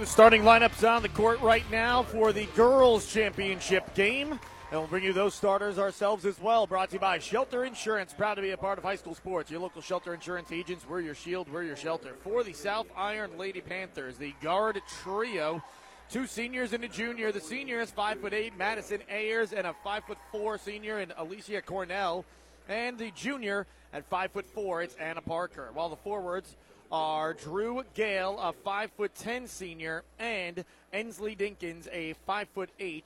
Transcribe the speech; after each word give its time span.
the 0.00 0.06
starting 0.06 0.42
lineups 0.42 0.88
on 0.88 1.02
the 1.02 1.08
court 1.08 1.40
right 1.40 1.64
now 1.70 2.02
for 2.02 2.32
the 2.32 2.46
girls' 2.56 3.12
championship 3.12 3.94
game. 3.94 4.32
And 4.70 4.80
we'll 4.80 4.88
bring 4.88 5.04
you 5.04 5.12
those 5.12 5.34
starters 5.34 5.78
ourselves 5.78 6.26
as 6.26 6.40
well. 6.40 6.66
Brought 6.66 6.90
to 6.90 6.94
you 6.94 7.00
by 7.00 7.18
Shelter 7.18 7.64
Insurance. 7.64 8.12
Proud 8.12 8.34
to 8.34 8.42
be 8.42 8.50
a 8.50 8.56
part 8.56 8.78
of 8.78 8.84
high 8.84 8.96
school 8.96 9.14
sports. 9.14 9.50
Your 9.50 9.60
local 9.60 9.80
shelter 9.80 10.12
insurance 10.12 10.50
agents. 10.50 10.84
We're 10.88 11.00
your 11.00 11.14
shield. 11.14 11.48
We're 11.52 11.62
your 11.62 11.76
shelter. 11.76 12.14
For 12.22 12.42
the 12.42 12.52
South 12.52 12.86
Iron 12.96 13.38
Lady 13.38 13.60
Panthers, 13.60 14.16
the 14.16 14.34
guard 14.42 14.80
trio. 15.02 15.62
Two 16.10 16.26
seniors 16.26 16.72
and 16.72 16.82
a 16.82 16.88
junior. 16.88 17.30
The 17.30 17.40
senior 17.40 17.80
is 17.80 17.90
five 17.90 18.20
foot 18.20 18.34
eight, 18.34 18.56
Madison 18.58 19.00
Ayers, 19.08 19.52
and 19.52 19.66
a 19.66 19.74
five 19.84 20.04
foot 20.04 20.18
four 20.32 20.58
senior 20.58 21.00
in 21.00 21.12
Alicia 21.16 21.62
Cornell. 21.62 22.24
And 22.68 22.98
the 22.98 23.10
junior 23.12 23.66
at 23.92 24.04
five 24.06 24.32
foot 24.32 24.46
four, 24.46 24.82
it's 24.82 24.96
Anna 24.96 25.22
Parker. 25.22 25.70
While 25.72 25.88
the 25.88 25.96
forwards 25.96 26.56
are 26.90 27.34
Drew 27.34 27.82
Gale, 27.94 28.38
a 28.40 28.52
five 28.52 28.90
foot 28.92 29.14
ten 29.14 29.46
senior, 29.46 30.04
and 30.18 30.64
Ensley 30.92 31.34
Dinkins, 31.34 31.88
a 31.92 32.14
five 32.26 32.48
foot 32.54 32.70
eight 32.78 33.04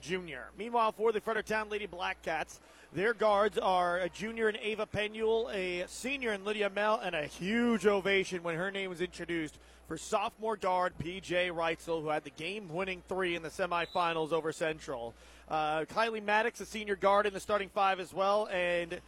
junior. 0.00 0.46
Meanwhile, 0.58 0.92
for 0.92 1.12
the 1.12 1.20
Fredericktown 1.20 1.68
Lady 1.68 1.86
Black 1.86 2.22
Cats, 2.22 2.60
their 2.92 3.14
guards 3.14 3.58
are 3.58 3.98
a 3.98 4.08
junior 4.08 4.48
in 4.48 4.56
Ava 4.56 4.86
Penuel, 4.86 5.50
a 5.52 5.84
senior 5.86 6.32
in 6.32 6.44
Lydia 6.44 6.70
Mell, 6.70 7.00
and 7.02 7.14
a 7.14 7.26
huge 7.26 7.86
ovation 7.86 8.42
when 8.42 8.56
her 8.56 8.70
name 8.70 8.90
was 8.90 9.00
introduced 9.00 9.58
for 9.86 9.96
sophomore 9.96 10.56
guard 10.56 10.92
PJ 11.02 11.50
Reitzel, 11.50 12.02
who 12.02 12.08
had 12.08 12.24
the 12.24 12.30
game-winning 12.30 13.02
three 13.08 13.36
in 13.36 13.42
the 13.42 13.50
semifinals 13.50 14.32
over 14.32 14.50
Central. 14.50 15.14
Uh, 15.48 15.80
Kylie 15.82 16.22
Maddox, 16.22 16.60
a 16.60 16.66
senior 16.66 16.96
guard 16.96 17.26
in 17.26 17.32
the 17.32 17.40
starting 17.40 17.68
five 17.68 18.00
as 18.00 18.12
well, 18.12 18.48
and 18.50 19.00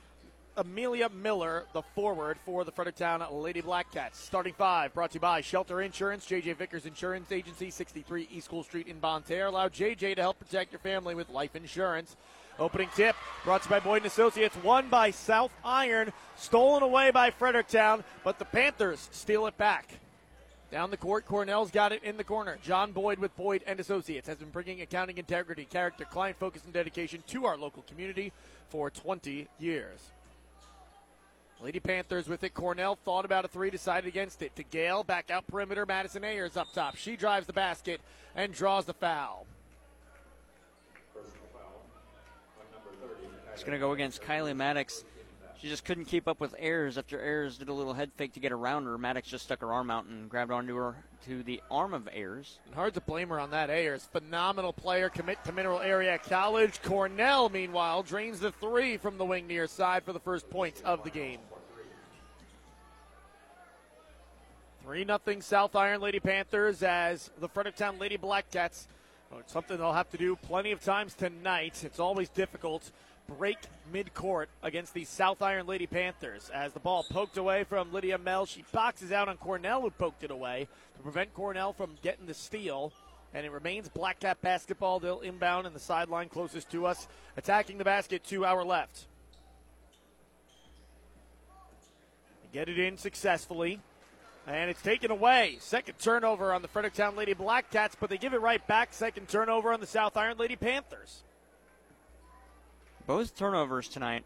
Amelia 0.58 1.08
Miller, 1.08 1.66
the 1.72 1.82
forward 1.82 2.36
for 2.44 2.64
the 2.64 2.72
Fredericktown 2.72 3.24
Lady 3.30 3.60
Black 3.60 3.92
Cats. 3.92 4.18
Starting 4.18 4.52
five, 4.52 4.92
brought 4.92 5.12
to 5.12 5.14
you 5.14 5.20
by 5.20 5.40
Shelter 5.40 5.80
Insurance, 5.80 6.26
JJ 6.26 6.56
Vickers 6.56 6.84
Insurance 6.84 7.30
Agency, 7.30 7.70
63 7.70 8.26
East 8.28 8.46
School 8.46 8.64
Street 8.64 8.88
in 8.88 8.98
Bonne 8.98 9.22
Terre. 9.22 9.46
Allow 9.46 9.68
JJ 9.68 10.16
to 10.16 10.20
help 10.20 10.40
protect 10.40 10.72
your 10.72 10.80
family 10.80 11.14
with 11.14 11.30
life 11.30 11.54
insurance. 11.54 12.16
Opening 12.58 12.88
tip 12.96 13.14
brought 13.44 13.62
to 13.62 13.68
you 13.68 13.70
by 13.70 13.78
Boyd 13.78 13.98
and 13.98 14.06
Associates, 14.06 14.56
won 14.64 14.88
by 14.88 15.12
South 15.12 15.52
Iron, 15.64 16.12
stolen 16.36 16.82
away 16.82 17.12
by 17.12 17.30
Fredericktown, 17.30 18.02
but 18.24 18.40
the 18.40 18.44
Panthers 18.44 19.08
steal 19.12 19.46
it 19.46 19.56
back. 19.56 19.88
Down 20.72 20.90
the 20.90 20.96
court, 20.96 21.24
Cornell's 21.24 21.70
got 21.70 21.92
it 21.92 22.02
in 22.02 22.16
the 22.16 22.24
corner. 22.24 22.58
John 22.64 22.90
Boyd 22.90 23.20
with 23.20 23.34
Boyd 23.36 23.62
and 23.64 23.78
Associates 23.78 24.26
has 24.26 24.38
been 24.38 24.50
bringing 24.50 24.82
accounting 24.82 25.18
integrity, 25.18 25.66
character, 25.66 26.04
client 26.04 26.36
focus, 26.36 26.64
and 26.64 26.72
dedication 26.72 27.22
to 27.28 27.46
our 27.46 27.56
local 27.56 27.84
community 27.84 28.32
for 28.70 28.90
20 28.90 29.46
years. 29.60 30.10
Lady 31.60 31.80
Panthers 31.80 32.28
with 32.28 32.44
it. 32.44 32.54
Cornell 32.54 32.96
thought 33.04 33.24
about 33.24 33.44
a 33.44 33.48
three, 33.48 33.70
decided 33.70 34.06
against 34.06 34.42
it. 34.42 34.54
To 34.56 34.62
Gale, 34.62 35.02
back 35.02 35.30
out 35.30 35.46
perimeter. 35.46 35.84
Madison 35.84 36.24
Ayers 36.24 36.56
up 36.56 36.72
top. 36.72 36.96
She 36.96 37.16
drives 37.16 37.46
the 37.46 37.52
basket 37.52 38.00
and 38.36 38.52
draws 38.52 38.84
the 38.84 38.94
foul. 38.94 39.46
It's 43.52 43.64
going 43.64 43.72
to 43.72 43.80
go 43.80 43.90
against 43.90 44.22
Kylie 44.22 44.54
Maddox. 44.54 45.04
She 45.60 45.68
just 45.68 45.84
couldn't 45.84 46.04
keep 46.04 46.28
up 46.28 46.38
with 46.38 46.54
Ayers 46.56 46.98
after 46.98 47.20
Ayers 47.20 47.58
did 47.58 47.68
a 47.68 47.72
little 47.72 47.92
head 47.92 48.12
fake 48.16 48.32
to 48.34 48.40
get 48.40 48.52
around 48.52 48.84
her. 48.84 48.96
Maddox 48.96 49.26
just 49.26 49.44
stuck 49.44 49.60
her 49.60 49.72
arm 49.72 49.90
out 49.90 50.04
and 50.04 50.30
grabbed 50.30 50.52
onto 50.52 50.76
her 50.76 50.94
to 51.26 51.42
the 51.42 51.60
arm 51.68 51.94
of 51.94 52.08
Ayers. 52.14 52.60
And 52.66 52.76
hard 52.76 52.94
to 52.94 53.00
blame 53.00 53.28
her 53.30 53.40
on 53.40 53.50
that. 53.50 53.68
Ayers, 53.68 54.08
phenomenal 54.12 54.72
player, 54.72 55.08
commit 55.08 55.42
to 55.44 55.52
Mineral 55.52 55.80
Area 55.80 56.16
College. 56.16 56.80
Cornell, 56.82 57.48
meanwhile, 57.48 58.04
drains 58.04 58.38
the 58.38 58.52
three 58.52 58.98
from 58.98 59.18
the 59.18 59.24
wing 59.24 59.48
near 59.48 59.66
side 59.66 60.04
for 60.04 60.12
the 60.12 60.20
first 60.20 60.48
points 60.48 60.80
of 60.82 61.02
the 61.02 61.10
game. 61.10 61.40
3 64.84 65.04
0 65.04 65.40
South 65.40 65.74
Iron 65.74 66.00
Lady 66.00 66.20
Panthers 66.20 66.84
as 66.84 67.30
the 67.40 67.48
Fredericktown 67.48 67.98
Lady 67.98 68.16
Black 68.16 68.48
Cats. 68.52 68.86
Oh, 69.32 69.38
it's 69.38 69.52
something 69.52 69.76
they'll 69.76 69.92
have 69.92 70.10
to 70.10 70.16
do 70.16 70.36
plenty 70.36 70.70
of 70.70 70.82
times 70.82 71.14
tonight. 71.14 71.82
It's 71.84 71.98
always 71.98 72.28
difficult 72.28 72.90
break 73.36 73.58
midcourt 73.92 74.46
against 74.62 74.94
the 74.94 75.04
South 75.04 75.42
Iron 75.42 75.66
Lady 75.66 75.86
Panthers. 75.86 76.50
As 76.52 76.72
the 76.72 76.80
ball 76.80 77.04
poked 77.08 77.36
away 77.36 77.64
from 77.64 77.92
Lydia 77.92 78.18
Mell, 78.18 78.46
she 78.46 78.64
boxes 78.72 79.12
out 79.12 79.28
on 79.28 79.36
Cornell, 79.36 79.82
who 79.82 79.90
poked 79.90 80.24
it 80.24 80.30
away 80.30 80.66
to 80.96 81.02
prevent 81.02 81.34
Cornell 81.34 81.72
from 81.72 81.96
getting 82.02 82.26
the 82.26 82.34
steal. 82.34 82.92
And 83.34 83.44
it 83.44 83.52
remains 83.52 83.88
Black 83.88 84.20
Cat 84.20 84.40
basketball. 84.40 84.98
They'll 84.98 85.20
inbound 85.20 85.66
in 85.66 85.74
the 85.74 85.78
sideline 85.78 86.30
closest 86.30 86.70
to 86.70 86.86
us, 86.86 87.06
attacking 87.36 87.76
the 87.78 87.84
basket 87.84 88.24
to 88.24 88.46
our 88.46 88.64
left. 88.64 89.06
Get 92.52 92.70
it 92.70 92.78
in 92.78 92.96
successfully. 92.96 93.80
And 94.46 94.70
it's 94.70 94.80
taken 94.80 95.10
away. 95.10 95.58
Second 95.60 95.98
turnover 95.98 96.54
on 96.54 96.62
the 96.62 96.68
Fredericktown 96.68 97.14
Lady 97.14 97.34
Black 97.34 97.70
Cats, 97.70 97.94
but 98.00 98.08
they 98.08 98.16
give 98.16 98.32
it 98.32 98.40
right 98.40 98.66
back. 98.66 98.94
Second 98.94 99.28
turnover 99.28 99.74
on 99.74 99.80
the 99.80 99.86
South 99.86 100.16
Iron 100.16 100.38
Lady 100.38 100.56
Panthers 100.56 101.22
both 103.08 103.34
turnovers 103.34 103.88
tonight. 103.88 104.22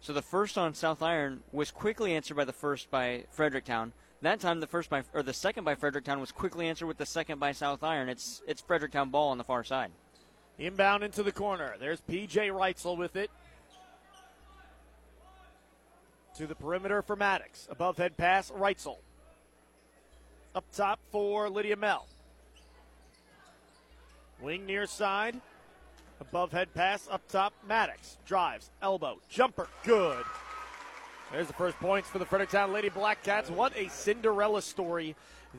So 0.00 0.12
the 0.12 0.20
first 0.20 0.58
on 0.58 0.74
South 0.74 1.00
Iron 1.00 1.44
was 1.52 1.70
quickly 1.70 2.12
answered 2.12 2.36
by 2.36 2.44
the 2.44 2.52
first 2.52 2.90
by 2.90 3.24
Fredericktown. 3.30 3.92
That 4.20 4.40
time, 4.40 4.58
the 4.58 4.66
first 4.66 4.90
by 4.90 5.04
or 5.14 5.22
the 5.22 5.32
second 5.32 5.62
by 5.62 5.76
Fredericktown 5.76 6.18
was 6.18 6.32
quickly 6.32 6.68
answered 6.68 6.86
with 6.86 6.98
the 6.98 7.06
second 7.06 7.38
by 7.38 7.52
South 7.52 7.84
Iron. 7.84 8.08
It's 8.08 8.42
it's 8.46 8.60
Fredericktown 8.60 9.10
ball 9.10 9.28
on 9.28 9.38
the 9.38 9.44
far 9.44 9.62
side. 9.62 9.92
Inbound 10.58 11.04
into 11.04 11.22
the 11.22 11.30
corner. 11.30 11.76
There's 11.78 12.00
PJ 12.00 12.50
Reitzel 12.50 12.98
with 12.98 13.14
it. 13.14 13.30
To 16.36 16.48
the 16.48 16.54
perimeter 16.56 17.02
for 17.02 17.14
Maddox. 17.14 17.68
Above 17.70 17.96
head 17.96 18.16
pass, 18.16 18.50
Reitzel. 18.50 18.96
Up 20.54 20.64
top 20.72 20.98
for 21.12 21.48
Lydia 21.48 21.76
Mell. 21.76 22.06
Wing 24.40 24.66
near 24.66 24.86
side. 24.86 25.40
Above 26.20 26.52
head 26.52 26.72
pass 26.74 27.08
up 27.10 27.26
top. 27.28 27.52
Maddox 27.68 28.18
drives, 28.24 28.70
elbow, 28.80 29.18
jumper, 29.28 29.68
good. 29.84 30.24
There's 31.32 31.48
the 31.48 31.52
first 31.52 31.78
points 31.78 32.08
for 32.08 32.18
the 32.18 32.24
Fredericktown 32.24 32.72
Lady 32.72 32.88
Black 32.88 33.22
Cats. 33.22 33.50
What 33.50 33.76
a 33.76 33.88
Cinderella 33.88 34.62
story 34.62 35.16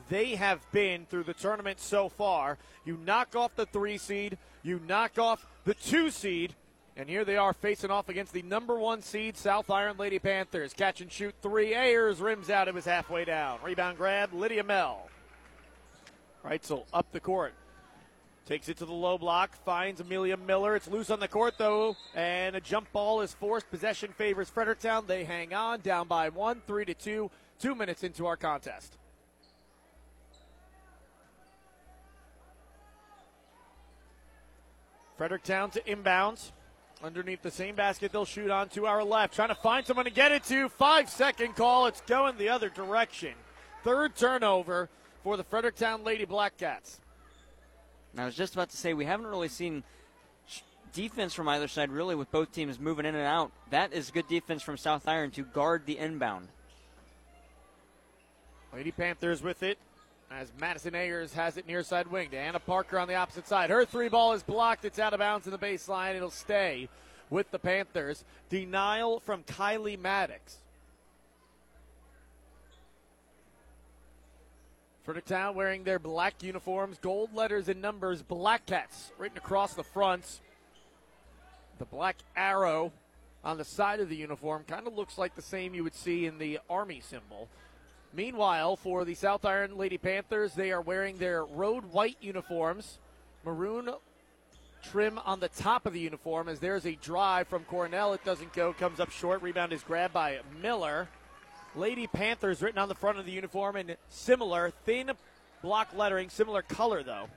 they 0.08 0.36
have 0.36 0.60
been 0.72 1.06
through 1.06 1.24
the 1.24 1.34
tournament 1.34 1.80
so 1.80 2.08
far. 2.08 2.58
You 2.84 2.98
knock 3.04 3.36
off 3.36 3.54
the 3.54 3.66
three 3.66 3.98
seed, 3.98 4.38
you 4.62 4.80
knock 4.86 5.18
off 5.18 5.46
the 5.64 5.74
two 5.74 6.10
seed, 6.10 6.54
and 6.96 7.08
here 7.08 7.24
they 7.24 7.36
are 7.36 7.52
facing 7.52 7.90
off 7.90 8.08
against 8.08 8.32
the 8.32 8.42
number 8.42 8.78
one 8.78 9.02
seed 9.02 9.36
South 9.36 9.70
Iron 9.70 9.96
Lady 9.98 10.18
Panthers. 10.18 10.72
Catch 10.72 11.00
and 11.00 11.12
shoot 11.12 11.34
three. 11.42 11.74
Ayers 11.74 12.20
rims 12.20 12.50
out. 12.50 12.66
It 12.66 12.74
was 12.74 12.84
halfway 12.84 13.24
down. 13.24 13.60
Rebound 13.62 13.98
grab. 13.98 14.32
Lydia 14.32 14.64
Mell. 14.64 15.08
Reitzel 16.44 16.86
up 16.92 17.12
the 17.12 17.20
court. 17.20 17.54
Takes 18.48 18.70
it 18.70 18.78
to 18.78 18.86
the 18.86 18.94
low 18.94 19.18
block, 19.18 19.54
finds 19.66 20.00
Amelia 20.00 20.38
Miller. 20.38 20.74
It's 20.74 20.88
loose 20.88 21.10
on 21.10 21.20
the 21.20 21.28
court, 21.28 21.56
though, 21.58 21.96
and 22.14 22.56
a 22.56 22.62
jump 22.62 22.90
ball 22.92 23.20
is 23.20 23.34
forced. 23.34 23.70
Possession 23.70 24.10
favors 24.16 24.48
Fredericktown. 24.48 25.04
They 25.06 25.24
hang 25.24 25.52
on, 25.52 25.80
down 25.80 26.08
by 26.08 26.30
one, 26.30 26.62
three 26.66 26.86
to 26.86 26.94
two, 26.94 27.30
two 27.60 27.74
minutes 27.74 28.04
into 28.04 28.24
our 28.24 28.38
contest. 28.38 28.96
Fredericktown 35.18 35.68
to 35.72 35.82
inbounds. 35.82 36.52
Underneath 37.04 37.42
the 37.42 37.50
same 37.50 37.74
basket, 37.74 38.12
they'll 38.12 38.24
shoot 38.24 38.50
on 38.50 38.70
to 38.70 38.86
our 38.86 39.04
left. 39.04 39.34
Trying 39.34 39.50
to 39.50 39.56
find 39.56 39.86
someone 39.86 40.06
to 40.06 40.10
get 40.10 40.32
it 40.32 40.44
to. 40.44 40.70
Five 40.70 41.10
second 41.10 41.54
call. 41.54 41.84
It's 41.84 42.00
going 42.00 42.38
the 42.38 42.48
other 42.48 42.70
direction. 42.70 43.34
Third 43.84 44.16
turnover 44.16 44.88
for 45.22 45.36
the 45.36 45.44
Fredericktown 45.44 46.02
Lady 46.02 46.24
Black 46.24 46.56
Cats. 46.56 46.98
I 48.16 48.24
was 48.24 48.34
just 48.34 48.54
about 48.54 48.70
to 48.70 48.76
say 48.76 48.94
we 48.94 49.04
haven't 49.04 49.26
really 49.26 49.48
seen 49.48 49.84
defense 50.92 51.34
from 51.34 51.48
either 51.48 51.68
side 51.68 51.90
really 51.90 52.14
with 52.14 52.30
both 52.30 52.52
teams 52.52 52.78
moving 52.78 53.06
in 53.06 53.14
and 53.14 53.24
out. 53.24 53.52
That 53.70 53.92
is 53.92 54.10
good 54.10 54.28
defense 54.28 54.62
from 54.62 54.76
South 54.76 55.06
Iron 55.06 55.30
to 55.32 55.42
guard 55.42 55.82
the 55.86 55.98
inbound. 55.98 56.48
Lady 58.72 58.90
Panthers 58.90 59.42
with 59.42 59.62
it 59.62 59.78
as 60.30 60.52
Madison 60.58 60.94
Ayers 60.94 61.32
has 61.32 61.56
it 61.56 61.66
near 61.66 61.82
side 61.82 62.06
wing 62.08 62.30
to 62.30 62.36
Anna 62.36 62.58
Parker 62.58 62.98
on 62.98 63.08
the 63.08 63.14
opposite 63.14 63.46
side. 63.48 63.70
Her 63.70 63.84
three 63.84 64.08
ball 64.08 64.32
is 64.32 64.42
blocked. 64.42 64.84
It's 64.84 64.98
out 64.98 65.14
of 65.14 65.20
bounds 65.20 65.46
in 65.46 65.52
the 65.52 65.58
baseline. 65.58 66.14
It'll 66.14 66.30
stay 66.30 66.88
with 67.30 67.50
the 67.50 67.58
Panthers. 67.58 68.24
Denial 68.48 69.20
from 69.20 69.42
Kylie 69.44 69.98
Maddox. 69.98 70.58
Fredericktown 75.08 75.54
wearing 75.54 75.84
their 75.84 75.98
black 75.98 76.42
uniforms, 76.42 76.98
gold 76.98 77.34
letters 77.34 77.70
and 77.70 77.80
numbers, 77.80 78.20
Black 78.20 78.66
Cats 78.66 79.10
written 79.16 79.38
across 79.38 79.72
the 79.72 79.82
front. 79.82 80.42
The 81.78 81.86
black 81.86 82.16
arrow 82.36 82.92
on 83.42 83.56
the 83.56 83.64
side 83.64 84.00
of 84.00 84.10
the 84.10 84.16
uniform 84.16 84.64
kind 84.68 84.86
of 84.86 84.92
looks 84.92 85.16
like 85.16 85.34
the 85.34 85.40
same 85.40 85.74
you 85.74 85.82
would 85.82 85.94
see 85.94 86.26
in 86.26 86.36
the 86.36 86.58
Army 86.68 87.00
symbol. 87.00 87.48
Meanwhile, 88.12 88.76
for 88.76 89.06
the 89.06 89.14
South 89.14 89.46
Iron 89.46 89.78
Lady 89.78 89.96
Panthers, 89.96 90.52
they 90.52 90.72
are 90.72 90.82
wearing 90.82 91.16
their 91.16 91.42
road 91.42 91.86
white 91.86 92.18
uniforms, 92.20 92.98
maroon 93.46 93.88
trim 94.82 95.18
on 95.24 95.40
the 95.40 95.48
top 95.48 95.86
of 95.86 95.94
the 95.94 96.00
uniform 96.00 96.50
as 96.50 96.60
there's 96.60 96.84
a 96.84 96.96
drive 96.96 97.48
from 97.48 97.64
Cornell. 97.64 98.12
It 98.12 98.26
doesn't 98.26 98.52
go, 98.52 98.74
comes 98.74 99.00
up 99.00 99.10
short. 99.10 99.40
Rebound 99.40 99.72
is 99.72 99.82
grabbed 99.82 100.12
by 100.12 100.40
Miller. 100.60 101.08
Lady 101.74 102.06
Panthers 102.06 102.62
written 102.62 102.78
on 102.78 102.88
the 102.88 102.94
front 102.94 103.18
of 103.18 103.26
the 103.26 103.32
uniform 103.32 103.76
in 103.76 103.96
similar 104.08 104.70
thin 104.84 105.10
block 105.62 105.88
lettering, 105.94 106.28
similar 106.28 106.62
color 106.62 107.02
though. 107.02 107.28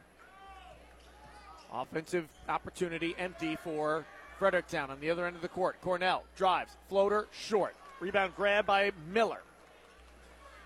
Offensive 1.74 2.28
opportunity 2.50 3.16
empty 3.18 3.56
for 3.56 4.06
Fredericktown 4.40 4.90
on 4.90 5.00
the 5.00 5.10
other 5.10 5.26
end 5.26 5.36
of 5.36 5.42
the 5.42 5.48
court. 5.48 5.80
Cornell 5.82 6.24
drives, 6.36 6.76
floater, 6.90 7.28
short. 7.32 7.76
Rebound 8.00 8.34
grab 8.36 8.66
by 8.66 8.92
Miller, 9.14 9.42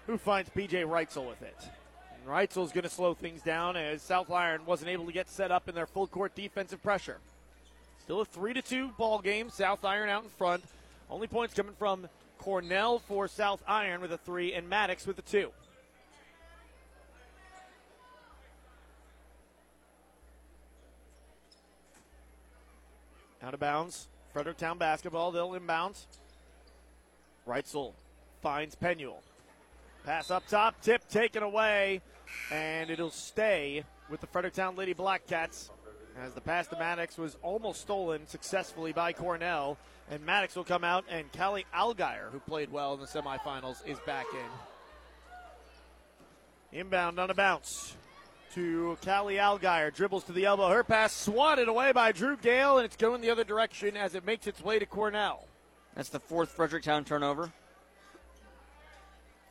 who 0.08 0.18
finds 0.18 0.50
PJ 0.50 0.86
Reitzel 0.86 1.28
with 1.28 1.42
it. 1.42 1.58
And 2.14 2.26
Reitzel's 2.28 2.72
going 2.72 2.86
to 2.86 2.90
slow 2.90 3.14
things 3.14 3.42
down 3.42 3.76
as 3.76 4.02
South 4.02 4.32
Iron 4.32 4.66
wasn't 4.66 4.90
able 4.90 5.06
to 5.06 5.12
get 5.12 5.30
set 5.30 5.52
up 5.52 5.68
in 5.68 5.76
their 5.76 5.86
full 5.86 6.08
court 6.08 6.34
defensive 6.34 6.82
pressure. 6.82 7.18
Still 8.02 8.22
a 8.22 8.26
3 8.26 8.54
to 8.54 8.62
2 8.62 8.90
ball 8.98 9.20
game. 9.20 9.50
South 9.50 9.84
Iron 9.84 10.10
out 10.10 10.24
in 10.24 10.30
front. 10.30 10.64
Only 11.10 11.28
points 11.28 11.54
coming 11.54 11.76
from 11.78 12.08
Cornell 12.38 13.00
for 13.00 13.28
South 13.28 13.62
Iron 13.68 14.02
with 14.02 14.12
a 14.12 14.18
3 14.18 14.54
and 14.54 14.70
Maddox 14.70 15.08
with 15.08 15.20
a 15.20 15.22
2. 15.22 15.52
Out 23.44 23.54
of 23.54 23.60
bounds. 23.60 24.08
Fredericktown 24.34 24.78
basketball. 24.78 25.32
They'll 25.32 25.52
inbounds. 25.52 26.06
Reitzel 27.48 27.94
finds 28.42 28.76
Penuel. 28.76 29.22
Pass 30.04 30.30
up 30.30 30.48
top, 30.48 30.82
tip 30.82 31.08
taken 31.10 31.42
away, 31.42 32.02
and 32.52 32.90
it'll 32.90 33.12
stay 33.12 33.84
with 34.10 34.22
the 34.22 34.28
Fredericktown 34.28 34.76
Lady 34.76 34.94
Blackcats 34.94 35.70
as 36.24 36.34
the 36.34 36.42
pass 36.42 36.68
to 36.68 36.78
Maddox 36.78 37.18
was 37.18 37.38
almost 37.42 37.82
stolen 37.82 38.28
successfully 38.28 38.94
by 38.94 39.14
Cornell. 39.14 39.78
And 40.10 40.25
Maddox 40.25 40.56
will 40.56 40.63
come 40.63 40.84
out, 40.84 41.04
and 41.10 41.31
Callie 41.34 41.66
Algier, 41.74 42.30
who 42.31 42.40
played 42.40 42.72
well 42.72 42.94
in 42.94 43.00
the 43.00 43.07
semifinals, 43.07 43.86
is 43.88 43.98
back 44.06 44.28
in. 44.34 44.40
Inbound 46.80 47.19
on 47.19 47.31
a 47.31 47.34
bounce 47.34 47.96
to 48.54 48.98
Callie 49.04 49.40
Algier. 49.40 49.92
Dribbles 49.92 50.25
to 50.25 50.31
the 50.31 50.46
elbow. 50.46 50.69
Her 50.69 50.84
pass 50.84 51.12
swatted 51.12 51.68
away 51.68 51.92
by 51.92 52.12
Drew 52.12 52.38
Gale, 52.38 52.78
and 52.78 52.86
it's 52.86 52.96
going 52.96 53.22
the 53.22 53.31
other 53.31 53.44
direction 53.44 53.98
as 53.98 54.13
it 54.13 54.25
makes 54.25 54.46
its 54.46 54.63
way 54.63 54.78
to 54.78 54.86
Cornell. 54.86 55.48
That's 55.96 56.10
the 56.10 56.19
fourth 56.19 56.50
Fredericktown 56.50 57.04
turnover. 57.04 57.51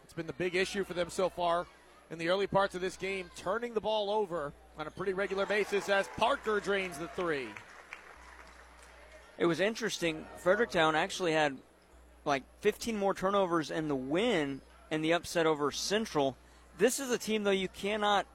It's 0.05 0.13
been 0.13 0.27
the 0.27 0.35
big 0.35 0.55
issue 0.55 0.85
for 0.85 0.95
them 0.95 1.11
so 1.11 1.29
far 1.29 1.67
in 2.11 2.19
the 2.19 2.29
early 2.29 2.47
parts 2.47 2.75
of 2.75 2.81
this 2.81 2.97
game, 2.97 3.31
turning 3.35 3.75
the 3.75 3.81
ball 3.81 4.11
over 4.11 4.53
on 4.79 4.87
a 4.87 4.91
pretty 4.91 5.15
regular 5.15 5.47
basis 5.47 5.89
as 5.89 6.09
Parker 6.17 6.61
drains 6.61 6.99
the 6.99 7.09
three. 7.09 7.49
It 9.37 9.47
was 9.47 9.61
interesting. 9.61 10.27
Fredericktown 10.39 10.95
actually 10.95 11.33
had 11.33 11.57
like 12.25 12.43
15 12.61 12.97
more 12.97 13.15
turnovers 13.15 13.71
in 13.71 13.89
the 13.89 13.97
win 13.97 14.61
and 14.91 15.05
the 15.05 15.13
upset 15.13 15.47
over 15.47 15.71
Central. 15.71 16.37
This 16.79 17.01
is 17.01 17.11
a 17.11 17.19
team, 17.19 17.45
though, 17.45 17.51
you 17.51 17.69
cannot 17.69 18.27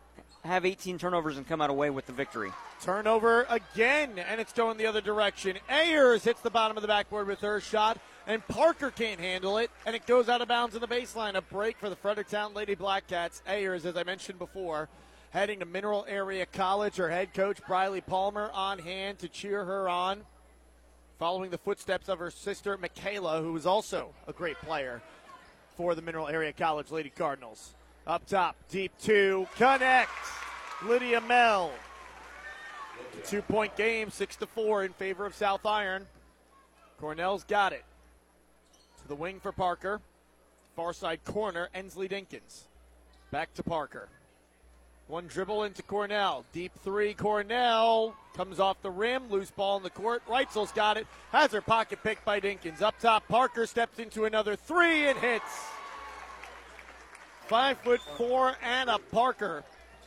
have 0.44 0.66
18 0.66 0.98
turnovers 0.98 1.38
and 1.38 1.48
come 1.48 1.62
out 1.62 1.70
away 1.70 1.90
with 1.90 2.06
the 2.06 2.14
victory. 2.14 2.52
Turnover 2.82 3.46
again, 3.50 4.18
and 4.18 4.40
it's 4.40 4.54
going 4.54 4.78
the 4.78 4.86
other 4.86 5.02
direction. 5.02 5.58
Ayers 5.70 6.24
hits 6.24 6.42
the 6.42 6.50
bottom 6.50 6.78
of 6.78 6.82
the 6.82 6.88
backboard 6.88 7.28
with 7.28 7.42
her 7.42 7.60
shot, 7.60 7.98
and 8.26 8.46
Parker 8.48 8.92
can't 8.92 9.20
handle 9.20 9.58
it, 9.58 9.70
and 9.86 9.96
it 9.96 10.06
goes 10.06 10.30
out 10.30 10.42
of 10.42 10.48
bounds 10.48 10.76
in 10.76 10.82
the 10.82 10.88
baseline. 10.88 11.36
A 11.36 11.42
break 11.42 11.78
for 11.78 11.90
the 11.90 11.96
Fredericktown 11.96 12.54
Lady 12.54 12.76
Blackcats. 12.76 13.42
Ayers, 13.48 13.86
as 13.86 13.98
I 13.98 14.04
mentioned 14.04 14.40
before, 14.40 14.88
heading 15.32 15.60
to 15.60 15.66
Mineral 15.66 16.06
Area 16.08 16.46
College. 16.46 16.96
Her 16.96 17.10
head 17.10 17.34
coach, 17.34 17.60
Briley 17.68 18.02
Palmer, 18.02 18.50
on 18.54 18.80
hand 18.80 19.20
to 19.20 19.28
cheer 19.28 19.66
her 19.66 19.90
on, 19.90 20.22
following 21.20 21.52
the 21.52 21.58
footsteps 21.58 22.08
of 22.08 22.18
her 22.18 22.32
sister, 22.32 22.78
Michaela, 22.78 23.42
who 23.42 23.56
is 23.58 23.66
also 23.66 24.14
a 24.28 24.34
great 24.34 24.56
player 24.62 25.02
for 25.76 25.94
the 25.94 26.02
Mineral 26.02 26.30
Area 26.30 26.54
College 26.54 26.92
Lady 26.92 27.10
Cardinals. 27.10 27.76
Up 28.08 28.26
top, 28.26 28.56
deep 28.70 28.94
two, 29.00 29.46
connect. 29.58 30.10
Lydia 30.86 31.20
Mell. 31.20 31.72
Two 33.26 33.42
point 33.42 33.76
game, 33.76 34.10
six 34.10 34.38
to 34.38 34.48
four 34.48 34.86
in 34.86 34.94
favor 34.94 35.26
of 35.26 35.36
South 35.36 35.66
Iron. 35.66 36.08
Cornell's 37.02 37.44
got 37.44 37.74
it. 37.74 37.84
To 39.02 39.08
the 39.10 39.16
wing 39.16 39.42
for 39.42 39.52
Parker. 39.52 40.00
Far 40.76 40.94
side 40.94 41.24
corner, 41.26 41.68
Ensley 41.74 42.08
Dinkins. 42.08 42.64
Back 43.30 43.54
to 43.56 43.64
Parker. 43.64 44.08
One 45.10 45.26
dribble 45.26 45.64
into 45.64 45.82
Cornell. 45.82 46.46
Deep 46.54 46.72
three, 46.84 47.16
Cornell 47.16 48.16
comes 48.36 48.60
off 48.60 48.80
the 48.84 48.92
rim. 48.92 49.24
Loose 49.32 49.50
ball 49.50 49.78
in 49.78 49.82
the 49.82 49.90
court. 49.90 50.22
Reitzel's 50.28 50.72
got 50.72 50.98
it. 50.98 51.08
Has 51.32 51.52
her 51.52 51.62
pocket 51.62 52.04
picked 52.04 52.24
by 52.24 52.40
Dinkins. 52.40 52.84
Up 52.84 52.94
top, 53.00 53.28
Parker 53.28 53.66
steps 53.66 53.98
into 53.98 54.26
another 54.26 54.56
three 54.56 55.08
and 55.08 55.18
hits. 55.18 55.66
Five 57.48 57.80
foot 57.80 58.02
four, 58.18 58.56
Anna 58.64 59.00
Parker 59.12 59.64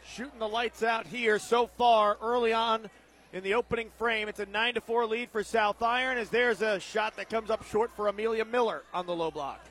shooting 0.07 0.39
the 0.39 0.49
lights 0.49 0.85
out 0.85 1.09
here 1.09 1.41
so 1.41 1.67
far 1.67 2.17
early 2.23 2.53
on 2.53 2.89
in 3.33 3.43
the 3.43 3.55
opening 3.55 3.91
frame. 3.99 4.29
It's 4.29 4.39
a 4.39 4.47
9 4.47 4.75
to 4.75 4.81
4 4.81 5.07
lead 5.07 5.31
for 5.31 5.43
South 5.43 5.83
Iron 5.83 6.17
as 6.17 6.29
there's 6.29 6.63
a 6.63 6.79
shot 6.79 7.17
that 7.17 7.29
comes 7.29 7.51
up 7.51 7.65
short 7.65 7.91
for 7.97 8.07
Amelia 8.07 8.45
Miller 8.45 8.85
on 8.95 9.07
the 9.07 9.17
low 9.17 9.33
block. 9.33 9.67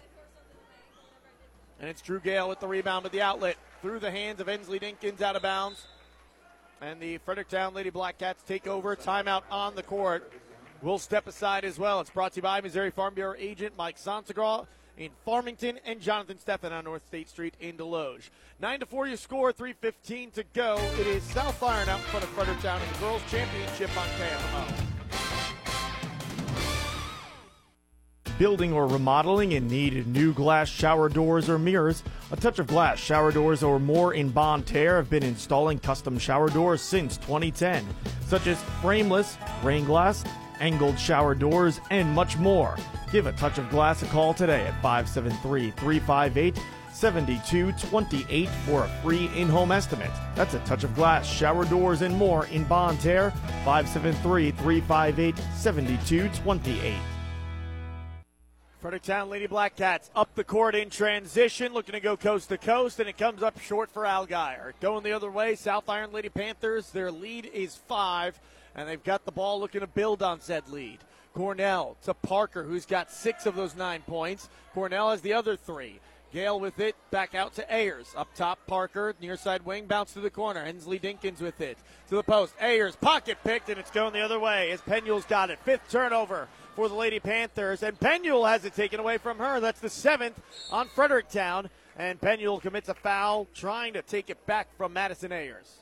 And 1.81 1.89
it's 1.89 2.01
Drew 2.01 2.19
Gale 2.19 2.47
with 2.47 2.59
the 2.59 2.67
rebound 2.67 3.07
at 3.07 3.11
the 3.11 3.23
outlet 3.23 3.57
through 3.81 3.99
the 3.99 4.11
hands 4.11 4.39
of 4.39 4.47
Ensley 4.47 4.79
Dinkins 4.79 5.19
out 5.19 5.35
of 5.35 5.41
bounds. 5.41 5.87
And 6.79 7.01
the 7.01 7.17
Fredericktown 7.17 7.73
Lady 7.73 7.89
Blackcats 7.89 8.45
take 8.47 8.67
over. 8.67 8.95
Timeout 8.95 9.41
on 9.49 9.73
the 9.75 9.81
court. 9.81 10.31
We'll 10.83 10.99
step 10.99 11.27
aside 11.27 11.65
as 11.65 11.79
well. 11.79 11.99
It's 11.99 12.11
brought 12.11 12.33
to 12.33 12.37
you 12.37 12.43
by 12.43 12.61
Missouri 12.61 12.91
Farm 12.91 13.15
Bureau 13.15 13.35
agent 13.37 13.73
Mike 13.77 13.97
Sansagraw 13.97 14.67
in 14.97 15.09
Farmington 15.25 15.79
and 15.83 15.99
Jonathan 15.99 16.37
Steffen 16.37 16.71
on 16.71 16.83
North 16.83 17.05
State 17.07 17.29
Street 17.29 17.55
in 17.59 17.77
Desloge. 17.77 18.29
9 18.59 18.79
to 18.81 18.85
4 18.85 19.07
your 19.07 19.17
score, 19.17 19.51
3.15 19.51 20.33
to 20.33 20.43
go. 20.53 20.77
It 20.99 21.07
is 21.07 21.23
South 21.23 21.61
Iron 21.63 21.89
out 21.89 21.99
in 21.99 22.05
front 22.05 22.23
of 22.23 22.29
Fredericktown 22.31 22.79
in 22.79 22.93
the 22.93 22.99
Girls 22.99 23.21
Championship 23.31 23.89
on 23.97 24.07
KFMO. 24.19 24.90
Building 28.41 28.73
or 28.73 28.87
remodeling 28.87 29.53
and 29.53 29.69
need 29.69 30.07
new 30.07 30.33
glass 30.33 30.67
shower 30.67 31.09
doors 31.09 31.47
or 31.47 31.59
mirrors, 31.59 32.01
A 32.31 32.35
Touch 32.35 32.57
of 32.57 32.65
Glass 32.65 32.97
shower 32.97 33.31
doors 33.31 33.61
or 33.61 33.79
more 33.79 34.15
in 34.15 34.29
Bonne 34.29 34.63
Terre 34.63 34.95
have 34.95 35.11
been 35.11 35.21
installing 35.21 35.77
custom 35.77 36.17
shower 36.17 36.49
doors 36.49 36.81
since 36.81 37.17
2010, 37.17 37.85
such 38.25 38.47
as 38.47 38.59
frameless, 38.81 39.37
rain 39.61 39.85
glass, 39.85 40.23
angled 40.59 40.97
shower 40.97 41.35
doors, 41.35 41.79
and 41.91 42.09
much 42.09 42.35
more. 42.37 42.75
Give 43.11 43.27
a 43.27 43.31
touch 43.33 43.59
of 43.59 43.69
glass 43.69 44.01
a 44.01 44.07
call 44.07 44.33
today 44.33 44.65
at 44.65 44.73
573 44.81 45.69
358 45.69 46.59
7228 46.91 48.49
for 48.65 48.85
a 48.85 49.01
free 49.03 49.29
in 49.35 49.49
home 49.49 49.71
estimate. 49.71 50.09
That's 50.33 50.55
a 50.55 50.59
touch 50.61 50.83
of 50.83 50.95
glass, 50.95 51.31
shower 51.31 51.63
doors, 51.65 52.01
and 52.01 52.17
more 52.17 52.47
in 52.47 52.63
Bonne 52.63 52.97
Terre 52.97 53.29
573 53.65 54.49
358 54.49 55.37
7228. 55.53 56.95
Fredericktown 58.81 59.29
Lady 59.29 59.47
Blackcats 59.47 60.09
up 60.15 60.33
the 60.33 60.43
court 60.43 60.73
in 60.73 60.89
transition, 60.89 61.71
looking 61.71 61.93
to 61.93 61.99
go 61.99 62.17
coast 62.17 62.49
to 62.49 62.57
coast, 62.57 62.99
and 62.99 63.07
it 63.07 63.15
comes 63.15 63.43
up 63.43 63.59
short 63.59 63.91
for 63.91 64.07
Algier. 64.07 64.73
Going 64.81 65.03
the 65.03 65.11
other 65.11 65.29
way, 65.29 65.53
South 65.53 65.87
Iron 65.87 66.11
Lady 66.11 66.29
Panthers, 66.29 66.89
their 66.89 67.11
lead 67.11 67.45
is 67.53 67.75
five, 67.75 68.39
and 68.73 68.89
they've 68.89 69.03
got 69.03 69.23
the 69.23 69.31
ball 69.31 69.59
looking 69.59 69.81
to 69.81 69.87
build 69.87 70.23
on 70.23 70.41
said 70.41 70.67
lead. 70.67 70.97
Cornell 71.35 71.95
to 72.05 72.15
Parker, 72.15 72.63
who's 72.63 72.87
got 72.87 73.11
six 73.11 73.45
of 73.45 73.55
those 73.55 73.75
nine 73.75 74.01
points. 74.01 74.49
Cornell 74.73 75.11
has 75.11 75.21
the 75.21 75.33
other 75.33 75.55
three. 75.55 75.99
Gale 76.33 76.59
with 76.59 76.79
it, 76.79 76.95
back 77.11 77.35
out 77.35 77.53
to 77.55 77.71
Ayers. 77.71 78.15
Up 78.17 78.33
top, 78.33 78.57
Parker, 78.65 79.13
near 79.21 79.37
side 79.37 79.63
wing, 79.63 79.85
bounce 79.85 80.13
to 80.13 80.21
the 80.21 80.29
corner. 80.31 80.61
Ensley 80.61 80.97
Dinkins 80.97 81.39
with 81.39 81.61
it. 81.61 81.77
To 82.09 82.15
the 82.15 82.23
post. 82.23 82.55
Ayers, 82.59 82.95
pocket 82.95 83.37
picked, 83.43 83.69
and 83.69 83.77
it's 83.77 83.91
going 83.91 84.13
the 84.13 84.21
other 84.21 84.39
way 84.39 84.71
as 84.71 84.81
Penuel's 84.81 85.25
got 85.25 85.51
it. 85.51 85.59
Fifth 85.59 85.91
turnover 85.91 86.47
for 86.75 86.87
the 86.87 86.95
Lady 86.95 87.19
Panthers, 87.19 87.83
and 87.83 87.99
Penuel 87.99 88.45
has 88.45 88.65
it 88.65 88.75
taken 88.75 88.99
away 88.99 89.17
from 89.17 89.37
her. 89.39 89.59
That's 89.59 89.79
the 89.79 89.89
seventh 89.89 90.41
on 90.71 90.87
Fredericktown, 90.87 91.69
and 91.97 92.19
Penuel 92.19 92.59
commits 92.59 92.89
a 92.89 92.93
foul, 92.93 93.47
trying 93.53 93.93
to 93.93 94.01
take 94.01 94.29
it 94.29 94.45
back 94.45 94.67
from 94.77 94.93
Madison 94.93 95.31
Ayers. 95.31 95.77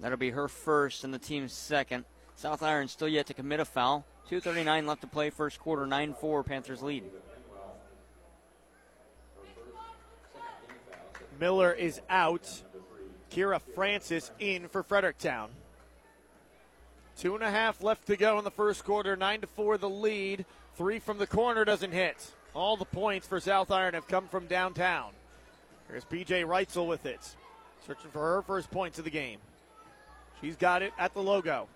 That'll 0.00 0.18
be 0.18 0.30
her 0.30 0.48
first 0.48 1.04
and 1.04 1.14
the 1.14 1.18
team's 1.18 1.52
second. 1.52 2.04
South 2.34 2.62
Iron 2.62 2.88
still 2.88 3.08
yet 3.08 3.26
to 3.26 3.34
commit 3.34 3.60
a 3.60 3.64
foul. 3.64 4.04
2.39 4.30 4.86
left 4.86 5.00
to 5.00 5.06
play, 5.06 5.30
first 5.30 5.58
quarter, 5.58 5.86
9 5.86 6.14
4 6.14 6.44
Panthers 6.44 6.82
lead. 6.82 7.04
Miller 11.40 11.72
is 11.72 12.00
out. 12.08 12.62
Kira 13.30 13.60
Francis 13.74 14.30
in 14.38 14.68
for 14.68 14.82
Fredericktown. 14.82 15.50
Two 17.18 17.34
and 17.34 17.42
a 17.42 17.50
half 17.50 17.82
left 17.82 18.06
to 18.08 18.16
go 18.16 18.38
in 18.38 18.44
the 18.44 18.50
first 18.50 18.84
quarter. 18.84 19.16
Nine 19.16 19.40
to 19.40 19.46
four 19.46 19.78
the 19.78 19.88
lead. 19.88 20.44
Three 20.76 20.98
from 20.98 21.18
the 21.18 21.26
corner 21.26 21.64
doesn't 21.64 21.92
hit. 21.92 22.30
All 22.52 22.76
the 22.76 22.84
points 22.84 23.26
for 23.26 23.40
South 23.40 23.70
Iron 23.70 23.94
have 23.94 24.06
come 24.06 24.28
from 24.28 24.46
downtown. 24.46 25.12
Here's 25.88 26.04
PJ 26.04 26.44
Reitzel 26.44 26.86
with 26.86 27.06
it. 27.06 27.20
Searching 27.86 28.10
for 28.10 28.20
her 28.20 28.42
first 28.42 28.70
points 28.70 28.98
of 28.98 29.04
the 29.04 29.10
game. 29.10 29.38
She's 30.40 30.56
got 30.56 30.82
it 30.82 30.92
at 30.98 31.14
the 31.14 31.22
logo. 31.22 31.68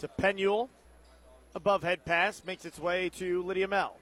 To 0.00 0.08
Penuel. 0.08 0.68
Above 1.56 1.82
head 1.82 2.04
pass 2.04 2.42
makes 2.44 2.64
its 2.64 2.78
way 2.78 3.08
to 3.10 3.42
Lydia 3.42 3.68
Mell. 3.68 3.96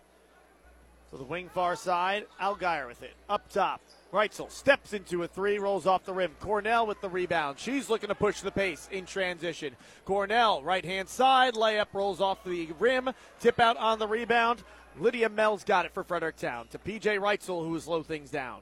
To 1.11 1.16
the 1.16 1.25
wing 1.25 1.49
far 1.49 1.76
side. 1.76 2.26
Algier 2.40 2.87
with 2.87 3.02
it. 3.02 3.14
Up 3.28 3.50
top. 3.50 3.81
Reitzel 4.12 4.50
steps 4.50 4.92
into 4.92 5.23
a 5.23 5.28
three, 5.28 5.59
rolls 5.59 5.87
off 5.87 6.04
the 6.04 6.12
rim. 6.12 6.33
Cornell 6.38 6.87
with 6.87 7.00
the 7.00 7.09
rebound. 7.09 7.59
She's 7.59 7.88
looking 7.88 8.09
to 8.09 8.14
push 8.14 8.40
the 8.40 8.50
pace 8.50 8.87
in 8.92 9.07
transition. 9.07 9.75
Cornell, 10.04 10.62
right 10.62 10.85
hand 10.85 11.09
side, 11.09 11.54
layup 11.54 11.87
rolls 11.95 12.21
off 12.21 12.45
the 12.45 12.69
rim, 12.78 13.11
tip 13.40 13.59
out 13.59 13.78
on 13.78 13.99
the 13.99 14.07
rebound. 14.07 14.62
Lydia 14.99 15.31
Mell's 15.31 15.64
got 15.64 15.87
it 15.87 15.95
for 15.95 16.04
Fredericktown 16.04 16.69
to 16.69 16.78
PJ 16.78 17.19
Reitzel, 17.19 17.66
who 17.66 17.81
slowed 17.81 18.07
things 18.07 18.31
down. 18.31 18.61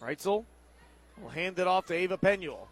Reitzel 0.00 0.46
will 1.20 1.28
hand 1.28 1.58
it 1.58 1.66
off 1.66 1.86
to 1.86 1.94
Ava 1.94 2.16
Penuel. 2.16 2.68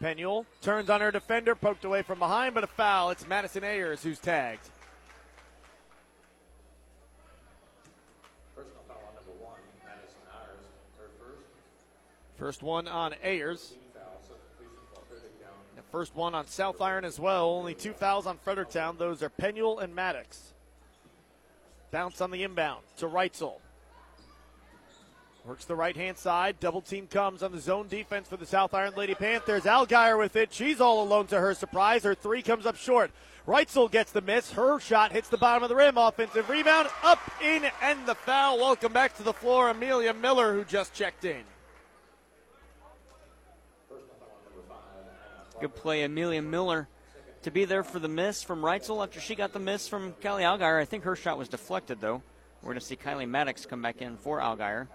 Penuel 0.00 0.46
turns 0.62 0.88
on 0.88 1.02
her 1.02 1.10
defender, 1.10 1.54
poked 1.54 1.84
away 1.84 2.00
from 2.00 2.18
behind, 2.18 2.54
but 2.54 2.64
a 2.64 2.68
foul. 2.68 3.10
It's 3.10 3.26
Madison 3.26 3.64
Ayers 3.64 4.02
who's 4.02 4.18
tagged. 4.18 4.70
First 12.38 12.62
one 12.62 12.86
on 12.86 13.14
Ayers. 13.24 13.74
The 15.74 15.82
first 15.90 16.14
one 16.14 16.36
on 16.36 16.46
South 16.46 16.80
Iron 16.80 17.04
as 17.04 17.18
well. 17.18 17.50
Only 17.50 17.74
two 17.74 17.92
fouls 17.92 18.26
on 18.26 18.38
Fredericktown. 18.38 18.96
Those 18.96 19.24
are 19.24 19.28
Penuel 19.28 19.80
and 19.80 19.92
Maddox. 19.92 20.52
Bounce 21.90 22.20
on 22.20 22.30
the 22.30 22.44
inbound 22.44 22.84
to 22.98 23.06
Reitzel. 23.06 23.54
Works 25.44 25.64
the 25.64 25.74
right 25.74 25.96
hand 25.96 26.16
side. 26.16 26.60
Double 26.60 26.80
team 26.80 27.08
comes 27.08 27.42
on 27.42 27.50
the 27.50 27.60
zone 27.60 27.88
defense 27.88 28.28
for 28.28 28.36
the 28.36 28.46
South 28.46 28.72
Iron 28.72 28.92
Lady 28.96 29.14
Panthers. 29.16 29.66
Algier 29.66 30.16
with 30.16 30.36
it. 30.36 30.52
She's 30.52 30.80
all 30.80 31.02
alone 31.02 31.26
to 31.28 31.40
her 31.40 31.54
surprise. 31.54 32.04
Her 32.04 32.14
three 32.14 32.42
comes 32.42 32.66
up 32.66 32.76
short. 32.76 33.10
Reitzel 33.48 33.90
gets 33.90 34.12
the 34.12 34.20
miss. 34.20 34.52
Her 34.52 34.78
shot 34.78 35.10
hits 35.10 35.28
the 35.28 35.38
bottom 35.38 35.64
of 35.64 35.70
the 35.70 35.74
rim. 35.74 35.98
Offensive 35.98 36.48
rebound. 36.48 36.88
Up, 37.02 37.18
in, 37.42 37.64
and 37.82 38.06
the 38.06 38.14
foul. 38.14 38.58
Welcome 38.58 38.92
back 38.92 39.16
to 39.16 39.24
the 39.24 39.32
floor, 39.32 39.70
Amelia 39.70 40.14
Miller, 40.14 40.52
who 40.52 40.64
just 40.64 40.94
checked 40.94 41.24
in. 41.24 41.42
Good 45.60 45.74
play, 45.74 46.02
Amelia 46.02 46.40
Miller, 46.40 46.88
to 47.42 47.50
be 47.50 47.64
there 47.64 47.82
for 47.82 47.98
the 47.98 48.08
miss 48.08 48.44
from 48.44 48.62
Reitzel 48.62 49.02
after 49.02 49.18
she 49.20 49.34
got 49.34 49.52
the 49.52 49.58
miss 49.58 49.88
from 49.88 50.12
Kylie 50.14 50.42
Algier. 50.42 50.78
I 50.78 50.84
think 50.84 51.02
her 51.02 51.16
shot 51.16 51.36
was 51.36 51.48
deflected, 51.48 52.00
though. 52.00 52.22
We're 52.62 52.68
going 52.68 52.80
to 52.80 52.84
see 52.84 52.96
Kylie 52.96 53.28
Maddox 53.28 53.66
come 53.66 53.82
back 53.82 54.00
in 54.00 54.16
for 54.16 54.40
Algier. 54.40 54.88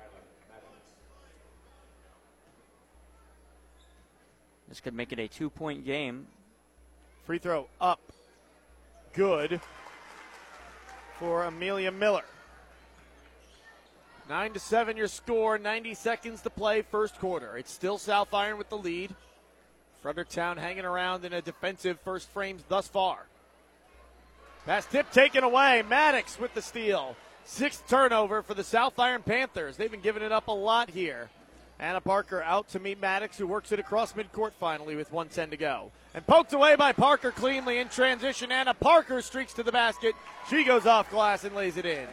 This 4.69 4.79
could 4.79 4.93
make 4.93 5.11
it 5.11 5.19
a 5.19 5.27
two 5.27 5.49
point 5.49 5.85
game. 5.85 6.27
Free 7.25 7.39
throw 7.39 7.67
up. 7.81 7.99
Good 9.13 9.59
for 11.19 11.43
Amelia 11.43 11.91
Miller. 11.91 12.23
Nine 14.29 14.53
to 14.53 14.59
seven, 14.59 14.95
your 14.95 15.07
score. 15.07 15.57
90 15.57 15.93
seconds 15.93 16.41
to 16.41 16.49
play, 16.49 16.81
first 16.81 17.19
quarter. 17.19 17.57
It's 17.57 17.71
still 17.71 17.97
South 17.97 18.33
Iron 18.33 18.57
with 18.57 18.69
the 18.69 18.77
lead. 18.77 19.13
Fredericktown 20.03 20.57
hanging 20.57 20.83
around 20.83 21.23
in 21.23 21.31
a 21.31 21.41
defensive 21.41 21.97
first 22.01 22.29
frames 22.29 22.61
thus 22.67 22.89
far. 22.89 23.25
Pass 24.65 24.85
tip 24.85 25.09
taken 25.11 25.45
away. 25.45 25.81
Maddox 25.87 26.37
with 26.37 26.53
the 26.53 26.61
steal. 26.61 27.15
Sixth 27.45 27.87
turnover 27.87 28.41
for 28.41 28.53
the 28.53 28.65
South 28.65 28.99
Iron 28.99 29.23
Panthers. 29.23 29.77
They've 29.77 29.89
been 29.89 30.01
giving 30.01 30.21
it 30.21 30.33
up 30.33 30.49
a 30.49 30.51
lot 30.51 30.89
here. 30.89 31.29
Anna 31.79 32.01
Parker 32.01 32.41
out 32.41 32.67
to 32.69 32.79
meet 32.79 32.99
Maddox, 32.99 33.37
who 33.37 33.47
works 33.47 33.71
it 33.71 33.79
across 33.79 34.13
midcourt 34.13 34.51
finally 34.59 34.95
with 34.95 35.11
110 35.11 35.51
to 35.51 35.57
go. 35.57 35.91
And 36.13 36.27
poked 36.27 36.51
away 36.51 36.75
by 36.75 36.91
Parker 36.91 37.31
cleanly 37.31 37.79
in 37.79 37.87
transition. 37.87 38.51
Anna 38.51 38.73
Parker 38.73 39.21
streaks 39.21 39.53
to 39.53 39.63
the 39.63 39.71
basket. 39.71 40.15
She 40.49 40.65
goes 40.65 40.85
off 40.85 41.09
glass 41.09 41.45
and 41.45 41.55
lays 41.55 41.77
it 41.77 41.85
in. 41.85 42.07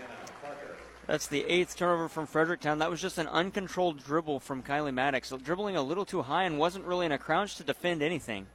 That's 1.06 1.26
the 1.26 1.44
eighth 1.44 1.76
turnover 1.76 2.08
from 2.08 2.26
Fredericktown. 2.26 2.78
That 2.78 2.90
was 2.90 3.00
just 3.00 3.18
an 3.18 3.26
uncontrolled 3.26 4.04
dribble 4.04 4.40
from 4.40 4.62
Kylie 4.62 4.94
Maddox, 4.94 5.32
dribbling 5.42 5.76
a 5.76 5.82
little 5.82 6.04
too 6.04 6.22
high 6.22 6.44
and 6.44 6.58
wasn't 6.58 6.84
really 6.84 7.06
in 7.06 7.12
a 7.12 7.18
crouch 7.18 7.56
to 7.56 7.64
defend 7.64 8.02
anything. 8.02 8.46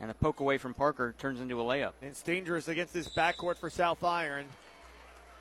And 0.00 0.10
a 0.10 0.14
poke 0.14 0.40
away 0.40 0.58
from 0.58 0.74
Parker 0.74 1.14
turns 1.18 1.40
into 1.40 1.60
a 1.60 1.64
layup. 1.64 1.92
It's 2.00 2.22
dangerous 2.22 2.68
against 2.68 2.94
this 2.94 3.08
backcourt 3.08 3.58
for 3.58 3.70
South 3.70 4.02
Iron. 4.02 4.46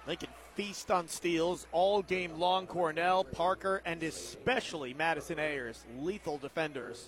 They 0.06 0.16
can 0.16 0.30
feast 0.56 0.92
on 0.92 1.08
steals 1.08 1.66
all 1.72 2.02
game 2.02 2.38
long. 2.38 2.68
Cornell, 2.68 3.24
Parker, 3.24 3.82
and 3.86 4.04
especially 4.04 4.94
Madison 4.94 5.40
Ayers, 5.40 5.84
lethal 6.00 6.38
defenders. 6.38 7.06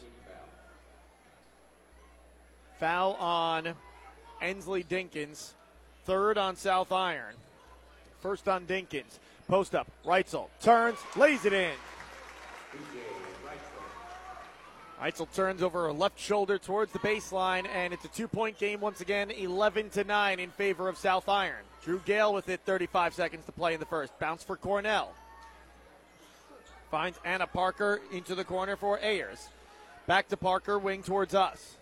Foul 2.79 3.13
on 3.13 3.73
Ensley 4.41 4.83
Dinkins, 4.83 5.51
third 6.05 6.37
on 6.37 6.55
South 6.55 6.91
Iron. 6.91 7.35
First 8.25 8.47
on 8.47 8.65
Dinkins. 8.65 9.19
Post 9.47 9.75
up. 9.75 9.85
Reitzel 10.03 10.49
turns, 10.59 10.97
lays 11.15 11.45
it 11.45 11.53
in. 11.53 11.75
Reitzel 14.99 15.31
turns 15.31 15.61
over 15.61 15.83
her 15.83 15.93
left 15.93 16.19
shoulder 16.19 16.57
towards 16.57 16.91
the 16.91 16.97
baseline, 16.97 17.67
and 17.67 17.93
it's 17.93 18.03
a 18.03 18.07
two 18.07 18.27
point 18.27 18.57
game 18.57 18.81
once 18.81 18.99
again, 18.99 19.29
11 19.29 19.91
to 19.91 20.03
9 20.03 20.39
in 20.39 20.49
favor 20.49 20.89
of 20.89 20.97
South 20.97 21.29
Iron. 21.29 21.63
Drew 21.83 22.01
Gale 22.03 22.33
with 22.33 22.49
it, 22.49 22.61
35 22.65 23.13
seconds 23.13 23.45
to 23.45 23.51
play 23.51 23.75
in 23.75 23.79
the 23.79 23.85
first. 23.85 24.17
Bounce 24.17 24.43
for 24.43 24.57
Cornell. 24.57 25.13
Finds 26.89 27.19
Anna 27.23 27.45
Parker 27.45 28.01
into 28.11 28.33
the 28.33 28.43
corner 28.43 28.75
for 28.75 28.97
Ayers. 29.03 29.49
Back 30.07 30.29
to 30.29 30.37
Parker, 30.37 30.79
wing 30.79 31.03
towards 31.03 31.35
us. 31.35 31.77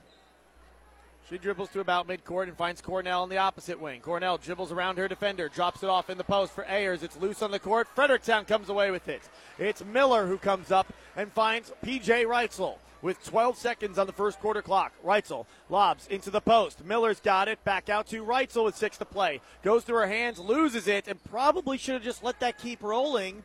She 1.30 1.38
dribbles 1.38 1.70
to 1.70 1.80
about 1.80 2.08
midcourt 2.08 2.44
and 2.44 2.58
finds 2.58 2.82
Cornell 2.82 3.24
in 3.24 3.30
the 3.30 3.38
opposite 3.38 3.80
wing. 3.80 4.02
Cornell 4.02 4.38
dribbles 4.38 4.74
around 4.74 4.98
her 4.98 5.08
defender, 5.08 5.48
drops 5.48 5.82
it 5.82 5.90
off 5.90 6.10
in 6.10 6.18
the 6.18 6.24
post 6.24 6.52
for 6.52 6.66
Ayers. 6.66 7.02
It's 7.02 7.16
loose 7.18 7.42
on 7.42 7.52
the 7.52 7.60
court. 7.60 7.88
Fredericktown 7.96 8.44
comes 8.46 8.68
away 8.68 8.92
with 8.92 9.08
it. 9.08 9.22
It's 9.58 9.84
Miller 9.86 10.28
who 10.28 10.38
comes 10.38 10.70
up 10.70 10.92
and 11.16 11.32
finds 11.32 11.72
PJ 11.84 12.26
Reitzel 12.26 12.78
with 13.02 13.24
12 13.24 13.58
seconds 13.58 13.98
on 13.98 14.06
the 14.06 14.14
first 14.14 14.40
quarter 14.42 14.62
clock. 14.62 14.92
Reitzel 15.04 15.46
lobs 15.70 16.08
into 16.08 16.30
the 16.30 16.42
post. 16.42 16.84
Miller's 16.84 17.22
got 17.22 17.48
it. 17.48 17.64
Back 17.64 17.88
out 17.88 18.08
to 18.08 18.24
Reitzel 18.24 18.66
with 18.66 18.76
six 18.76 18.98
to 18.98 19.06
play. 19.06 19.40
Goes 19.64 19.84
through 19.86 20.00
her 20.00 20.08
hands, 20.08 20.40
loses 20.40 20.88
it, 20.88 21.08
and 21.08 21.24
probably 21.24 21.78
should 21.78 21.96
have 21.96 22.04
just 22.04 22.24
let 22.24 22.42
that 22.42 22.58
keep 22.58 22.84
rolling. 22.84 23.44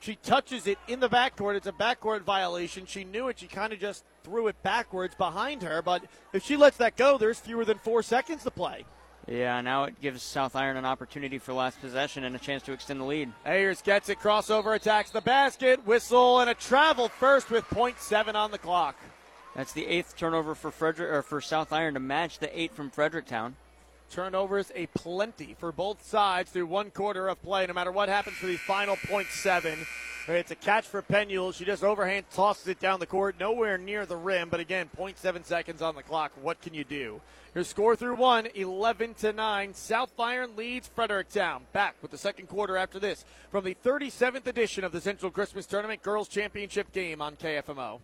She 0.00 0.16
touches 0.16 0.66
it 0.66 0.78
in 0.88 1.00
the 1.00 1.08
backcourt. 1.08 1.56
It's 1.56 1.66
a 1.66 1.72
backcourt 1.72 2.22
violation. 2.22 2.86
She 2.86 3.04
knew 3.04 3.28
it. 3.28 3.38
She 3.38 3.46
kind 3.46 3.72
of 3.72 3.78
just 3.78 4.04
threw 4.22 4.48
it 4.48 4.62
backwards 4.62 5.14
behind 5.14 5.62
her. 5.62 5.82
But 5.82 6.04
if 6.32 6.44
she 6.44 6.56
lets 6.56 6.76
that 6.78 6.96
go, 6.96 7.18
there's 7.18 7.40
fewer 7.40 7.64
than 7.64 7.78
four 7.78 8.02
seconds 8.02 8.42
to 8.44 8.50
play. 8.50 8.84
Yeah, 9.28 9.60
now 9.60 9.84
it 9.84 10.00
gives 10.00 10.22
South 10.22 10.56
Iron 10.56 10.76
an 10.76 10.84
opportunity 10.84 11.38
for 11.38 11.52
last 11.52 11.80
possession 11.80 12.24
and 12.24 12.34
a 12.34 12.40
chance 12.40 12.62
to 12.64 12.72
extend 12.72 13.00
the 13.00 13.04
lead. 13.04 13.32
Ayers 13.46 13.80
gets 13.80 14.08
it, 14.08 14.18
crossover, 14.18 14.74
attacks 14.74 15.10
the 15.10 15.20
basket, 15.20 15.86
whistle, 15.86 16.40
and 16.40 16.50
a 16.50 16.54
travel 16.54 17.08
first 17.08 17.48
with 17.50 17.64
0.7 17.66 18.34
on 18.34 18.50
the 18.50 18.58
clock. 18.58 18.96
That's 19.54 19.72
the 19.72 19.86
eighth 19.86 20.16
turnover 20.16 20.54
for 20.54 20.70
Frederick 20.70 21.12
or 21.12 21.22
for 21.22 21.40
South 21.40 21.72
Iron 21.72 21.94
to 21.94 22.00
match 22.00 22.38
the 22.38 22.58
eight 22.58 22.74
from 22.74 22.90
Fredericktown. 22.90 23.54
Turnovers 24.10 24.72
a 24.74 24.86
plenty 24.86 25.54
for 25.58 25.72
both 25.72 26.04
sides 26.04 26.50
through 26.50 26.66
one 26.66 26.90
quarter 26.90 27.28
of 27.28 27.40
play, 27.42 27.66
no 27.66 27.74
matter 27.74 27.92
what 27.92 28.08
happens 28.08 28.36
for 28.36 28.46
the 28.46 28.56
final 28.56 28.96
0.7. 28.96 29.86
It's 30.28 30.52
a 30.52 30.56
catch 30.56 30.86
for 30.86 31.02
Penuel. 31.02 31.50
She 31.50 31.64
just 31.64 31.82
overhand 31.82 32.26
tosses 32.30 32.68
it 32.68 32.78
down 32.78 33.00
the 33.00 33.06
court, 33.06 33.40
nowhere 33.40 33.76
near 33.76 34.06
the 34.06 34.16
rim. 34.16 34.50
But 34.50 34.60
again, 34.60 34.88
0.7 34.96 35.44
seconds 35.44 35.82
on 35.82 35.96
the 35.96 36.02
clock. 36.02 36.30
What 36.40 36.60
can 36.60 36.74
you 36.74 36.84
do? 36.84 37.20
Your 37.56 37.64
score 37.64 37.96
through 37.96 38.14
one, 38.14 38.46
11 38.54 39.14
to 39.14 39.32
9. 39.32 39.74
South 39.74 40.12
Iron 40.20 40.54
leads 40.54 40.86
Fredericktown. 40.86 41.64
Back 41.72 41.96
with 42.00 42.12
the 42.12 42.18
second 42.18 42.46
quarter 42.46 42.76
after 42.76 43.00
this 43.00 43.24
from 43.50 43.64
the 43.64 43.76
37th 43.84 44.46
edition 44.46 44.84
of 44.84 44.92
the 44.92 45.00
Central 45.00 45.32
Christmas 45.32 45.66
Tournament 45.66 46.02
Girls 46.02 46.28
Championship 46.28 46.92
game 46.92 47.20
on 47.20 47.34
KFMO. 47.34 48.00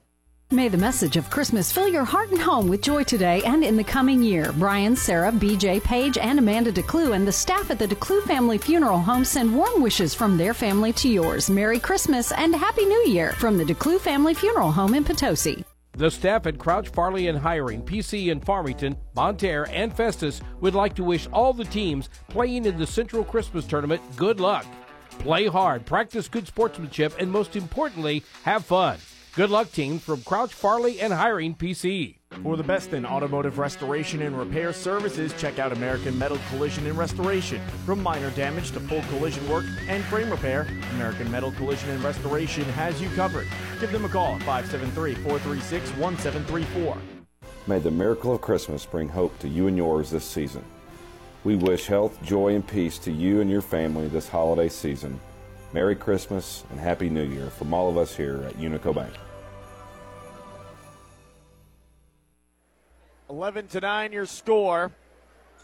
May 0.50 0.68
the 0.68 0.78
message 0.78 1.18
of 1.18 1.28
Christmas 1.28 1.70
fill 1.70 1.88
your 1.88 2.04
heart 2.04 2.30
and 2.30 2.40
home 2.40 2.68
with 2.68 2.80
joy 2.80 3.04
today 3.04 3.42
and 3.42 3.62
in 3.62 3.76
the 3.76 3.84
coming 3.84 4.22
year. 4.22 4.50
Brian, 4.56 4.96
Sarah, 4.96 5.30
BJ, 5.30 5.84
Paige, 5.84 6.16
and 6.16 6.38
Amanda 6.38 6.72
DeClue 6.72 7.14
and 7.14 7.28
the 7.28 7.32
staff 7.32 7.70
at 7.70 7.78
the 7.78 7.86
DeClue 7.86 8.22
Family 8.22 8.56
Funeral 8.56 8.98
Home 8.98 9.26
send 9.26 9.54
warm 9.54 9.82
wishes 9.82 10.14
from 10.14 10.38
their 10.38 10.54
family 10.54 10.94
to 10.94 11.08
yours. 11.10 11.50
Merry 11.50 11.78
Christmas 11.78 12.32
and 12.32 12.56
Happy 12.56 12.86
New 12.86 13.04
Year 13.08 13.32
from 13.32 13.58
the 13.58 13.64
DeClue 13.64 14.00
Family 14.00 14.32
Funeral 14.32 14.72
Home 14.72 14.94
in 14.94 15.04
Potosi. 15.04 15.66
The 15.92 16.10
staff 16.10 16.46
at 16.46 16.56
Crouch, 16.56 16.88
Farley, 16.88 17.28
and 17.28 17.36
Hiring, 17.36 17.82
PC 17.82 18.28
in 18.28 18.40
Farmington, 18.40 18.96
Bonne 19.12 19.36
Terre, 19.36 19.68
and 19.70 19.94
Festus 19.94 20.40
would 20.62 20.74
like 20.74 20.94
to 20.94 21.04
wish 21.04 21.28
all 21.30 21.52
the 21.52 21.64
teams 21.64 22.08
playing 22.28 22.64
in 22.64 22.78
the 22.78 22.86
Central 22.86 23.22
Christmas 23.22 23.66
Tournament 23.66 24.00
good 24.16 24.40
luck. 24.40 24.64
Play 25.18 25.46
hard, 25.46 25.84
practice 25.84 26.26
good 26.26 26.46
sportsmanship, 26.46 27.12
and 27.18 27.30
most 27.30 27.54
importantly, 27.54 28.24
have 28.44 28.64
fun. 28.64 28.96
Good 29.34 29.50
luck, 29.50 29.70
team, 29.70 29.98
from 29.98 30.22
Crouch, 30.22 30.52
Farley, 30.52 31.00
and 31.00 31.12
Hiring 31.12 31.54
PC. 31.54 32.16
For 32.42 32.56
the 32.56 32.62
best 32.62 32.92
in 32.92 33.06
automotive 33.06 33.58
restoration 33.58 34.22
and 34.22 34.36
repair 34.36 34.72
services, 34.72 35.32
check 35.38 35.58
out 35.58 35.72
American 35.72 36.18
Metal 36.18 36.38
Collision 36.50 36.86
and 36.86 36.96
Restoration. 36.98 37.60
From 37.86 38.02
minor 38.02 38.30
damage 38.30 38.72
to 38.72 38.80
full 38.80 39.02
collision 39.02 39.48
work 39.48 39.64
and 39.88 40.02
frame 40.04 40.30
repair, 40.30 40.66
American 40.94 41.30
Metal 41.30 41.52
Collision 41.52 41.90
and 41.90 42.02
Restoration 42.02 42.64
has 42.64 43.00
you 43.00 43.08
covered. 43.10 43.46
Give 43.80 43.92
them 43.92 44.04
a 44.04 44.08
call 44.08 44.34
at 44.34 44.42
573 44.42 45.14
436 45.14 45.90
1734. 45.96 46.96
May 47.66 47.78
the 47.78 47.90
miracle 47.90 48.34
of 48.34 48.40
Christmas 48.40 48.86
bring 48.86 49.08
hope 49.08 49.38
to 49.40 49.48
you 49.48 49.66
and 49.68 49.76
yours 49.76 50.10
this 50.10 50.24
season. 50.24 50.64
We 51.44 51.56
wish 51.56 51.86
health, 51.86 52.20
joy, 52.22 52.54
and 52.54 52.66
peace 52.66 52.98
to 53.00 53.12
you 53.12 53.40
and 53.40 53.50
your 53.50 53.62
family 53.62 54.08
this 54.08 54.28
holiday 54.28 54.68
season. 54.68 55.20
Merry 55.72 55.94
Christmas 55.94 56.64
and 56.70 56.80
Happy 56.80 57.10
New 57.10 57.24
Year 57.24 57.50
from 57.50 57.74
all 57.74 57.90
of 57.90 57.98
us 57.98 58.16
here 58.16 58.42
at 58.46 58.54
Unico 58.54 58.94
Bank. 58.94 59.12
11 63.28 63.68
to 63.68 63.80
9 63.80 64.12
your 64.12 64.24
score. 64.24 64.90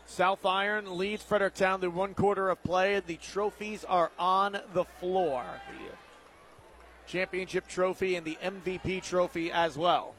South 0.07 0.45
Iron 0.45 0.99
leads 0.99 1.23
Fredericktown 1.23 1.81
through 1.81 1.91
one 1.91 2.13
quarter 2.13 2.51
of 2.51 2.63
play. 2.63 3.01
The 3.01 3.17
trophies 3.17 3.85
are 3.85 4.11
on 4.19 4.59
the 4.75 4.85
floor. 4.85 5.45
The 5.71 7.11
championship 7.11 7.67
trophy 7.67 8.17
and 8.17 8.27
the 8.27 8.37
MVP 8.43 9.03
trophy 9.03 9.51
as 9.51 9.79
well. 9.79 10.15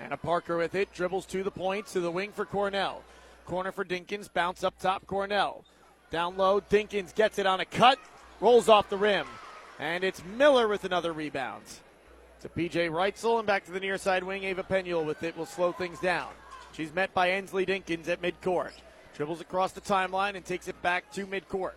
Anna 0.00 0.16
Parker 0.16 0.56
with 0.56 0.74
it, 0.74 0.92
dribbles 0.92 1.26
to 1.26 1.44
the 1.44 1.50
point, 1.52 1.86
to 1.88 2.00
the 2.00 2.10
wing 2.10 2.32
for 2.32 2.44
Cornell. 2.44 3.02
Corner 3.46 3.70
for 3.70 3.84
Dinkins, 3.84 4.32
bounce 4.32 4.64
up 4.64 4.78
top, 4.80 5.06
Cornell. 5.06 5.64
Down 6.10 6.36
low, 6.36 6.60
Dinkins 6.60 7.14
gets 7.14 7.38
it 7.38 7.46
on 7.46 7.60
a 7.60 7.64
cut, 7.64 7.98
rolls 8.40 8.68
off 8.68 8.88
the 8.88 8.96
rim. 8.96 9.26
And 9.78 10.02
it's 10.02 10.22
Miller 10.36 10.66
with 10.66 10.84
another 10.84 11.12
rebound. 11.12 11.64
To 12.40 12.48
PJ 12.48 12.90
Reitzel 12.90 13.38
and 13.38 13.46
back 13.46 13.64
to 13.66 13.72
the 13.72 13.80
near 13.80 13.98
side 13.98 14.24
wing. 14.24 14.44
Ava 14.44 14.62
Penuel 14.62 15.04
with 15.04 15.22
it 15.22 15.36
will 15.36 15.46
slow 15.46 15.72
things 15.72 15.98
down. 16.00 16.28
She's 16.72 16.94
met 16.94 17.12
by 17.12 17.32
Ensley 17.32 17.66
Dinkins 17.66 18.08
at 18.08 18.22
midcourt. 18.22 18.72
Dribbles 19.16 19.40
across 19.40 19.72
the 19.72 19.80
timeline 19.80 20.36
and 20.36 20.44
takes 20.44 20.68
it 20.68 20.80
back 20.80 21.10
to 21.12 21.26
midcourt. 21.26 21.72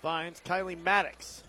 Finds 0.00 0.40
Kylie 0.40 0.82
Maddox. 0.82 1.42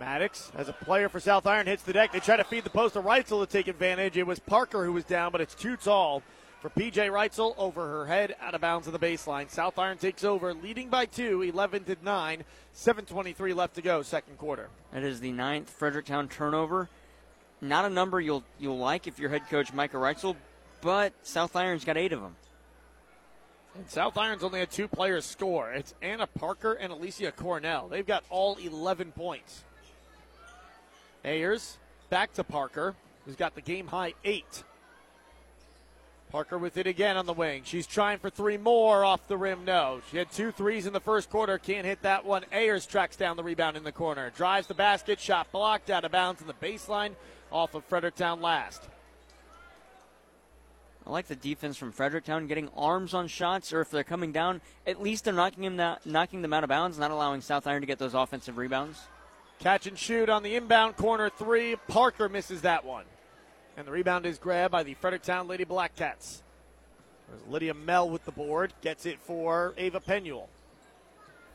Maddox, 0.00 0.50
as 0.56 0.68
a 0.68 0.72
player 0.72 1.08
for 1.08 1.20
South 1.20 1.46
Iron, 1.46 1.66
hits 1.66 1.82
the 1.82 1.92
deck. 1.92 2.12
They 2.12 2.20
try 2.20 2.36
to 2.36 2.44
feed 2.44 2.64
the 2.64 2.70
post 2.70 2.94
to 2.94 3.02
Reitzel 3.02 3.44
to 3.44 3.46
take 3.46 3.68
advantage. 3.68 4.16
It 4.16 4.26
was 4.26 4.38
Parker 4.38 4.84
who 4.84 4.92
was 4.92 5.04
down, 5.04 5.30
but 5.30 5.40
it's 5.40 5.54
too 5.54 5.76
tall 5.76 6.22
for 6.60 6.68
PJ 6.70 6.94
Reitzel 7.10 7.54
over 7.56 7.86
her 7.86 8.06
head, 8.06 8.36
out 8.40 8.54
of 8.54 8.60
bounds 8.60 8.86
on 8.86 8.92
the 8.92 8.98
baseline. 8.98 9.50
South 9.50 9.78
Iron 9.78 9.96
takes 9.96 10.24
over, 10.24 10.52
leading 10.52 10.88
by 10.90 11.06
two, 11.06 11.42
11 11.42 11.84
to 11.84 11.96
9. 12.02 12.44
7.23 12.74 13.54
left 13.54 13.74
to 13.76 13.82
go, 13.82 14.02
second 14.02 14.36
quarter. 14.36 14.68
That 14.92 15.02
is 15.02 15.20
the 15.20 15.32
ninth 15.32 15.70
Fredericktown 15.70 16.28
turnover. 16.28 16.88
Not 17.62 17.84
a 17.84 17.90
number 17.90 18.20
you'll 18.20 18.44
you'll 18.58 18.78
like 18.78 19.06
if 19.06 19.18
you're 19.18 19.28
head 19.28 19.48
coach 19.50 19.72
Micah 19.72 19.98
Reitzel, 19.98 20.36
but 20.80 21.12
South 21.22 21.56
Iron's 21.56 21.84
got 21.84 21.96
eight 21.96 22.12
of 22.12 22.22
them. 22.22 22.36
And 23.74 23.88
South 23.88 24.16
Iron's 24.16 24.42
only 24.42 24.60
had 24.60 24.70
two 24.70 24.88
players 24.88 25.24
score. 25.24 25.72
It's 25.72 25.94
Anna 26.02 26.26
Parker 26.26 26.72
and 26.72 26.92
Alicia 26.92 27.32
Cornell. 27.32 27.88
They've 27.88 28.06
got 28.06 28.24
all 28.30 28.56
11 28.56 29.12
points. 29.12 29.62
Ayers 31.24 31.78
back 32.08 32.32
to 32.34 32.44
Parker, 32.44 32.94
who's 33.24 33.36
got 33.36 33.54
the 33.54 33.60
game 33.60 33.86
high 33.86 34.14
eight. 34.24 34.64
Parker 36.30 36.58
with 36.58 36.76
it 36.76 36.86
again 36.86 37.16
on 37.16 37.26
the 37.26 37.32
wing. 37.32 37.62
She's 37.64 37.86
trying 37.86 38.18
for 38.18 38.30
three 38.30 38.56
more 38.56 39.04
off 39.04 39.26
the 39.26 39.36
rim. 39.36 39.64
No. 39.64 40.00
She 40.10 40.16
had 40.16 40.30
two 40.30 40.52
threes 40.52 40.86
in 40.86 40.92
the 40.92 41.00
first 41.00 41.28
quarter. 41.28 41.58
Can't 41.58 41.84
hit 41.86 42.02
that 42.02 42.24
one. 42.24 42.44
Ayers 42.52 42.86
tracks 42.86 43.16
down 43.16 43.36
the 43.36 43.42
rebound 43.42 43.76
in 43.76 43.82
the 43.82 43.92
corner. 43.92 44.30
Drives 44.30 44.68
the 44.68 44.74
basket. 44.74 45.18
Shot 45.18 45.50
blocked 45.50 45.90
out 45.90 46.04
of 46.04 46.12
bounds 46.12 46.40
in 46.40 46.46
the 46.46 46.54
baseline 46.54 47.14
off 47.50 47.74
of 47.74 47.84
Fredericktown 47.84 48.40
last. 48.40 48.82
I 51.04 51.10
like 51.10 51.26
the 51.26 51.34
defense 51.34 51.76
from 51.76 51.90
Fredericktown 51.90 52.46
getting 52.46 52.68
arms 52.76 53.14
on 53.14 53.26
shots, 53.26 53.72
or 53.72 53.80
if 53.80 53.90
they're 53.90 54.04
coming 54.04 54.30
down, 54.30 54.60
at 54.86 55.02
least 55.02 55.24
they're 55.24 55.34
knocking 55.34 55.64
them, 55.64 55.76
down, 55.76 55.96
knocking 56.04 56.42
them 56.42 56.52
out 56.52 56.62
of 56.62 56.68
bounds, 56.68 56.98
not 56.98 57.10
allowing 57.10 57.40
South 57.40 57.66
Iron 57.66 57.80
to 57.80 57.86
get 57.86 57.98
those 57.98 58.14
offensive 58.14 58.58
rebounds. 58.58 59.00
Catch 59.58 59.86
and 59.88 59.98
shoot 59.98 60.28
on 60.28 60.42
the 60.42 60.54
inbound 60.54 60.96
corner 60.96 61.28
three. 61.28 61.74
Parker 61.88 62.28
misses 62.28 62.62
that 62.62 62.84
one. 62.84 63.04
And 63.80 63.88
the 63.88 63.92
rebound 63.92 64.26
is 64.26 64.38
grabbed 64.38 64.72
by 64.72 64.82
the 64.82 64.92
Fredericktown 64.92 65.48
Lady 65.48 65.64
Black 65.64 65.96
Cats. 65.96 66.42
There's 67.26 67.40
Lydia 67.50 67.72
Mell 67.72 68.10
with 68.10 68.26
the 68.26 68.30
board. 68.30 68.74
Gets 68.82 69.06
it 69.06 69.18
for 69.20 69.72
Ava 69.78 70.00
Penuel. 70.00 70.50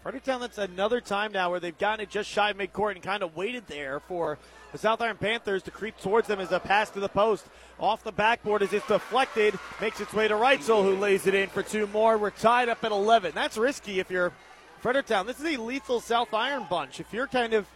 Fredericktown, 0.01 0.41
that's 0.41 0.57
another 0.57 1.01
time 1.01 1.31
now 1.31 1.51
where 1.51 1.59
they've 1.59 1.77
gotten 1.77 2.01
it 2.01 2.09
just 2.09 2.27
shy 2.27 2.49
of 2.49 2.57
midcourt 2.57 2.93
and 2.93 3.03
kind 3.03 3.21
of 3.21 3.35
waited 3.35 3.67
there 3.67 3.99
for 3.99 4.39
the 4.71 4.79
South 4.79 5.01
Iron 5.01 5.17
Panthers 5.17 5.61
to 5.63 5.69
creep 5.71 5.99
towards 5.99 6.27
them 6.27 6.39
as 6.39 6.51
a 6.51 6.59
pass 6.59 6.89
to 6.89 6.99
the 6.99 7.09
post. 7.09 7.45
Off 7.79 8.03
the 8.03 8.11
backboard 8.11 8.63
as 8.63 8.73
it's 8.73 8.87
deflected, 8.87 9.53
makes 9.79 10.01
its 10.01 10.11
way 10.11 10.27
to 10.27 10.33
Reitzel, 10.33 10.81
who 10.81 10.95
lays 10.95 11.27
it 11.27 11.35
in 11.35 11.47
for 11.49 11.61
two 11.61 11.85
more. 11.85 12.17
We're 12.17 12.31
tied 12.31 12.69
up 12.69 12.83
at 12.83 12.91
11. 12.91 13.33
That's 13.35 13.55
risky 13.55 13.99
if 13.99 14.09
you're 14.09 14.33
Fredericktown. 14.79 15.27
This 15.27 15.39
is 15.39 15.45
a 15.45 15.61
lethal 15.61 15.99
South 15.99 16.33
Iron 16.33 16.65
bunch. 16.71 16.99
If 16.99 17.13
you're 17.13 17.27
kind 17.27 17.53
of 17.53 17.67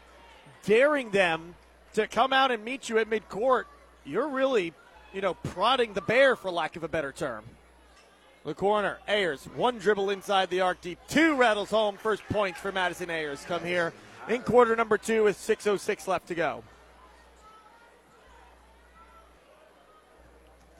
daring 0.64 1.12
them 1.12 1.54
to 1.94 2.08
come 2.08 2.34
out 2.34 2.50
and 2.50 2.66
meet 2.66 2.90
you 2.90 2.98
at 2.98 3.08
midcourt, 3.08 3.66
you're 4.10 4.28
really, 4.28 4.74
you 5.14 5.22
know, 5.22 5.36
prodding 5.36 5.94
the 5.94 6.02
bear, 6.02 6.36
for 6.36 6.52
lack 6.52 6.76
of 6.76 6.84
a 6.84 6.88
better 6.88 7.12
term. 7.12 7.44
The 8.46 8.54
corner, 8.54 9.00
Ayers, 9.08 9.44
one 9.56 9.78
dribble 9.78 10.10
inside 10.10 10.50
the 10.50 10.62
arc 10.62 10.82
deep, 10.82 10.98
two 11.08 11.36
rattles 11.36 11.70
home. 11.70 11.98
First 11.98 12.24
points 12.30 12.60
for 12.60 12.72
Madison 12.72 13.10
Ayers 13.10 13.44
come 13.46 13.64
here 13.64 13.94
in 14.28 14.42
quarter 14.42 14.76
number 14.76 14.98
two 14.98 15.24
with 15.24 15.38
6.06 15.38 16.08
left 16.08 16.28
to 16.30 16.36
go. 16.36 16.64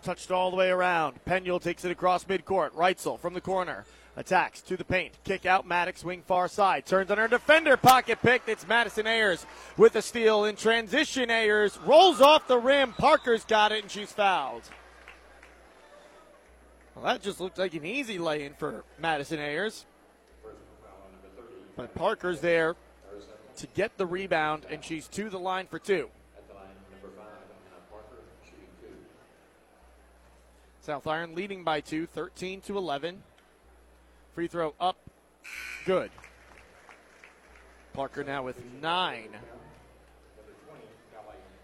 Touched 0.02 0.32
all 0.32 0.50
the 0.50 0.58
way 0.58 0.70
around. 0.70 1.24
Penuel 1.26 1.60
takes 1.60 1.84
it 1.84 1.92
across 1.92 2.24
midcourt. 2.24 2.72
Reitzel 2.72 3.20
from 3.20 3.34
the 3.34 3.42
corner. 3.42 3.86
Attacks 4.18 4.62
to 4.62 4.76
the 4.76 4.84
paint. 4.84 5.14
Kick 5.24 5.46
out 5.46 5.66
Maddox, 5.66 6.04
wing 6.04 6.24
far 6.26 6.48
side. 6.48 6.86
Turns 6.86 7.10
on 7.10 7.18
her 7.18 7.28
defender. 7.28 7.78
Pocket 7.78 8.20
pick. 8.22 8.42
It's 8.48 8.68
Madison 8.68 9.08
Ayers 9.08 9.46
with 9.78 9.96
a 9.96 10.02
steal 10.02 10.46
in 10.46 10.56
transition. 10.56 11.30
Ayers 11.30 11.78
rolls 11.86 12.20
off 12.20 12.48
the 12.48 12.58
rim. 12.58 12.94
Parker's 12.94 13.46
got 13.46 13.72
it, 13.72 13.84
and 13.84 13.92
she's 13.92 14.12
fouled. 14.12 14.64
Well, 16.96 17.06
that 17.06 17.22
just 17.22 17.40
looked 17.40 17.58
like 17.58 17.74
an 17.76 17.86
easy 17.86 18.18
lay 18.18 18.44
in 18.44 18.54
for 18.56 18.84
Madison 19.00 19.40
Ayers. 19.40 19.86
But 21.78 21.96
Parker's 21.96 22.42
there 22.42 22.76
to 23.56 23.68
get 23.68 23.98
the 23.98 24.06
rebound, 24.06 24.66
and 24.70 24.84
she's 24.84 25.08
to 25.10 25.30
the 25.30 25.40
line 25.40 25.68
for 25.68 25.80
two. 25.80 26.10
South 30.82 31.08
Iron 31.08 31.36
leading 31.36 31.64
by 31.64 31.80
two, 31.82 32.06
13 32.08 32.62
to 32.62 32.78
11. 32.78 33.22
Free 34.40 34.48
throw 34.48 34.74
up, 34.80 34.96
good. 35.86 36.10
Parker 37.92 38.24
now 38.24 38.42
with 38.42 38.56
nine. 38.82 39.36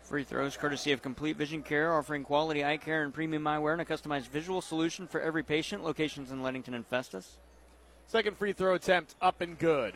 Free 0.04 0.26
throws 0.26 0.58
courtesy 0.58 0.92
of 0.92 1.02
Complete 1.02 1.38
Vision 1.38 1.64
Care, 1.64 1.94
offering 1.94 2.26
quality 2.26 2.66
eye 2.66 2.76
care 2.76 3.04
and 3.04 3.14
premium 3.14 3.46
eyewear 3.46 3.72
and 3.72 3.82
a 3.82 3.86
customized 3.86 4.28
visual 4.28 4.60
solution 4.60 5.08
for 5.08 5.22
every 5.22 5.42
patient. 5.42 5.86
Locations 5.86 6.32
in 6.32 6.44
Leadington 6.44 6.74
and 6.74 6.86
Festus. 6.86 7.38
Second 8.08 8.36
free 8.36 8.52
throw 8.52 8.74
attempt 8.74 9.16
up 9.22 9.40
and 9.40 9.58
good. 9.58 9.94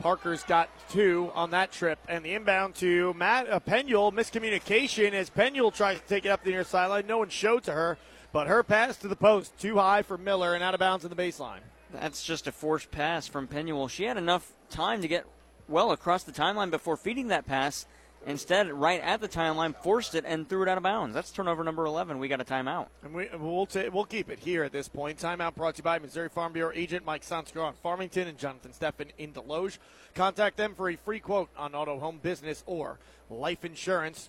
Parker's 0.00 0.42
got 0.44 0.70
two 0.88 1.30
on 1.34 1.50
that 1.50 1.70
trip, 1.70 1.98
and 2.08 2.24
the 2.24 2.32
inbound 2.32 2.76
to 2.76 3.12
Matt 3.12 3.46
uh, 3.50 3.60
Penuel. 3.60 4.10
Miscommunication 4.10 5.12
as 5.12 5.28
Penuel 5.28 5.70
tries 5.70 6.00
to 6.00 6.06
take 6.06 6.24
it 6.24 6.30
up 6.30 6.44
the 6.44 6.50
near 6.50 6.64
sideline. 6.64 7.06
No 7.06 7.18
one 7.18 7.28
showed 7.28 7.64
to 7.64 7.72
her, 7.72 7.98
but 8.36 8.48
her 8.48 8.62
pass 8.62 8.98
to 8.98 9.08
the 9.08 9.16
post 9.16 9.58
too 9.58 9.76
high 9.76 10.02
for 10.02 10.18
Miller 10.18 10.52
and 10.52 10.62
out 10.62 10.74
of 10.74 10.78
bounds 10.78 11.06
in 11.06 11.08
the 11.08 11.16
baseline. 11.16 11.60
That's 11.90 12.22
just 12.22 12.46
a 12.46 12.52
forced 12.52 12.90
pass 12.90 13.26
from 13.26 13.46
Penuel. 13.46 13.88
She 13.88 14.04
had 14.04 14.18
enough 14.18 14.52
time 14.68 15.00
to 15.00 15.08
get 15.08 15.24
well 15.68 15.90
across 15.90 16.22
the 16.22 16.32
timeline 16.32 16.70
before 16.70 16.98
feeding 16.98 17.28
that 17.28 17.46
pass. 17.46 17.86
Instead, 18.26 18.70
right 18.70 19.00
at 19.00 19.22
the 19.22 19.28
timeline, 19.28 19.74
forced 19.74 20.14
it 20.14 20.26
and 20.26 20.46
threw 20.46 20.62
it 20.62 20.68
out 20.68 20.76
of 20.76 20.82
bounds. 20.82 21.14
That's 21.14 21.30
turnover 21.30 21.64
number 21.64 21.86
11. 21.86 22.18
We 22.18 22.28
got 22.28 22.42
a 22.42 22.44
timeout. 22.44 22.88
And 23.02 23.14
we, 23.14 23.26
we'll, 23.40 23.64
ta- 23.64 23.88
we'll 23.90 24.04
keep 24.04 24.28
it 24.28 24.40
here 24.40 24.64
at 24.64 24.72
this 24.72 24.86
point. 24.86 25.18
Timeout 25.18 25.54
brought 25.54 25.76
to 25.76 25.78
you 25.78 25.84
by 25.84 25.98
Missouri 25.98 26.28
Farm 26.28 26.52
Bureau 26.52 26.72
agent 26.74 27.06
Mike 27.06 27.24
Sonsker 27.24 27.64
on 27.64 27.72
Farmington 27.82 28.28
and 28.28 28.36
Jonathan 28.36 28.72
Steffen 28.72 29.12
in 29.16 29.32
Desloge. 29.32 29.78
Contact 30.14 30.58
them 30.58 30.74
for 30.74 30.90
a 30.90 30.96
free 30.96 31.20
quote 31.20 31.48
on 31.56 31.74
auto, 31.74 31.98
home 31.98 32.20
business, 32.22 32.62
or 32.66 32.98
life 33.30 33.64
insurance. 33.64 34.28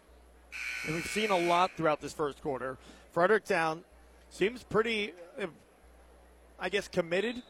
And 0.86 0.96
we've 0.96 1.08
seen 1.08 1.30
a 1.30 1.38
lot 1.38 1.72
throughout 1.76 2.00
this 2.00 2.14
first 2.14 2.42
quarter. 2.42 2.78
Fredericktown 3.12 3.84
seems 4.30 4.64
pretty, 4.64 5.14
uh, 5.42 5.48
I 6.60 6.70
guess, 6.70 6.88
committed 6.88 7.42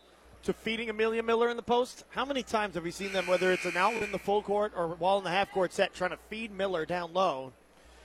to 0.43 0.53
feeding 0.53 0.89
Amelia 0.89 1.23
Miller 1.23 1.49
in 1.49 1.57
the 1.57 1.63
post. 1.63 2.05
How 2.09 2.25
many 2.25 2.43
times 2.43 2.75
have 2.75 2.83
we 2.83 2.91
seen 2.91 3.11
them, 3.11 3.27
whether 3.27 3.51
it's 3.51 3.65
an 3.65 3.77
out 3.77 3.93
in 4.01 4.11
the 4.11 4.19
full 4.19 4.41
court 4.41 4.73
or 4.75 4.87
while 4.87 5.17
in 5.17 5.23
the 5.23 5.29
half 5.29 5.51
court 5.51 5.73
set, 5.73 5.93
trying 5.93 6.11
to 6.11 6.19
feed 6.29 6.51
Miller 6.51 6.85
down 6.85 7.13
low? 7.13 7.51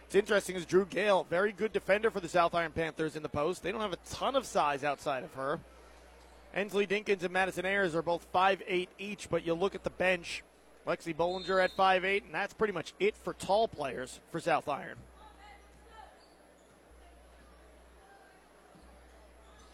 It's 0.07 0.15
interesting 0.15 0.57
is 0.57 0.67
Drew 0.67 0.85
Gale, 0.85 1.27
very 1.31 1.53
good 1.53 1.73
defender 1.73 2.11
for 2.11 2.21
the 2.21 2.29
South 2.29 2.55
Iron 2.55 2.73
Panthers 2.73 3.17
in 3.17 3.23
the 3.23 3.29
post. 3.29 3.63
They 3.63 3.73
don't 3.73 3.81
have 3.81 3.93
a 3.93 3.99
ton 4.11 4.37
of 4.37 4.45
size 4.45 4.85
outside 4.85 5.25
of 5.25 5.33
her. 5.35 5.59
Ensley 6.55 6.87
Dinkins 6.87 7.23
and 7.23 7.33
Madison 7.33 7.65
Ayers 7.65 7.95
are 7.95 8.03
both 8.03 8.31
5'8 8.31 8.89
each, 8.99 9.31
but 9.31 9.47
you 9.47 9.55
look 9.55 9.75
at 9.75 9.85
the 9.85 9.91
bench. 9.91 10.43
Lexi 10.87 11.15
Bollinger 11.15 11.63
at 11.63 11.75
5'8, 11.77 12.25
and 12.25 12.35
that's 12.35 12.53
pretty 12.53 12.75
much 12.75 12.93
it 12.99 13.17
for 13.17 13.35
tall 13.35 13.69
players 13.69 14.21
for 14.31 14.41
South 14.41 14.69
Iron. 14.69 14.97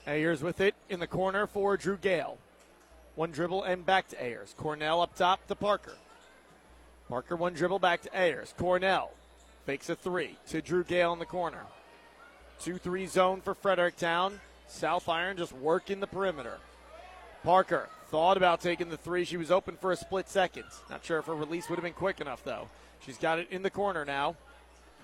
Ayers 0.09 0.43
with 0.43 0.61
it 0.61 0.75
in 0.89 1.01
the 1.01 1.07
corner 1.07 1.47
for 1.47 1.77
Drew 1.77 1.99
Gale. 1.99 2.39
One 3.15 3.31
dribble 3.31 3.65
and 3.65 3.85
back 3.85 4.09
to 4.09 4.23
Ayers. 4.23 4.55
Cornell 4.57 5.03
up 5.03 5.15
top 5.15 5.47
to 5.49 5.55
Parker. 5.55 5.97
Parker 7.09 7.37
one 7.37 7.53
dribble 7.53 7.79
back 7.79 8.01
to 8.03 8.19
Ayers. 8.19 8.55
Cornell 8.57 9.11
fakes 9.67 9.91
a 9.91 9.95
three 9.95 10.37
to 10.49 10.63
Drew 10.63 10.83
Gale 10.83 11.13
in 11.13 11.19
the 11.19 11.27
corner. 11.27 11.67
2 12.61 12.79
3 12.79 13.07
zone 13.07 13.41
for 13.41 13.55
Fredericktown. 13.55 14.41
South 14.67 15.09
Iron 15.09 15.37
just 15.37 15.53
working 15.53 16.01
the 16.01 16.07
perimeter. 16.07 16.59
Parker 17.45 17.89
thought 18.11 18.37
about 18.37 18.61
taking 18.61 18.89
the 18.89 18.97
three. 18.97 19.25
She 19.25 19.37
was 19.37 19.51
open 19.51 19.77
for 19.77 19.93
a 19.93 19.97
split 19.97 20.29
second. 20.29 20.65
Not 20.91 21.05
sure 21.05 21.19
if 21.19 21.27
her 21.27 21.35
release 21.35 21.69
would 21.69 21.77
have 21.77 21.85
been 21.85 21.93
quick 21.93 22.21
enough, 22.21 22.43
though. 22.43 22.69
She's 23.01 23.19
got 23.19 23.39
it 23.39 23.49
in 23.51 23.63
the 23.63 23.71
corner 23.71 24.05
now 24.05 24.37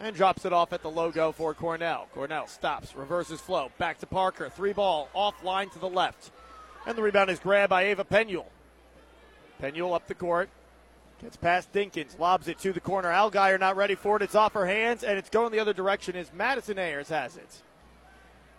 and 0.00 0.14
drops 0.14 0.44
it 0.44 0.52
off 0.52 0.72
at 0.72 0.83
the 0.83 0.90
logo 0.90 1.33
for 1.33 1.54
Cornell. 1.54 2.09
Cornell 2.14 2.46
stops, 2.46 2.94
reverses 2.94 3.40
flow, 3.40 3.70
back 3.78 3.98
to 3.98 4.07
Parker. 4.07 4.48
Three 4.48 4.72
ball, 4.72 5.09
offline 5.14 5.72
to 5.72 5.78
the 5.78 5.88
left. 5.88 6.30
And 6.87 6.96
the 6.96 7.02
rebound 7.02 7.30
is 7.30 7.38
grabbed 7.38 7.70
by 7.70 7.85
Ava 7.85 8.04
Penuel. 8.04 8.50
Penuel 9.59 9.94
up 9.94 10.07
the 10.07 10.14
court, 10.14 10.50
gets 11.22 11.37
past 11.37 11.72
Dinkins, 11.72 12.18
lobs 12.18 12.48
it 12.48 12.59
to 12.61 12.72
the 12.72 12.80
corner. 12.80 13.11
Algier 13.11 13.59
not 13.59 13.76
ready 13.76 13.94
for 13.94 14.16
it. 14.16 14.22
It's 14.22 14.35
off 14.35 14.52
her 14.54 14.66
hands, 14.66 15.04
and 15.04 15.16
it's 15.16 15.30
going 15.30 15.52
the 15.52 15.61
other 15.61 15.72
direction 15.72 16.16
as 16.16 16.33
Madison 16.33 16.78
Ayers 16.78 17.09
has 17.09 17.37
it. 17.37 17.62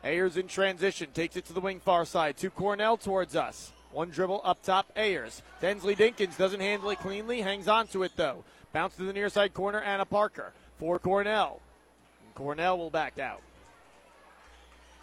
Ayers 0.03 0.37
in 0.37 0.47
transition, 0.47 1.09
takes 1.13 1.35
it 1.35 1.45
to 1.45 1.53
the 1.53 1.59
wing 1.59 1.79
far 1.79 2.05
side, 2.05 2.37
to 2.37 2.49
Cornell 2.49 2.97
towards 2.97 3.35
us. 3.35 3.71
One 3.91 4.09
dribble 4.09 4.41
up 4.43 4.61
top, 4.61 4.91
Ayers. 4.95 5.41
Ensley 5.61 5.95
Dinkins 5.95 6.37
doesn't 6.37 6.59
handle 6.59 6.89
it 6.89 6.99
cleanly, 6.99 7.41
hangs 7.41 7.67
on 7.67 7.87
to 7.87 8.03
it 8.03 8.11
though. 8.15 8.43
Bounce 8.71 8.95
to 8.97 9.03
the 9.03 9.13
near 9.13 9.29
side 9.29 9.53
corner, 9.53 9.79
Anna 9.79 10.05
Parker 10.05 10.53
for 10.79 10.99
Cornell. 10.99 11.61
And 12.25 12.35
Cornell 12.35 12.77
will 12.77 12.89
back 12.89 13.19
out. 13.19 13.41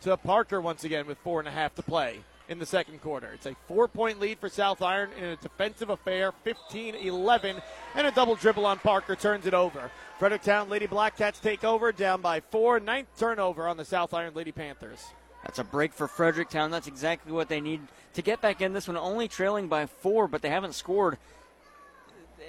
To 0.02 0.16
Parker 0.16 0.60
once 0.60 0.84
again 0.84 1.06
with 1.06 1.18
four 1.18 1.38
and 1.38 1.48
a 1.48 1.52
half 1.52 1.74
to 1.76 1.82
play 1.82 2.20
in 2.48 2.58
the 2.58 2.66
second 2.66 3.00
quarter. 3.00 3.30
It's 3.34 3.46
a 3.46 3.54
four 3.68 3.88
point 3.88 4.20
lead 4.20 4.38
for 4.38 4.48
South 4.48 4.82
Iron 4.82 5.10
in 5.16 5.24
a 5.24 5.36
defensive 5.36 5.90
affair, 5.90 6.32
15 6.44 6.96
11, 6.96 7.62
and 7.94 8.06
a 8.06 8.10
double 8.10 8.34
dribble 8.34 8.66
on 8.66 8.78
Parker 8.78 9.14
turns 9.16 9.46
it 9.46 9.54
over. 9.54 9.90
Fredericktown 10.18 10.68
Lady 10.68 10.86
Blackcats 10.86 11.40
take 11.40 11.64
over, 11.64 11.92
down 11.92 12.20
by 12.20 12.40
four. 12.40 12.78
Ninth 12.78 13.08
turnover 13.18 13.66
on 13.66 13.76
the 13.76 13.84
South 13.84 14.12
Iron 14.14 14.34
Lady 14.34 14.52
Panthers. 14.52 15.04
That's 15.42 15.58
a 15.58 15.64
break 15.64 15.92
for 15.92 16.06
Fredericktown. 16.06 16.70
That's 16.70 16.86
exactly 16.86 17.32
what 17.32 17.48
they 17.48 17.60
need 17.60 17.80
to 18.14 18.22
get 18.22 18.40
back 18.40 18.60
in 18.60 18.72
this 18.72 18.86
one, 18.86 18.96
only 18.96 19.26
trailing 19.26 19.68
by 19.68 19.86
four, 19.86 20.28
but 20.28 20.42
they 20.42 20.50
haven't 20.50 20.74
scored 20.74 21.18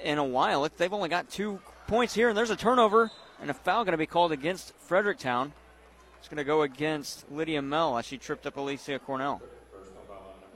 in 0.03 0.17
a 0.17 0.23
while. 0.23 0.67
They've 0.77 0.93
only 0.93 1.09
got 1.09 1.29
two 1.29 1.59
points 1.93 2.15
here, 2.15 2.27
and 2.27 2.35
there's 2.35 2.49
a 2.49 2.55
turnover 2.55 3.11
and 3.39 3.51
a 3.51 3.53
foul 3.53 3.83
going 3.83 3.91
to 3.91 3.99
be 3.99 4.07
called 4.07 4.31
against 4.31 4.73
Fredericktown. 4.79 5.53
It's 6.17 6.27
going 6.27 6.39
to 6.39 6.43
go 6.43 6.63
against 6.63 7.31
Lydia 7.31 7.61
Mell 7.61 7.99
as 7.99 8.05
she 8.07 8.17
tripped 8.17 8.47
up 8.47 8.57
Alicia 8.57 8.97
Cornell. 8.97 9.43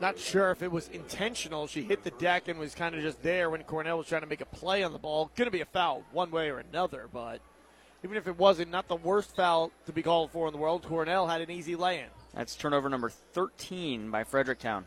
Not 0.01 0.17
sure 0.17 0.49
if 0.49 0.63
it 0.63 0.71
was 0.71 0.87
intentional. 0.87 1.67
She 1.67 1.83
hit 1.83 2.03
the 2.03 2.09
deck 2.09 2.47
and 2.47 2.57
was 2.57 2.73
kind 2.73 2.95
of 2.95 3.03
just 3.03 3.21
there 3.21 3.51
when 3.51 3.61
Cornell 3.65 3.99
was 3.99 4.07
trying 4.07 4.21
to 4.21 4.27
make 4.27 4.41
a 4.41 4.47
play 4.47 4.81
on 4.81 4.93
the 4.93 4.97
ball. 4.97 5.29
Going 5.35 5.45
to 5.45 5.51
be 5.51 5.61
a 5.61 5.65
foul 5.65 6.03
one 6.11 6.31
way 6.31 6.49
or 6.49 6.57
another, 6.57 7.07
but 7.13 7.39
even 8.03 8.17
if 8.17 8.27
it 8.27 8.39
wasn't, 8.39 8.71
not 8.71 8.87
the 8.87 8.95
worst 8.95 9.35
foul 9.35 9.71
to 9.85 9.91
be 9.91 10.01
called 10.01 10.31
for 10.31 10.47
in 10.47 10.53
the 10.53 10.59
world. 10.59 10.81
Cornell 10.87 11.27
had 11.27 11.41
an 11.41 11.51
easy 11.51 11.75
lay 11.75 11.99
in. 11.99 12.07
That's 12.33 12.55
turnover 12.55 12.89
number 12.89 13.11
13 13.11 14.09
by 14.09 14.23
Fredericktown. 14.23 14.85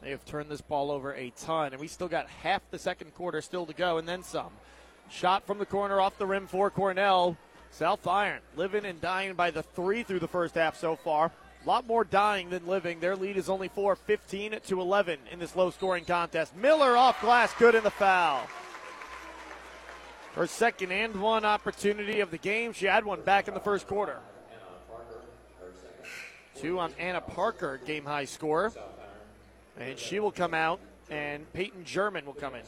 They 0.00 0.10
have 0.10 0.24
turned 0.24 0.48
this 0.48 0.60
ball 0.60 0.92
over 0.92 1.12
a 1.12 1.30
ton, 1.30 1.72
and 1.72 1.80
we 1.80 1.88
still 1.88 2.06
got 2.06 2.28
half 2.28 2.62
the 2.70 2.78
second 2.78 3.16
quarter 3.16 3.42
still 3.42 3.66
to 3.66 3.72
go, 3.72 3.98
and 3.98 4.08
then 4.08 4.22
some. 4.22 4.52
Shot 5.10 5.46
from 5.46 5.58
the 5.58 5.66
corner 5.66 6.00
off 6.00 6.16
the 6.18 6.26
rim 6.26 6.46
for 6.46 6.70
Cornell. 6.70 7.36
South 7.72 8.06
Iron 8.06 8.40
living 8.56 8.84
and 8.84 9.00
dying 9.00 9.34
by 9.34 9.50
the 9.50 9.62
three 9.62 10.02
through 10.02 10.20
the 10.20 10.28
first 10.28 10.54
half 10.54 10.76
so 10.76 10.96
far. 10.96 11.30
A 11.62 11.68
lot 11.68 11.86
more 11.86 12.04
dying 12.04 12.50
than 12.50 12.66
living. 12.66 13.00
Their 13.00 13.16
lead 13.16 13.36
is 13.36 13.50
only 13.50 13.68
4 13.68 13.96
15 13.96 14.60
to 14.66 14.80
11 14.80 15.18
in 15.30 15.38
this 15.38 15.54
low 15.54 15.70
scoring 15.70 16.04
contest. 16.04 16.56
Miller 16.56 16.96
off 16.96 17.20
glass, 17.20 17.52
good 17.58 17.74
in 17.74 17.84
the 17.84 17.90
foul. 17.90 18.46
Her 20.34 20.46
second 20.46 20.92
and 20.92 21.20
one 21.20 21.44
opportunity 21.44 22.20
of 22.20 22.30
the 22.30 22.38
game. 22.38 22.72
She 22.72 22.86
had 22.86 23.04
one 23.04 23.20
back 23.22 23.48
in 23.48 23.54
the 23.54 23.60
first 23.60 23.86
quarter. 23.86 24.18
Two 26.54 26.78
on 26.78 26.92
Anna 26.98 27.20
Parker, 27.20 27.80
game 27.84 28.04
high 28.04 28.26
score. 28.26 28.72
And 29.78 29.98
she 29.98 30.20
will 30.20 30.30
come 30.30 30.54
out, 30.54 30.78
and 31.10 31.50
Peyton 31.52 31.84
German 31.84 32.26
will 32.26 32.34
come 32.34 32.54
in. 32.54 32.62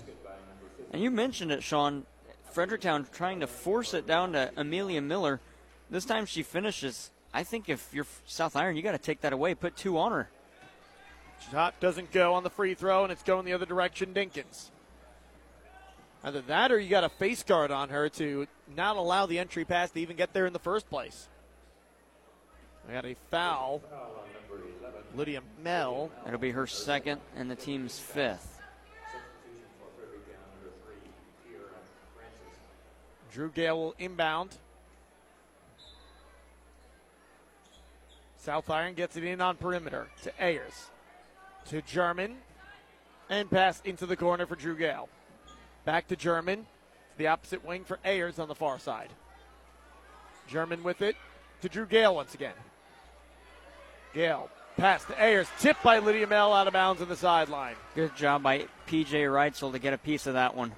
And 0.93 1.03
you 1.03 1.11
mentioned 1.11 1.53
it, 1.53 1.63
Sean. 1.63 2.05
Fredericktown 2.53 3.07
trying 3.13 3.41
to 3.41 3.47
force 3.47 3.95
it 3.95 4.07
down 4.07 4.33
to 4.33 4.51
Amelia 4.57 5.01
Miller. 5.01 5.41
This 5.91 6.05
time 6.05 6.27
she 6.27 6.43
finishes 6.43 7.11
I 7.35 7.45
think 7.45 7.69
if 7.69 7.89
you're 7.95 8.07
South 8.27 8.57
Iron, 8.57 8.77
you 8.77 8.83
got 8.83 8.93
to 8.93 8.99
take 8.99 9.23
that 9.23 9.33
away, 9.33 9.55
put 9.55 9.77
two 9.77 9.97
on 9.97 10.13
her. 10.13 10.29
Shot 11.51 11.81
doesn't 11.81 12.13
go 12.13 12.35
on 12.35 12.45
the 12.45 12.51
free 12.51 12.75
throw, 12.75 13.05
and 13.05 13.13
it's 13.13 13.23
going 13.23 13.45
the 13.45 13.55
other 13.55 13.67
direction, 13.67 14.13
Dinkins. 14.13 14.71
Either 16.23 16.41
that 16.43 16.71
or 16.71 16.79
you 16.79 16.89
got 16.89 17.05
a 17.05 17.09
face 17.09 17.43
guard 17.43 17.71
on 17.71 17.89
her 17.89 18.09
to 18.11 18.47
not 18.77 18.97
allow 18.97 19.27
the 19.27 19.39
entry 19.39 19.65
pass 19.65 19.91
to 19.91 20.01
even 20.01 20.17
get 20.17 20.33
there 20.33 20.47
in 20.47 20.53
the 20.53 20.59
first 20.59 20.89
place. 20.89 21.29
We 22.87 22.95
got 22.95 23.05
a 23.07 23.17
foul. 23.31 23.83
Lydia 25.15 25.41
Mell. 25.63 26.11
It'll 26.27 26.39
be 26.39 26.53
her 26.53 26.67
second 26.67 27.21
and 27.35 27.51
the 27.51 27.57
team's 27.57 27.99
fifth. 27.99 28.52
Drew 33.33 33.51
Gale 33.51 33.79
will 33.79 33.95
inbound. 33.99 34.57
South 38.37 38.69
Iron 38.69 38.95
gets 38.95 39.17
it 39.17 39.25
in 39.25 39.41
on 39.41 39.57
perimeter 39.57 40.09
to 40.23 40.33
Ayers. 40.43 40.91
To 41.67 41.81
German. 41.83 42.37
And 43.31 43.51
pass 43.51 43.81
into 43.85 44.05
the 44.05 44.17
corner 44.17 44.47
for 44.47 44.57
Drew 44.57 44.77
Gale. 44.77 45.09
Back 45.85 46.09
to 46.09 46.17
German. 46.17 46.59
To 46.59 47.19
the 47.19 47.29
opposite 47.29 47.65
wing 47.65 47.85
for 47.85 47.99
Ayers 48.05 48.39
on 48.39 48.49
the 48.49 48.55
far 48.55 48.79
side. 48.79 49.11
German 50.49 50.83
with 50.83 51.01
it 51.01 51.17
to 51.63 51.69
Drew 51.69 51.87
Gale 51.87 52.15
once 52.15 52.35
again. 52.35 52.55
Gale 54.13 54.51
pass 54.77 55.05
to 55.05 55.23
Ayers. 55.23 55.49
Tipped 55.59 55.83
by 55.83 55.99
Lydia 55.99 56.27
Mell 56.27 56.53
out 56.53 56.67
of 56.67 56.73
bounds 56.73 57.01
on 57.01 57.09
the 57.09 57.17
sideline. 57.17 57.77
Good 57.95 58.15
job 58.17 58.43
by 58.43 58.67
PJ 58.89 59.13
Reitzel 59.13 59.73
to 59.73 59.79
get 59.79 59.95
a 59.95 59.99
piece 59.99 60.27
of 60.27 60.35
that 60.35 60.55
one. 60.55 60.73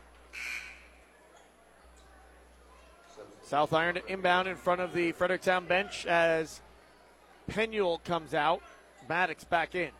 South 3.54 3.72
Iron 3.72 4.00
inbound 4.08 4.48
in 4.48 4.56
front 4.56 4.80
of 4.80 4.92
the 4.92 5.12
Fredericktown 5.12 5.64
bench 5.66 6.06
as 6.06 6.60
Penuel 7.46 7.98
comes 8.04 8.34
out. 8.34 8.60
Maddox 9.08 9.44
back 9.44 9.76
in. 9.76 9.92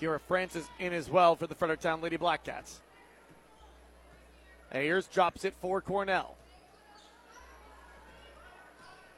Kira 0.00 0.20
Francis 0.20 0.68
in 0.80 0.92
as 0.92 1.08
well 1.08 1.36
for 1.36 1.46
the 1.46 1.54
Fredericktown 1.54 2.00
Lady 2.00 2.18
Blackcats. 2.18 2.80
Ayers 4.72 5.06
drops 5.06 5.44
it 5.44 5.54
for 5.60 5.80
Cornell. 5.80 6.36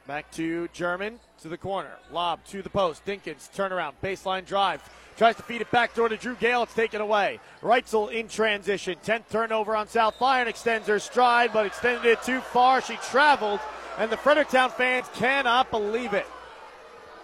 Back 0.05 0.29
to 0.31 0.67
German 0.73 1.19
to 1.41 1.47
the 1.47 1.57
corner. 1.57 1.95
Lob 2.11 2.43
to 2.45 2.61
the 2.61 2.69
post. 2.69 3.05
Dinkins 3.05 3.49
turnaround. 3.55 3.93
Baseline 4.03 4.45
drive. 4.45 4.81
Tries 5.17 5.35
to 5.35 5.43
feed 5.43 5.61
it 5.61 5.71
back 5.71 5.93
door 5.95 6.09
to 6.09 6.17
Drew 6.17 6.35
Gale. 6.35 6.63
It's 6.63 6.73
taken 6.73 6.99
away. 6.99 7.39
Reitzel 7.61 8.11
in 8.11 8.27
transition. 8.27 8.97
10th 9.05 9.29
turnover 9.29 9.75
on 9.75 9.87
South 9.87 10.21
Iron. 10.21 10.47
Extends 10.47 10.87
her 10.87 10.99
stride, 10.99 11.51
but 11.53 11.65
extended 11.65 12.05
it 12.05 12.21
too 12.23 12.41
far. 12.41 12.81
She 12.81 12.95
traveled 12.97 13.59
and 13.97 14.11
the 14.11 14.17
Fredericktown 14.17 14.71
fans 14.71 15.07
cannot 15.15 15.69
believe 15.71 16.13
it. 16.13 16.25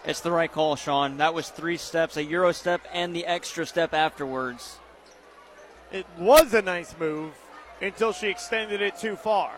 It's 0.06 0.22
the 0.22 0.32
right 0.32 0.52
call, 0.52 0.76
Sean. 0.76 1.18
That 1.18 1.34
was 1.34 1.50
three 1.50 1.78
steps, 1.78 2.18
a 2.18 2.24
Euro 2.24 2.52
step, 2.52 2.82
and 2.94 3.15
the 3.15 3.26
extra 3.26 3.65
step 3.65 3.94
afterwards. 3.94 4.78
It 5.92 6.06
was 6.18 6.54
a 6.54 6.62
nice 6.62 6.96
move 7.00 7.34
until 7.82 8.13
she 8.13 8.28
extended 8.28 8.82
it 8.82 8.98
too 8.98 9.15
far. 9.15 9.52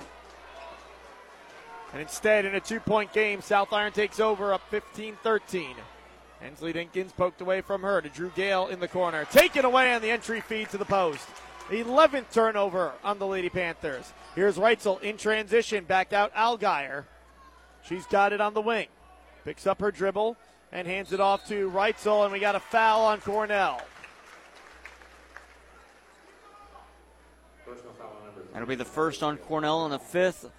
And 1.93 2.01
instead, 2.01 2.45
in 2.45 2.55
a 2.55 2.59
two 2.59 2.79
point 2.79 3.11
game, 3.13 3.41
South 3.41 3.73
Iron 3.73 3.91
takes 3.91 4.19
over 4.19 4.53
up 4.53 4.61
15 4.69 5.17
13. 5.21 5.75
Ensley 6.43 6.73
Dinkins 6.73 7.15
poked 7.15 7.41
away 7.41 7.61
from 7.61 7.81
her 7.83 8.01
to 8.01 8.09
Drew 8.09 8.31
Gale 8.35 8.67
in 8.67 8.79
the 8.79 8.87
corner. 8.87 9.25
Taken 9.25 9.65
away 9.65 9.93
on 9.93 10.01
the 10.01 10.09
entry 10.09 10.41
feed 10.41 10.69
to 10.69 10.77
the 10.77 10.85
post. 10.85 11.27
11th 11.69 12.31
turnover 12.31 12.91
on 13.03 13.19
the 13.19 13.27
Lady 13.27 13.49
Panthers. 13.49 14.11
Here's 14.35 14.57
Reitzel 14.57 15.01
in 15.01 15.17
transition, 15.17 15.83
back 15.83 16.13
out 16.13 16.31
Algier. 16.35 17.05
She's 17.83 18.05
got 18.07 18.33
it 18.33 18.41
on 18.41 18.53
the 18.53 18.61
wing. 18.61 18.87
Picks 19.45 19.67
up 19.67 19.79
her 19.81 19.91
dribble 19.91 20.35
and 20.71 20.87
hands 20.87 21.13
it 21.13 21.19
off 21.19 21.47
to 21.47 21.69
Reitzel, 21.69 22.23
and 22.23 22.33
we 22.33 22.39
got 22.39 22.55
a 22.55 22.59
foul 22.59 23.05
on 23.05 23.21
Cornell. 23.21 23.81
That'll 28.51 28.67
be 28.67 28.75
the 28.75 28.83
first 28.83 29.23
on 29.23 29.37
Cornell 29.37 29.85
and 29.85 29.93
the 29.93 29.99
fifth 29.99 30.49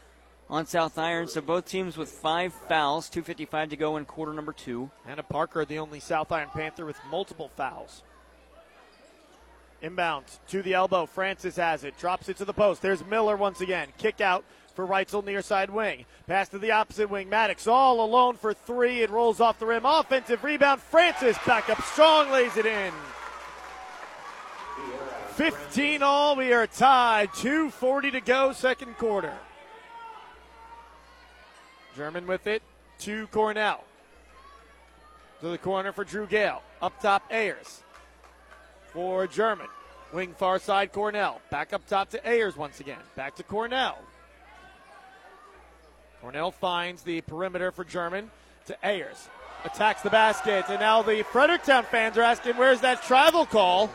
on 0.48 0.66
South 0.66 0.98
Iron. 0.98 1.28
So 1.28 1.40
both 1.40 1.64
teams 1.64 1.96
with 1.96 2.10
five 2.10 2.52
fouls, 2.52 3.08
2.55 3.10 3.70
to 3.70 3.76
go 3.76 3.96
in 3.96 4.04
quarter 4.04 4.32
number 4.32 4.52
two. 4.52 4.90
Anna 5.06 5.22
Parker, 5.22 5.64
the 5.64 5.78
only 5.78 6.00
South 6.00 6.30
Iron 6.32 6.48
Panther 6.50 6.86
with 6.86 6.96
multiple 7.10 7.50
fouls. 7.56 8.02
Inbound 9.80 10.26
to 10.48 10.62
the 10.62 10.74
elbow. 10.74 11.06
Francis 11.06 11.56
has 11.56 11.82
it. 11.82 11.98
Drops 11.98 12.28
it 12.28 12.36
to 12.36 12.44
the 12.44 12.52
post. 12.52 12.82
There's 12.82 13.04
Miller 13.04 13.36
once 13.36 13.60
again. 13.60 13.88
Kick 13.98 14.20
out 14.20 14.44
for 14.74 14.86
Reitzel 14.86 15.24
near 15.24 15.42
side 15.42 15.70
wing. 15.70 16.04
Pass 16.28 16.48
to 16.50 16.58
the 16.58 16.70
opposite 16.70 17.10
wing. 17.10 17.28
Maddox 17.28 17.66
all 17.66 18.04
alone 18.04 18.36
for 18.36 18.54
three. 18.54 19.02
It 19.02 19.10
rolls 19.10 19.40
off 19.40 19.58
the 19.58 19.66
rim. 19.66 19.84
Offensive 19.84 20.44
rebound. 20.44 20.80
Francis 20.80 21.36
back 21.46 21.68
up 21.68 21.82
strong. 21.82 22.30
Lays 22.30 22.56
it 22.56 22.66
in. 22.66 22.92
15 25.30 26.02
all. 26.02 26.36
We 26.36 26.52
are 26.52 26.66
tied. 26.66 27.30
2.40 27.30 28.12
to 28.12 28.20
go, 28.20 28.52
second 28.52 28.96
quarter. 28.98 29.32
German 31.96 32.26
with 32.26 32.46
it 32.46 32.62
to 33.00 33.26
Cornell. 33.28 33.84
To 35.40 35.48
the 35.48 35.58
corner 35.58 35.92
for 35.92 36.04
Drew 36.04 36.26
Gale. 36.26 36.62
Up 36.80 37.00
top, 37.00 37.24
Ayers. 37.30 37.82
For 38.92 39.26
German. 39.26 39.66
Wing 40.12 40.34
far 40.36 40.58
side, 40.58 40.92
Cornell. 40.92 41.40
Back 41.50 41.72
up 41.72 41.86
top 41.86 42.10
to 42.10 42.28
Ayers 42.28 42.56
once 42.56 42.80
again. 42.80 42.98
Back 43.16 43.36
to 43.36 43.42
Cornell. 43.42 43.98
Cornell 46.20 46.52
finds 46.52 47.02
the 47.02 47.20
perimeter 47.22 47.72
for 47.72 47.84
German 47.84 48.30
to 48.66 48.76
Ayers. 48.86 49.28
Attacks 49.64 50.02
the 50.02 50.10
basket, 50.10 50.64
and 50.68 50.80
now 50.80 51.02
the 51.02 51.22
Fredericktown 51.24 51.84
fans 51.84 52.16
are 52.16 52.22
asking 52.22 52.56
where's 52.56 52.80
that 52.80 53.02
travel 53.02 53.46
call 53.46 53.90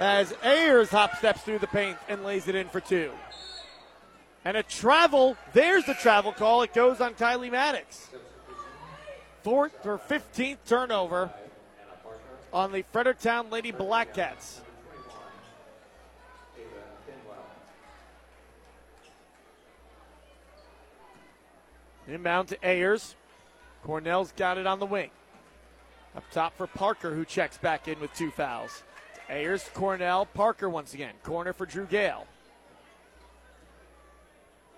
as 0.00 0.34
Ayers 0.42 0.90
hop 0.90 1.16
steps 1.16 1.42
through 1.42 1.58
the 1.58 1.66
paint 1.66 1.96
and 2.08 2.24
lays 2.24 2.48
it 2.48 2.54
in 2.54 2.68
for 2.68 2.80
two. 2.80 3.10
And 4.44 4.56
a 4.56 4.62
travel, 4.62 5.36
there's 5.52 5.84
the 5.84 5.94
travel 5.94 6.32
call. 6.32 6.62
It 6.62 6.72
goes 6.72 7.00
on 7.00 7.14
Kylie 7.14 7.50
Maddox. 7.50 8.08
Fourth 9.42 9.86
or 9.86 9.98
15th 9.98 10.58
turnover 10.66 11.30
on 12.52 12.72
the 12.72 12.82
Fredericktown 12.92 13.50
Lady 13.50 13.72
Blackcats. 13.72 14.60
Inbound 22.06 22.48
to 22.48 22.58
Ayers. 22.66 23.14
Cornell's 23.84 24.32
got 24.32 24.56
it 24.56 24.66
on 24.66 24.80
the 24.80 24.86
wing. 24.86 25.10
Up 26.16 26.24
top 26.32 26.56
for 26.56 26.66
Parker, 26.66 27.14
who 27.14 27.24
checks 27.24 27.58
back 27.58 27.86
in 27.86 28.00
with 28.00 28.12
two 28.14 28.30
fouls. 28.30 28.82
Ayers, 29.28 29.64
to 29.64 29.70
Cornell, 29.72 30.24
Parker 30.24 30.70
once 30.70 30.94
again. 30.94 31.12
Corner 31.22 31.52
for 31.52 31.66
Drew 31.66 31.84
Gale. 31.84 32.26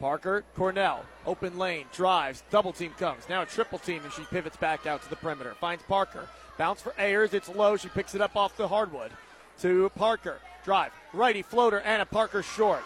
Parker, 0.01 0.45
Cornell, 0.57 1.05
open 1.27 1.59
lane, 1.59 1.85
drives, 1.93 2.43
double 2.51 2.73
team 2.73 2.93
comes. 2.99 3.29
Now 3.29 3.43
a 3.43 3.47
triple 3.47 3.79
team, 3.79 4.03
and 4.03 4.13
she 4.13 4.23
pivots 4.23 4.57
back 4.57 4.87
out 4.87 5.03
to 5.03 5.11
the 5.11 5.17
perimeter. 5.17 5.55
Finds 5.61 5.83
Parker. 5.85 6.27
Bounce 6.57 6.81
for 6.81 6.95
Ayers. 6.99 7.35
It's 7.35 7.49
low. 7.49 7.77
She 7.77 7.89
picks 7.89 8.15
it 8.15 8.21
up 8.21 8.35
off 8.35 8.57
the 8.57 8.67
hardwood. 8.67 9.13
To 9.61 9.91
Parker. 9.95 10.39
Drive. 10.65 10.93
Righty 11.13 11.43
floater. 11.43 11.81
Anna 11.81 12.07
Parker 12.07 12.43
short. 12.43 12.83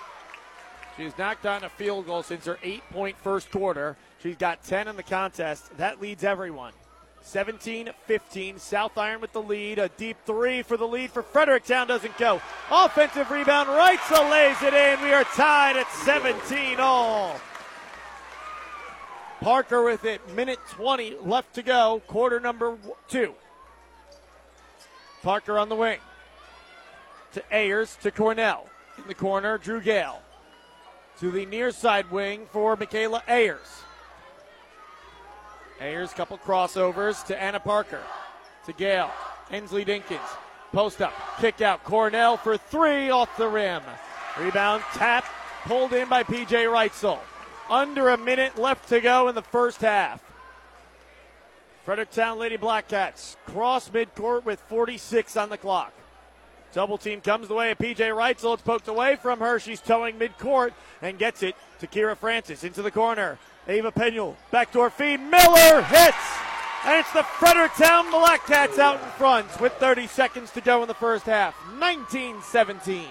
She's 0.97 1.17
knocked 1.19 1.43
down 1.43 1.65
a 1.65 1.69
field 1.69 2.07
goal 2.07 2.23
since 2.23 2.45
her 2.47 2.59
eight 2.63 2.83
point 2.91 3.17
first 3.17 3.51
quarter. 3.51 3.97
She's 4.23 4.37
got 4.37 4.63
10 4.65 4.89
in 4.89 4.97
the 4.97 5.03
contest. 5.03 5.77
That 5.77 6.01
leads 6.01 6.25
everyone. 6.25 6.73
17 7.25 7.91
15. 8.07 8.59
South 8.59 8.97
Iron 8.99 9.21
with 9.21 9.33
the 9.33 9.43
lead. 9.43 9.79
A 9.79 9.89
deep 9.89 10.19
three 10.27 10.63
for 10.63 10.77
the 10.77 10.87
lead 10.87 11.11
for 11.11 11.23
Fredericktown 11.23 11.89
doesn't 11.89 12.17
go. 12.19 12.41
Offensive 12.71 13.31
rebound. 13.31 13.69
Reitzel 13.69 14.31
lays 14.31 14.63
it 14.63 14.75
in. 14.75 15.03
We 15.03 15.13
are 15.13 15.25
tied 15.25 15.77
at 15.77 15.91
17 15.91 16.79
all. 16.79 17.41
Parker 19.41 19.83
with 19.83 20.05
it. 20.05 20.21
Minute 20.35 20.61
20 20.71 21.17
left 21.23 21.55
to 21.55 21.63
go. 21.63 22.03
Quarter 22.07 22.41
number 22.41 22.77
two. 23.09 23.35
Parker 25.23 25.59
on 25.59 25.71
the 25.71 25.77
wing. 25.77 25.99
To 27.33 27.43
Ayers 27.51 27.97
to 28.03 28.11
Cornell. 28.11 28.69
In 28.99 29.09
the 29.09 29.15
corner, 29.15 29.59
Drew 29.59 29.81
Gale. 29.81 30.21
To 31.21 31.31
the 31.31 31.47
near 31.47 31.73
side 31.73 32.11
wing 32.11 32.47
for 32.53 32.77
Michaela 32.77 33.23
Ayers. 33.27 33.84
Ayers, 35.85 36.15
couple 36.15 36.39
crossovers 36.39 37.27
to 37.27 37.41
Anna 37.41 37.61
Parker. 37.61 38.01
To 38.65 38.73
Gale. 38.73 39.11
Ensley 39.51 39.85
Dinkins. 39.85 40.19
Post 40.73 41.03
up. 41.03 41.13
Kick 41.41 41.61
out. 41.61 41.85
Cornell 41.85 42.39
for 42.39 42.57
three 42.57 43.11
off 43.11 43.37
the 43.37 43.47
rim. 43.47 43.83
Rebound 44.41 44.83
tap. 44.95 45.27
Pulled 45.67 45.93
in 45.93 46.09
by 46.09 46.23
PJ 46.23 46.49
Reitzel. 46.49 47.19
Under 47.69 48.09
a 48.09 48.17
minute 48.17 48.57
left 48.57 48.89
to 48.89 49.01
go 49.03 49.29
in 49.29 49.35
the 49.35 49.43
first 49.43 49.83
half. 49.83 50.23
Fredericktown 51.85 52.39
Lady 52.39 52.57
Blackcats 52.57 53.37
cross 53.45 53.91
midcourt 53.91 54.47
with 54.47 54.61
46 54.61 55.37
on 55.37 55.51
the 55.51 55.59
clock. 55.59 55.93
Double 56.73 56.97
team 56.97 57.21
comes 57.21 57.47
the 57.47 57.55
way 57.55 57.71
of 57.71 57.79
PJ 57.79 57.99
Reitzel. 57.99 58.55
It's 58.55 58.63
poked 58.63 58.89
away 58.89 59.17
from 59.17 59.39
her. 59.41 59.59
She's 59.59 59.83
towing 59.83 60.19
midcourt 60.19 60.73
and 61.03 61.19
gets 61.19 61.43
it 61.43 61.57
to 61.81 61.87
Kira 61.87 62.17
Francis 62.17 62.65
into 62.65 62.81
the 62.81 62.91
corner. 62.91 63.39
Ava 63.67 63.91
Penuel, 63.91 64.37
backdoor 64.51 64.91
feed. 64.91 65.21
Miller 65.21 65.83
hits! 65.83 66.17
And 66.87 67.01
it's 67.01 67.13
the 67.13 67.23
Fredericktown 67.23 68.07
Blackcats 68.07 68.79
out 68.79 69.01
in 69.01 69.09
front 69.13 69.59
with 69.59 69.73
30 69.75 70.07
seconds 70.07 70.51
to 70.51 70.61
go 70.61 70.83
in 70.83 70.89
the 70.89 70.95
first 70.95 71.25
half. 71.25 71.55
19 71.79 72.43
17. 72.43 73.07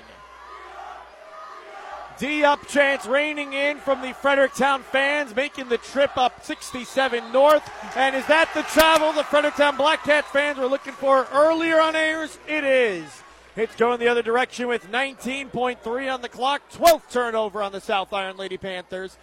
D 2.19 2.43
up 2.43 2.67
chance 2.67 3.07
raining 3.07 3.53
in 3.53 3.79
from 3.79 4.01
the 4.01 4.13
Fredericktown 4.13 4.83
fans, 4.83 5.35
making 5.35 5.69
the 5.69 5.79
trip 5.79 6.15
up 6.17 6.45
67 6.45 7.31
north. 7.31 7.67
And 7.95 8.15
is 8.15 8.25
that 8.27 8.53
the 8.53 8.61
travel 8.61 9.11
the 9.13 9.23
Fredericktown 9.23 9.75
Blackcats 9.75 10.25
fans 10.25 10.59
were 10.59 10.67
looking 10.67 10.93
for 10.93 11.27
earlier 11.33 11.81
on 11.81 11.95
Ayers? 11.95 12.37
It 12.47 12.63
is. 12.63 13.23
It's 13.55 13.75
going 13.75 13.99
the 13.99 14.07
other 14.07 14.21
direction 14.21 14.67
with 14.67 14.91
19.3 14.91 16.13
on 16.13 16.21
the 16.21 16.29
clock. 16.29 16.61
12th 16.71 17.09
turnover 17.11 17.63
on 17.63 17.71
the 17.71 17.81
South 17.81 18.13
Iron 18.13 18.37
Lady 18.37 18.57
Panthers. 18.57 19.17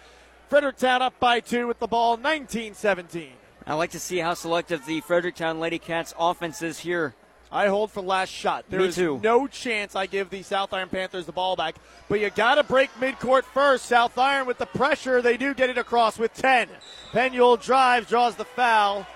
Fredericktown 0.51 1.01
up 1.01 1.17
by 1.17 1.39
two 1.39 1.65
with 1.65 1.79
the 1.79 1.87
ball, 1.87 2.17
19 2.17 2.73
17. 2.73 3.31
I 3.65 3.73
like 3.75 3.91
to 3.91 4.01
see 4.01 4.17
how 4.17 4.33
selective 4.33 4.85
the 4.85 4.99
Fredericktown 4.99 5.61
Lady 5.61 5.79
Cats 5.79 6.13
offense 6.19 6.61
is 6.61 6.77
here. 6.77 7.15
I 7.53 7.67
hold 7.67 7.89
for 7.89 8.01
last 8.01 8.31
shot. 8.33 8.65
There 8.67 8.81
Me 8.81 8.87
is 8.87 8.95
too. 8.95 9.21
no 9.23 9.47
chance 9.47 9.95
I 9.95 10.07
give 10.07 10.29
the 10.29 10.43
South 10.43 10.73
Iron 10.73 10.89
Panthers 10.89 11.25
the 11.25 11.31
ball 11.31 11.55
back. 11.55 11.75
But 12.09 12.19
you 12.19 12.29
got 12.31 12.55
to 12.55 12.63
break 12.63 12.89
midcourt 12.95 13.43
first. 13.43 13.85
South 13.85 14.17
Iron 14.17 14.45
with 14.45 14.57
the 14.57 14.65
pressure. 14.65 15.21
They 15.21 15.37
do 15.37 15.53
get 15.53 15.69
it 15.69 15.77
across 15.77 16.19
with 16.19 16.33
10. 16.33 16.67
Penuel 17.13 17.55
drives, 17.55 18.09
draws 18.09 18.35
the 18.35 18.43
foul 18.43 19.07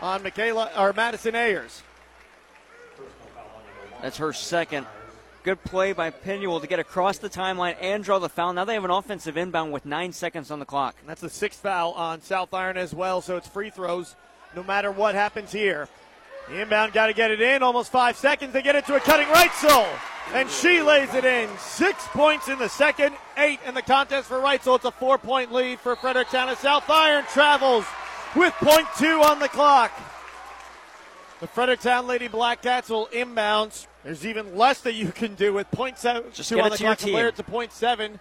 on 0.00 0.22
Michaela 0.22 0.70
or 0.78 0.92
Madison 0.92 1.34
Ayers. 1.34 1.82
That's 4.02 4.18
her 4.18 4.32
second. 4.32 4.86
Good 5.46 5.62
play 5.62 5.92
by 5.92 6.10
Penuel 6.10 6.58
to 6.58 6.66
get 6.66 6.80
across 6.80 7.18
the 7.18 7.30
timeline 7.30 7.76
and 7.80 8.02
draw 8.02 8.18
the 8.18 8.28
foul. 8.28 8.52
Now 8.52 8.64
they 8.64 8.74
have 8.74 8.84
an 8.84 8.90
offensive 8.90 9.36
inbound 9.36 9.70
with 9.70 9.86
nine 9.86 10.12
seconds 10.12 10.50
on 10.50 10.58
the 10.58 10.64
clock. 10.64 10.96
And 10.98 11.08
that's 11.08 11.20
the 11.20 11.30
sixth 11.30 11.60
foul 11.60 11.92
on 11.92 12.20
South 12.20 12.52
Iron 12.52 12.76
as 12.76 12.92
well. 12.92 13.20
So 13.20 13.36
it's 13.36 13.46
free 13.46 13.70
throws 13.70 14.16
no 14.56 14.64
matter 14.64 14.90
what 14.90 15.14
happens 15.14 15.52
here. 15.52 15.88
The 16.48 16.62
inbound 16.62 16.94
got 16.94 17.06
to 17.06 17.12
get 17.12 17.30
it 17.30 17.40
in. 17.40 17.62
Almost 17.62 17.92
five 17.92 18.16
seconds. 18.16 18.52
They 18.52 18.60
get 18.60 18.74
it 18.74 18.86
to 18.86 18.96
a 18.96 18.98
cutting 18.98 19.28
right 19.28 19.48
Reitzel. 19.48 19.86
And 20.34 20.50
she 20.50 20.82
lays 20.82 21.14
it 21.14 21.24
in. 21.24 21.48
Six 21.58 22.04
points 22.08 22.48
in 22.48 22.58
the 22.58 22.68
second, 22.68 23.14
eight 23.36 23.60
in 23.64 23.74
the 23.74 23.82
contest 23.82 24.26
for 24.26 24.40
Reitzel. 24.40 24.74
It's 24.74 24.84
a 24.84 24.90
four 24.90 25.16
point 25.16 25.52
lead 25.52 25.78
for 25.78 25.94
Fredericktown 25.94 26.48
as 26.48 26.58
South 26.58 26.90
Iron 26.90 27.24
travels 27.32 27.84
with 28.34 28.52
point 28.54 28.88
two 28.98 29.22
on 29.22 29.38
the 29.38 29.48
clock. 29.48 29.92
The 31.38 31.46
Fredericktown 31.46 32.08
Lady 32.08 32.28
Blackcats 32.28 32.90
will 32.90 33.06
inbounds. 33.12 33.86
There's 34.06 34.24
even 34.24 34.56
less 34.56 34.82
that 34.82 34.92
you 34.94 35.10
can 35.10 35.34
do 35.34 35.52
with 35.52 35.68
point 35.72 35.98
seven 35.98 36.22
Just 36.32 36.48
two 36.48 36.60
on 36.60 36.68
it 36.68 36.70
the 36.70 36.76
clock. 36.76 36.98
Compare 36.98 37.22
team. 37.22 37.28
it 37.28 37.36
to 37.36 37.42
point 37.42 37.72
seven. 37.72 38.20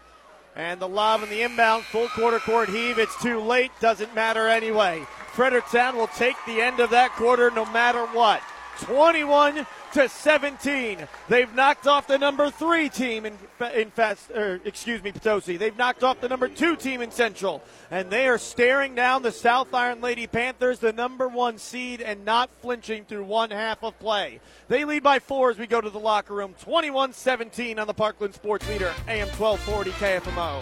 And 0.56 0.80
the 0.80 0.88
lob 0.88 1.22
and 1.22 1.32
the 1.32 1.44
inbound, 1.44 1.84
full 1.84 2.08
quarter 2.08 2.40
court 2.40 2.70
heave. 2.70 2.98
It's 2.98 3.16
too 3.22 3.40
late. 3.40 3.70
Doesn't 3.82 4.16
matter 4.16 4.48
anyway. 4.48 5.06
Fredericktown 5.34 5.96
will 5.96 6.08
take 6.08 6.38
the 6.48 6.60
end 6.60 6.80
of 6.80 6.90
that 6.90 7.12
quarter 7.12 7.52
no 7.52 7.66
matter 7.66 8.04
what. 8.08 8.42
21 8.80 9.68
to 9.94 10.10
17. 10.10 11.08
They've 11.30 11.54
knocked 11.54 11.88
off 11.88 12.08
the 12.08 12.18
number 12.18 12.50
three 12.50 12.90
team 12.90 13.26
in 13.26 13.38
in 13.74 13.92
Festus. 13.92 14.36
Or, 14.36 14.60
excuse 14.66 15.02
me, 15.04 15.12
Potosi. 15.12 15.58
They've 15.58 15.78
knocked 15.78 16.04
off 16.04 16.22
the 16.22 16.30
number 16.30 16.48
two 16.48 16.76
team 16.76 17.02
in 17.02 17.12
Central, 17.12 17.64
and 17.92 18.10
they 18.10 18.28
are 18.28 18.38
staring 18.38 18.96
down 18.96 19.22
the 19.22 19.32
South 19.32 19.74
Iron 19.74 20.02
Lady 20.02 20.28
Panthers, 20.28 20.80
the 20.80 20.94
number 20.94 21.28
one 21.28 21.58
seed, 21.58 22.02
and 22.02 22.26
not 22.26 22.50
flinching 22.62 23.06
through 23.06 23.24
one 23.24 23.52
half 23.52 23.84
of 23.84 23.98
play. 24.00 24.40
They 24.68 24.86
lead 24.86 25.04
by 25.04 25.20
four 25.20 25.52
as 25.52 25.58
we 25.58 25.68
go 25.68 25.82
to 25.82 25.90
the 25.90 26.00
locker 26.00 26.34
room. 26.34 26.56
21-17 26.66 27.80
on 27.80 27.88
the 27.88 27.94
Parkland 27.94 28.34
Sports 28.34 28.68
Leader, 28.68 28.94
AM 29.08 29.28
1240 29.30 29.92
KFMO. 29.92 30.62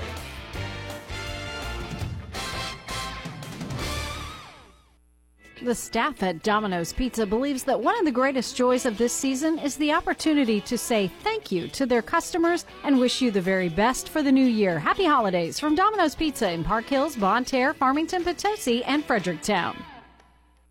The 5.64 5.74
staff 5.74 6.22
at 6.24 6.44
Domino's 6.44 6.92
Pizza 6.92 7.26
believes 7.26 7.64
that 7.64 7.80
one 7.80 7.98
of 7.98 8.04
the 8.04 8.12
greatest 8.12 8.58
joys 8.58 8.86
of 8.86 8.98
this 8.98 9.14
season 9.14 9.58
is 9.60 9.78
the 9.78 9.94
opportunity 9.94 10.60
to 10.60 10.78
say 10.78 11.10
thank 11.24 11.54
you 11.54 11.70
to 11.70 11.86
their 11.86 12.02
customers 12.02 12.66
and 12.84 13.00
wish 13.00 13.22
you 13.22 13.32
the 13.32 13.40
very 13.40 13.70
best 13.70 14.10
for 14.10 14.22
the 14.22 14.32
new 14.32 14.46
year. 14.46 14.78
Happy 14.78 15.06
holidays 15.06 15.62
from 15.62 15.74
Domino's 15.74 16.16
Pizza 16.16 16.52
in 16.52 16.66
Park 16.66 16.88
Hills, 16.88 17.16
Bonne 17.16 17.46
Terre, 17.46 17.74
Farmington, 17.74 18.26
Potosi, 18.26 18.84
and 18.84 19.06
Fredericktown. 19.06 19.78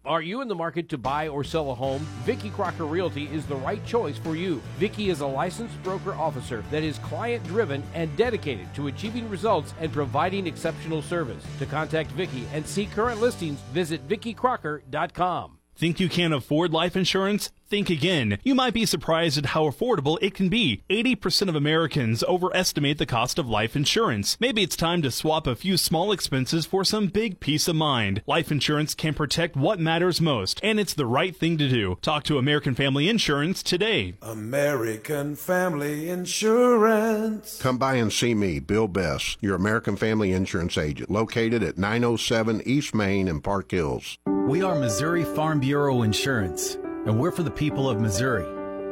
Are 0.05 0.21
you 0.21 0.41
in 0.41 0.49
the 0.49 0.55
market 0.57 0.89
to 0.89 0.99
buy 0.99 1.29
or 1.29 1.45
sell 1.45 1.71
a 1.71 1.75
home? 1.77 2.05
Vicky 2.25 2.51
Crocker 2.51 2.87
Realty 2.87 3.27
is 3.27 3.47
the 3.47 3.55
right 3.55 3.85
choice 3.87 4.19
for 4.19 4.35
you. 4.35 4.61
Vicky 4.77 5.11
is 5.11 5.21
a 5.21 5.27
licensed 5.27 5.81
broker 5.85 6.13
officer 6.15 6.65
that 6.73 6.83
is 6.83 6.99
client 6.99 7.45
driven 7.45 7.85
and 7.95 8.15
dedicated 8.17 8.67
to 8.75 8.89
achieving 8.89 9.31
results 9.31 9.75
and 9.79 9.93
providing 9.93 10.49
exceptional 10.49 11.03
service. 11.03 11.45
To 11.61 11.67
contact 11.67 12.11
Vicky 12.13 12.49
and 12.53 12.67
see 12.67 12.87
current 12.87 13.21
listings, 13.21 13.61
visit 13.73 14.09
VickyCrocker.com. 14.09 15.59
Think 15.77 16.01
you 16.01 16.09
can't 16.09 16.35
afford 16.35 16.73
life 16.73 16.97
insurance? 16.97 17.53
Think 17.73 17.89
again. 17.89 18.37
You 18.43 18.55
might 18.55 18.75
be 18.75 18.85
surprised 18.85 19.39
at 19.39 19.47
how 19.47 19.65
affordable 19.65 20.19
it 20.21 20.35
can 20.35 20.51
be. 20.51 20.83
80% 20.91 21.49
of 21.49 21.57
Americans 21.57 22.23
overestimate 22.25 22.99
the 22.99 23.07
cost 23.07 23.39
of 23.39 23.49
life 23.49 23.75
insurance. 23.75 24.37
Maybe 24.39 24.63
it's 24.63 24.77
time 24.77 25.01
to 25.01 25.11
swap 25.11 25.47
a 25.47 25.57
few 25.57 25.79
small 25.79 26.13
expenses 26.13 26.67
for 26.67 26.85
some 26.85 27.07
big 27.07 27.41
peace 27.41 27.69
of 27.69 27.77
mind. 27.77 28.21
Life 28.27 28.53
insurance 28.53 28.95
can 28.95 29.15
protect 29.15 29.57
what 29.57 29.81
matters 29.81 30.21
most, 30.21 30.61
and 30.63 30.79
it's 30.79 30.93
the 30.93 31.07
right 31.07 31.35
thing 31.35 31.57
to 31.57 31.67
do. 31.67 31.97
Talk 32.03 32.25
to 32.25 32.37
American 32.37 32.75
Family 32.75 33.09
Insurance 33.09 33.63
today. 33.63 34.17
American 34.21 35.35
Family 35.35 36.11
Insurance. 36.11 37.59
Come 37.63 37.79
by 37.79 37.95
and 37.95 38.13
see 38.13 38.35
me, 38.35 38.59
Bill 38.59 38.87
Bess, 38.87 39.39
your 39.41 39.55
American 39.55 39.97
Family 39.97 40.33
Insurance 40.33 40.77
agent, 40.77 41.11
located 41.11 41.63
at 41.63 41.79
907 41.79 42.61
East 42.67 42.95
Main 42.95 43.29
in 43.29 43.41
Park 43.41 43.71
Hills. 43.71 44.19
We 44.27 44.61
are 44.61 44.75
Missouri 44.75 45.25
Farm 45.25 45.61
Bureau 45.61 46.03
Insurance, 46.03 46.77
and 47.07 47.19
we're 47.19 47.33
for 47.33 47.43
the 47.43 47.51
people 47.51 47.91
of 47.91 48.01
Missouri, 48.01 48.47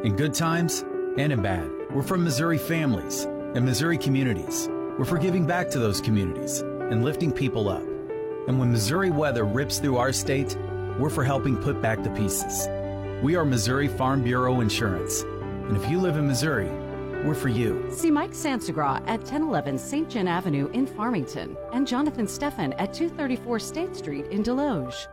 in 0.04 0.16
good 0.16 0.34
times 0.34 0.84
and 1.16 1.32
in 1.32 1.42
bad. 1.42 1.70
We're 1.90 2.02
from 2.02 2.24
Missouri 2.24 2.58
families 2.58 3.24
and 3.24 3.64
Missouri 3.64 3.98
communities. 3.98 4.68
We're 4.98 5.04
for 5.04 5.18
giving 5.18 5.46
back 5.46 5.70
to 5.70 5.78
those 5.78 6.00
communities 6.00 6.60
and 6.60 7.04
lifting 7.04 7.32
people 7.32 7.68
up. 7.68 7.82
And 8.48 8.58
when 8.58 8.72
Missouri 8.72 9.10
weather 9.10 9.44
rips 9.44 9.78
through 9.78 9.96
our 9.98 10.12
state, 10.12 10.56
we're 10.98 11.10
for 11.10 11.24
helping 11.24 11.56
put 11.56 11.80
back 11.80 12.02
the 12.02 12.10
pieces. 12.10 12.68
We 13.22 13.36
are 13.36 13.44
Missouri 13.44 13.86
Farm 13.86 14.22
Bureau 14.22 14.60
Insurance. 14.60 15.22
And 15.22 15.76
if 15.76 15.88
you 15.88 16.00
live 16.00 16.16
in 16.16 16.26
Missouri, 16.26 16.68
we're 17.24 17.34
for 17.34 17.48
you. 17.48 17.86
See 17.90 18.10
Mike 18.10 18.32
Sansagra 18.32 19.02
at 19.02 19.20
1011 19.20 19.78
St. 19.78 20.08
John 20.08 20.26
Avenue 20.26 20.68
in 20.72 20.86
Farmington 20.86 21.56
and 21.72 21.86
Jonathan 21.86 22.26
Steffen 22.26 22.74
at 22.78 22.92
234 22.92 23.58
State 23.60 23.94
Street 23.94 24.26
in 24.26 24.42
Desloge. 24.42 25.06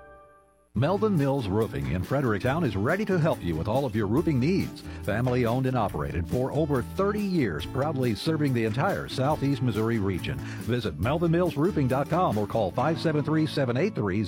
Melvin 0.78 1.18
Mills 1.18 1.48
Roofing 1.48 1.94
in 1.94 2.04
Fredericktown 2.04 2.64
is 2.64 2.76
ready 2.76 3.04
to 3.06 3.18
help 3.18 3.44
you 3.44 3.56
with 3.56 3.68
all 3.68 3.84
of 3.84 3.96
your 3.96 4.06
roofing 4.06 4.40
needs. 4.40 4.84
Family 5.02 5.44
owned 5.44 5.66
and 5.66 5.76
operated 5.76 6.30
for 6.30 6.52
over 6.52 6.84
30 6.84 7.20
years, 7.20 7.66
proudly 7.66 8.14
serving 8.14 8.54
the 8.54 8.66
entire 8.66 9.08
southeast 9.08 9.64
Missouri 9.64 9.98
region. 9.98 10.38
Visit 10.68 11.00
melvinmillsroofing.com 11.02 12.38
or 12.38 12.46
call 12.46 12.70
573 12.70 13.48
783 13.48 14.24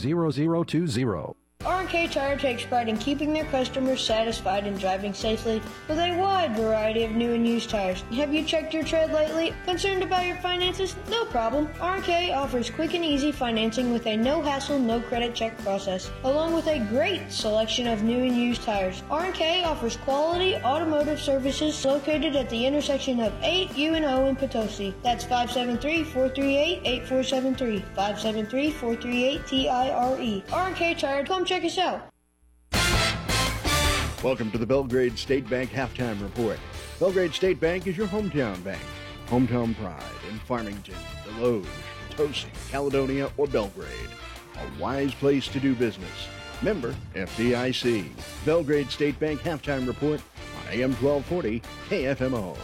0020. 0.65 1.38
R&K 1.89 2.08
Tire 2.08 2.38
takes 2.38 2.63
pride 2.63 2.88
in 2.88 2.99
keeping 2.99 3.34
their 3.34 3.45
customers 3.45 4.06
satisfied 4.06 4.67
and 4.67 4.80
driving 4.80 5.12
safely 5.12 5.60
with 5.88 5.97
a 5.97 6.15
wide 6.19 6.56
variety 6.56 7.04
of 7.04 7.13
new 7.13 7.34
and 7.34 7.47
used 7.47 7.71
tires. 7.71 8.04
Have 8.13 8.32
you 8.32 8.45
checked 8.45 8.75
your 8.75 8.84
tread 8.84 9.12
lately? 9.12 9.56
Concerned 9.65 10.04
about 10.04 10.28
your 10.28 10.36
finances? 10.36 10.95
No 11.10 11.25
problem. 11.25 11.67
R&K 11.82 12.32
offers 12.32 12.69
quick 12.69 12.93
and 12.93 13.04
easy 13.04 13.32
financing 13.32 13.91
with 13.91 14.06
a 14.06 14.15
no-hassle, 14.15 14.78
no-credit 14.78 15.34
check 15.34 15.58
process, 15.63 16.12
along 16.25 16.54
with 16.54 16.67
a 16.67 16.78
great 16.91 17.32
selection 17.32 17.88
of 17.88 18.04
new 18.04 18.19
and 18.19 18.38
used 18.38 18.62
tires. 18.62 19.02
R&K 19.10 19.63
offers 19.63 19.97
quality 19.97 20.58
automotive 20.58 21.19
services 21.19 21.84
located 21.84 22.36
at 22.36 22.52
the 22.52 22.67
intersection 22.67 23.19
of 23.19 23.34
8 23.41 23.75
U 23.75 23.95
and 23.95 24.06
O 24.06 24.28
in 24.28 24.36
Potosi. 24.36 24.93
That's 25.02 25.25
573-438-8473. 25.25 27.82
573-438-TIRE. 27.95 30.43
R&K 30.54 30.93
Tire, 30.93 31.25
come 31.25 31.45
check 31.45 31.63
us 31.63 31.78
out. 31.79 32.09
Welcome 34.23 34.51
to 34.51 34.57
the 34.57 34.65
Belgrade 34.65 35.17
State 35.17 35.49
Bank 35.49 35.71
Halftime 35.71 36.21
Report. 36.21 36.57
Belgrade 36.99 37.33
State 37.33 37.59
Bank 37.59 37.87
is 37.87 37.97
your 37.97 38.07
hometown 38.07 38.61
bank. 38.63 38.81
Hometown 39.27 39.75
pride 39.77 40.03
in 40.29 40.39
Farmington, 40.39 40.95
Desloge, 41.25 41.65
Potosi, 42.09 42.49
Caledonia, 42.69 43.31
or 43.37 43.47
Belgrade. 43.47 44.09
A 44.57 44.81
wise 44.81 45.13
place 45.13 45.47
to 45.47 45.59
do 45.59 45.73
business. 45.73 46.27
Member 46.61 46.93
FDIC. 47.15 48.09
Belgrade 48.45 48.91
State 48.91 49.17
Bank 49.19 49.39
Halftime 49.41 49.87
Report 49.87 50.21
on 50.59 50.73
AM 50.73 50.91
1240 50.95 51.61
KFMO. 51.87 52.57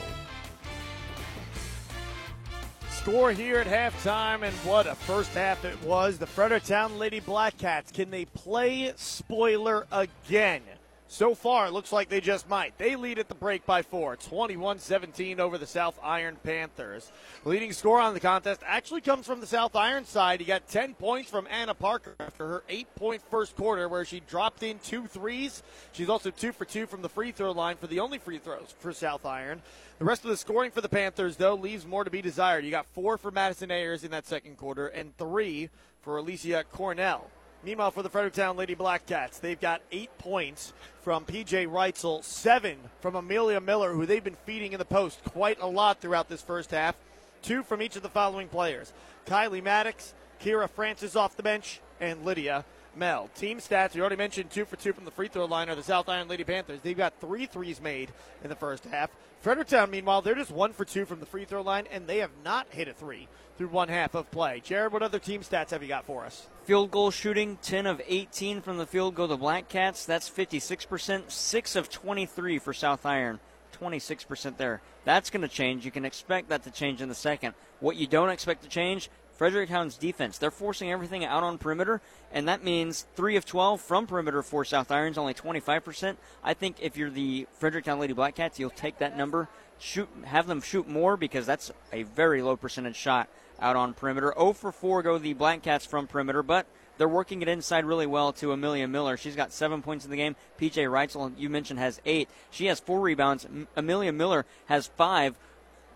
Score 3.06 3.32
here 3.34 3.60
at 3.60 3.68
halftime, 3.68 4.42
and 4.42 4.56
what 4.68 4.88
a 4.88 4.96
first 4.96 5.30
half 5.36 5.64
it 5.64 5.80
was. 5.84 6.18
The 6.18 6.26
Fredericktown 6.26 6.98
Lady 6.98 7.22
Blackcats, 7.22 7.94
can 7.94 8.10
they 8.10 8.26
play 8.26 8.94
spoiler 8.96 9.86
again? 9.92 10.64
So 11.08 11.36
far, 11.36 11.68
it 11.68 11.72
looks 11.72 11.92
like 11.92 12.10
they 12.10 12.20
just 12.20 12.50
might. 12.50 12.78
They 12.80 12.96
lead 12.96 13.20
at 13.20 13.30
the 13.30 13.36
break 13.36 13.66
by 13.66 13.84
four, 13.84 14.16
21 14.16 14.80
17 14.80 15.40
over 15.40 15.58
the 15.58 15.68
South 15.68 16.00
Iron 16.04 16.36
Panthers. 16.44 17.12
Leading 17.46 17.74
score 17.74 18.02
on 18.02 18.16
the 18.16 18.20
contest 18.20 18.62
actually 18.66 19.02
comes 19.02 19.28
from 19.28 19.40
the 19.40 19.46
South 19.46 19.76
Iron 19.76 20.06
side. 20.06 20.42
You 20.42 20.48
got 20.48 20.68
10 20.68 20.96
points 20.96 21.30
from 21.30 21.48
Anna 21.50 21.76
Parker 21.76 22.16
after 22.20 22.48
her 22.48 22.64
eight 22.70 22.94
point 22.96 23.22
first 23.30 23.56
quarter, 23.56 23.88
where 23.88 24.04
she 24.04 24.20
dropped 24.22 24.64
in 24.64 24.80
two 24.80 25.06
threes. 25.06 25.62
She's 25.92 26.10
also 26.10 26.32
two 26.32 26.52
for 26.52 26.66
two 26.66 26.88
from 26.88 27.04
the 27.04 27.10
free 27.10 27.32
throw 27.32 27.52
line 27.52 27.78
for 27.78 27.88
the 27.88 28.00
only 28.00 28.18
free 28.18 28.40
throws 28.40 28.74
for 28.80 28.92
South 28.92 29.26
Iron. 29.26 29.62
The 30.00 30.06
rest 30.06 30.24
of 30.26 30.32
the 30.32 30.38
scoring 30.38 30.72
for 30.72 30.82
the 30.82 30.90
Panthers, 30.90 31.38
though, 31.38 31.56
leaves 31.56 31.86
more 31.86 32.04
to 32.04 32.10
be 32.10 32.22
desired. 32.22 32.66
You 32.66 32.72
got 32.72 32.88
four 32.88 33.18
for 33.18 33.32
Madison 33.32 33.72
Ayers 33.72 34.04
in 34.04 34.12
that 34.12 34.26
second 34.26 34.58
quarter 34.58 34.88
and 34.88 35.16
three 35.18 35.70
for 36.02 36.18
Alicia 36.18 36.66
Cornell. 36.72 37.30
Meanwhile, 37.66 37.90
for 37.90 38.04
the 38.04 38.12
Fredericktown 38.12 38.58
Lady 38.58 38.76
Blackcats, 38.76 39.40
they've 39.40 39.60
got 39.60 39.82
eight 39.92 40.16
points 40.20 40.72
from 41.02 41.26
PJ 41.26 41.68
Reitzel, 41.68 42.24
seven 42.24 42.78
from 43.02 43.16
Amelia 43.16 43.60
Miller, 43.60 43.92
who 43.92 44.06
they've 44.06 44.24
been 44.24 44.38
feeding 44.46 44.74
in 44.74 44.78
the 44.78 44.86
post 44.86 45.24
quite 45.24 45.60
a 45.60 45.66
lot 45.66 46.00
throughout 46.00 46.30
this 46.30 46.44
first 46.44 46.70
half. 46.70 46.96
Two 47.42 47.64
from 47.64 47.82
each 47.82 47.96
of 47.96 48.04
the 48.04 48.10
following 48.10 48.50
players 48.50 48.94
Kylie 49.26 49.64
Maddox, 49.64 50.14
Kira 50.40 50.70
Francis 50.70 51.16
off 51.16 51.36
the 51.36 51.42
bench, 51.42 51.82
and 52.00 52.24
Lydia 52.24 52.66
Mell. 52.96 53.32
Team 53.36 53.58
stats, 53.58 53.96
we 53.96 54.02
already 54.02 54.16
mentioned 54.16 54.52
two 54.52 54.66
for 54.66 54.76
two 54.76 54.94
from 54.94 55.06
the 55.06 55.12
free 55.12 55.28
throw 55.28 55.46
line 55.46 55.68
are 55.68 55.76
the 55.76 55.82
South 55.82 56.08
Iron 56.08 56.28
Lady 56.28 56.44
Panthers. 56.44 56.82
They've 56.84 56.96
got 56.96 57.20
three 57.20 57.48
threes 57.48 57.82
made 57.82 58.12
in 58.44 58.50
the 58.50 58.56
first 58.56 58.86
half. 58.86 59.10
Fredericktown, 59.42 59.90
meanwhile, 59.90 60.22
they're 60.22 60.36
just 60.36 60.52
one 60.52 60.72
for 60.72 60.86
two 60.86 61.06
from 61.06 61.20
the 61.20 61.26
free 61.26 61.46
throw 61.46 61.64
line, 61.64 61.88
and 61.92 62.06
they 62.06 62.20
have 62.20 62.32
not 62.44 62.68
hit 62.70 62.88
a 62.88 62.94
three 62.94 63.28
through 63.58 63.68
one 63.68 63.90
half 63.90 64.16
of 64.16 64.30
play. 64.32 64.62
Jared, 64.64 64.92
what 64.92 65.04
other 65.04 65.20
team 65.20 65.42
stats 65.42 65.70
have 65.70 65.82
you 65.82 65.88
got 65.88 66.06
for 66.06 66.26
us? 66.26 66.48
Field 66.66 66.92
goal 66.92 67.12
shooting, 67.12 67.58
10 67.62 67.86
of 67.86 68.02
18 68.08 68.62
from 68.62 68.78
the 68.78 68.86
field 68.86 69.16
goal. 69.16 69.28
The 69.28 69.38
Black 69.38 69.70
Cats, 69.70 70.06
that's 70.06 70.30
56%. 70.30 71.32
6 71.32 71.76
of 71.76 71.90
23 71.90 72.60
for 72.60 72.74
South 72.74 73.06
Iron. 73.06 73.40
26% 73.80 74.58
there. 74.58 74.82
That's 75.04 75.30
going 75.30 75.42
to 75.42 75.48
change. 75.48 75.86
You 75.86 75.92
can 75.92 76.06
expect 76.06 76.50
that 76.50 76.64
to 76.64 76.72
change 76.72 77.02
in 77.02 77.10
the 77.10 77.16
second. 77.16 77.54
What 77.80 77.98
you 77.98 78.08
don't 78.08 78.30
expect 78.30 78.64
to 78.64 78.70
change, 78.70 79.10
Fredericktown's 79.36 79.98
defense. 79.98 80.38
They're 80.38 80.52
forcing 80.52 80.92
everything 80.92 81.26
out 81.26 81.44
on 81.44 81.58
perimeter, 81.58 82.02
and 82.32 82.48
that 82.48 82.64
means 82.64 83.06
3 83.16 83.36
of 83.36 83.46
12 83.46 83.82
from 83.82 84.08
perimeter 84.08 84.42
for 84.42 84.64
South 84.64 84.92
Irons, 84.92 85.18
only 85.18 85.34
25%. 85.34 86.16
I 86.44 86.54
think 86.54 86.78
if 86.80 86.98
you're 86.98 87.10
the 87.10 87.48
Fredericktown 87.60 88.00
Lady 88.00 88.14
Black 88.14 88.36
Cats, 88.36 88.60
you'll 88.60 88.70
take 88.70 89.00
that 89.00 89.18
number, 89.18 89.50
shoot, 89.78 90.08
have 90.24 90.48
them 90.48 90.62
shoot 90.62 90.88
more 90.88 91.18
because 91.18 91.46
that's 91.46 91.72
a 91.92 92.04
very 92.04 92.42
low 92.42 92.56
percentage 92.56 92.96
shot 92.96 93.30
out 93.60 93.76
on 93.76 93.94
perimeter. 93.94 94.34
0 94.38 94.54
for 94.54 94.72
4 94.72 95.04
go 95.04 95.18
the 95.18 95.34
Black 95.34 95.62
Cats 95.62 95.86
from 95.86 96.08
perimeter, 96.08 96.44
but 96.44 96.68
they're 96.98 97.08
working 97.08 97.42
it 97.42 97.48
inside 97.48 97.86
really 97.86 98.06
well 98.06 98.32
to 98.34 98.52
Amelia 98.52 98.88
Miller. 98.88 99.18
She's 99.18 99.36
got 99.36 99.52
seven 99.52 99.82
points 99.82 100.06
in 100.06 100.12
the 100.12 100.18
game. 100.18 100.36
PJ 100.60 100.90
Reitzel, 100.90 101.34
you 101.38 101.50
mentioned, 101.50 101.80
has 101.80 102.02
eight. 102.06 102.30
She 102.52 102.68
has 102.68 102.80
four 102.80 103.02
rebounds. 103.02 103.46
Amelia 103.76 104.14
Miller 104.14 104.46
has 104.68 104.88
five, 104.88 105.38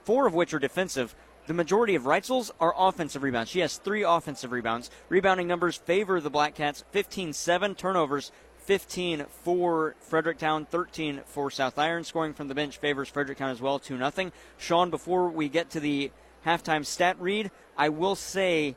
four 0.04 0.28
of 0.28 0.34
which 0.34 0.54
are 0.54 0.60
defensive. 0.60 1.16
The 1.48 1.54
majority 1.54 1.96
of 1.96 2.04
Reitzel's 2.04 2.52
are 2.60 2.76
offensive 2.78 3.24
rebounds. 3.24 3.50
She 3.50 3.62
has 3.62 3.78
three 3.78 4.04
offensive 4.04 4.52
rebounds. 4.52 4.92
Rebounding 5.08 5.48
numbers 5.48 5.78
favor 5.78 6.20
the 6.22 6.30
Black 6.30 6.56
Cats 6.56 6.84
15 6.92 7.34
7 7.34 7.76
turnovers. 7.76 8.32
15 8.70 9.26
for 9.32 9.96
Fredericktown, 10.00 10.64
13 10.64 11.22
for 11.26 11.50
South 11.50 11.80
Iron. 11.80 12.04
Scoring 12.04 12.36
from 12.36 12.50
the 12.50 12.54
bench 12.54 12.78
favors 12.78 13.10
Fredericktown 13.10 13.50
as 13.50 13.60
well, 13.60 13.80
2 13.80 13.98
0. 13.98 14.32
Sean, 14.60 14.92
before 14.92 15.28
we 15.30 15.50
get 15.50 15.72
to 15.72 15.80
the 15.80 16.12
halftime 16.46 16.86
stat 16.86 17.18
read, 17.20 17.52
I 17.78 17.90
will 17.90 18.16
say 18.16 18.76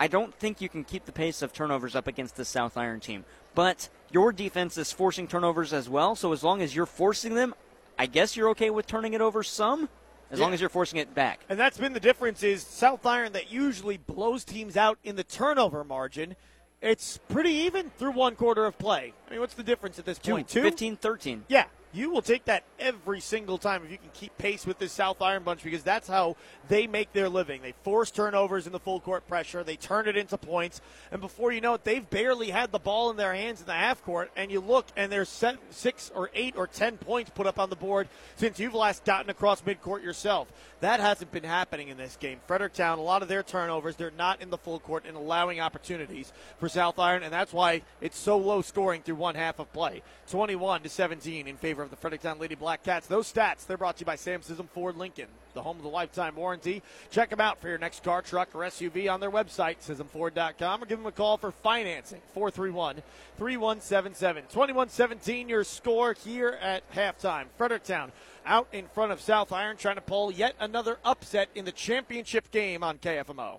I 0.00 0.06
don't 0.06 0.34
think 0.34 0.60
you 0.60 0.68
can 0.68 0.84
keep 0.84 1.04
the 1.04 1.12
pace 1.12 1.42
of 1.42 1.52
turnovers 1.52 1.96
up 1.96 2.06
against 2.06 2.36
the 2.36 2.44
South 2.44 2.76
Iron 2.76 3.00
team. 3.00 3.24
But 3.54 3.88
your 4.10 4.32
defense 4.32 4.78
is 4.78 4.92
forcing 4.92 5.26
turnovers 5.26 5.72
as 5.72 5.88
well, 5.88 6.14
so 6.14 6.32
as 6.32 6.44
long 6.44 6.62
as 6.62 6.74
you're 6.74 6.86
forcing 6.86 7.34
them, 7.34 7.54
I 7.98 8.06
guess 8.06 8.36
you're 8.36 8.50
okay 8.50 8.70
with 8.70 8.86
turning 8.86 9.14
it 9.14 9.20
over 9.20 9.42
some 9.42 9.88
as 10.30 10.38
yeah. 10.38 10.44
long 10.44 10.54
as 10.54 10.60
you're 10.60 10.70
forcing 10.70 10.98
it 10.98 11.14
back. 11.14 11.40
And 11.48 11.58
that's 11.58 11.78
been 11.78 11.92
the 11.92 12.00
difference 12.00 12.42
is 12.42 12.62
South 12.62 13.04
Iron 13.06 13.32
that 13.32 13.50
usually 13.50 13.96
blows 13.96 14.44
teams 14.44 14.76
out 14.76 14.98
in 15.02 15.16
the 15.16 15.24
turnover 15.24 15.82
margin. 15.82 16.36
It's 16.80 17.18
pretty 17.28 17.50
even 17.50 17.90
through 17.90 18.12
one 18.12 18.36
quarter 18.36 18.64
of 18.66 18.78
play. 18.78 19.12
I 19.26 19.30
mean, 19.32 19.40
what's 19.40 19.54
the 19.54 19.64
difference 19.64 19.98
at 19.98 20.04
this 20.04 20.18
point? 20.18 20.48
Two? 20.48 20.62
15 20.62 20.96
13. 20.96 21.44
Yeah. 21.48 21.64
You 21.92 22.10
will 22.10 22.22
take 22.22 22.44
that 22.44 22.64
every 22.78 23.20
single 23.20 23.58
time 23.58 23.82
if 23.84 23.90
you 23.90 23.98
can 23.98 24.10
keep 24.12 24.36
pace 24.38 24.66
with 24.66 24.78
this 24.78 24.92
South 24.92 25.22
Iron 25.22 25.42
bunch 25.42 25.62
because 25.62 25.82
that's 25.82 26.08
how 26.08 26.36
they 26.68 26.86
make 26.86 27.12
their 27.12 27.28
living. 27.28 27.62
They 27.62 27.72
force 27.82 28.10
turnovers 28.10 28.66
in 28.66 28.72
the 28.72 28.78
full 28.78 29.00
court 29.00 29.26
pressure, 29.26 29.64
they 29.64 29.76
turn 29.76 30.06
it 30.06 30.16
into 30.16 30.36
points, 30.36 30.80
and 31.10 31.20
before 31.20 31.52
you 31.52 31.60
know 31.60 31.74
it, 31.74 31.84
they've 31.84 32.08
barely 32.08 32.50
had 32.50 32.72
the 32.72 32.78
ball 32.78 33.10
in 33.10 33.16
their 33.16 33.34
hands 33.34 33.60
in 33.60 33.66
the 33.66 33.72
half 33.72 34.02
court. 34.04 34.30
And 34.36 34.50
you 34.50 34.60
look, 34.60 34.86
and 34.96 35.10
there's 35.10 35.44
six 35.70 36.10
or 36.14 36.30
eight 36.34 36.56
or 36.56 36.66
ten 36.66 36.98
points 36.98 37.30
put 37.34 37.46
up 37.46 37.58
on 37.58 37.70
the 37.70 37.76
board 37.76 38.08
since 38.36 38.58
you've 38.58 38.74
last 38.74 39.04
gotten 39.04 39.30
across 39.30 39.62
midcourt 39.62 40.02
yourself. 40.02 40.48
That 40.80 41.00
hasn't 41.00 41.32
been 41.32 41.44
happening 41.44 41.88
in 41.88 41.96
this 41.96 42.16
game. 42.16 42.38
Fredericktown, 42.46 42.98
a 42.98 43.02
lot 43.02 43.22
of 43.22 43.28
their 43.28 43.42
turnovers, 43.42 43.96
they're 43.96 44.12
not 44.16 44.40
in 44.40 44.50
the 44.50 44.58
full 44.58 44.78
court 44.78 45.04
and 45.06 45.16
allowing 45.16 45.60
opportunities 45.60 46.32
for 46.58 46.68
South 46.68 46.98
Iron, 46.98 47.22
and 47.22 47.32
that's 47.32 47.52
why 47.52 47.82
it's 48.00 48.18
so 48.18 48.36
low 48.36 48.62
scoring 48.62 49.02
through 49.02 49.16
one 49.16 49.34
half 49.34 49.58
of 49.58 49.72
play. 49.72 50.02
21 50.30 50.82
to 50.82 50.88
17 50.88 51.48
in 51.48 51.56
favor 51.56 51.77
of 51.82 51.90
the 51.90 51.96
Fredericktown 51.96 52.38
Lady 52.38 52.54
Black 52.54 52.82
Cats. 52.82 53.06
Those 53.06 53.32
stats, 53.32 53.66
they're 53.66 53.76
brought 53.76 53.96
to 53.96 54.00
you 54.00 54.06
by 54.06 54.16
Sam 54.16 54.40
Sism 54.40 54.68
Ford 54.68 54.96
Lincoln, 54.96 55.28
the 55.54 55.62
home 55.62 55.76
of 55.76 55.82
the 55.82 55.88
lifetime 55.88 56.36
warranty. 56.36 56.82
Check 57.10 57.30
them 57.30 57.40
out 57.40 57.60
for 57.60 57.68
your 57.68 57.78
next 57.78 58.02
car, 58.02 58.22
truck, 58.22 58.54
or 58.54 58.60
SUV 58.60 59.12
on 59.12 59.20
their 59.20 59.30
website, 59.30 59.78
SismFord.com, 59.78 60.82
or 60.82 60.86
give 60.86 60.98
them 60.98 61.06
a 61.06 61.12
call 61.12 61.36
for 61.36 61.50
financing, 61.50 62.20
431 62.34 63.02
3177. 63.36 64.44
21 64.44 64.88
17, 64.88 65.48
your 65.48 65.64
score 65.64 66.12
here 66.12 66.58
at 66.60 66.90
halftime. 66.92 67.46
Fredericktown 67.56 68.12
out 68.44 68.68
in 68.72 68.86
front 68.88 69.12
of 69.12 69.20
South 69.20 69.52
Iron, 69.52 69.76
trying 69.76 69.96
to 69.96 70.00
pull 70.00 70.32
yet 70.32 70.54
another 70.58 70.98
upset 71.04 71.50
in 71.54 71.64
the 71.64 71.72
championship 71.72 72.50
game 72.50 72.82
on 72.82 72.98
KFMO. 72.98 73.58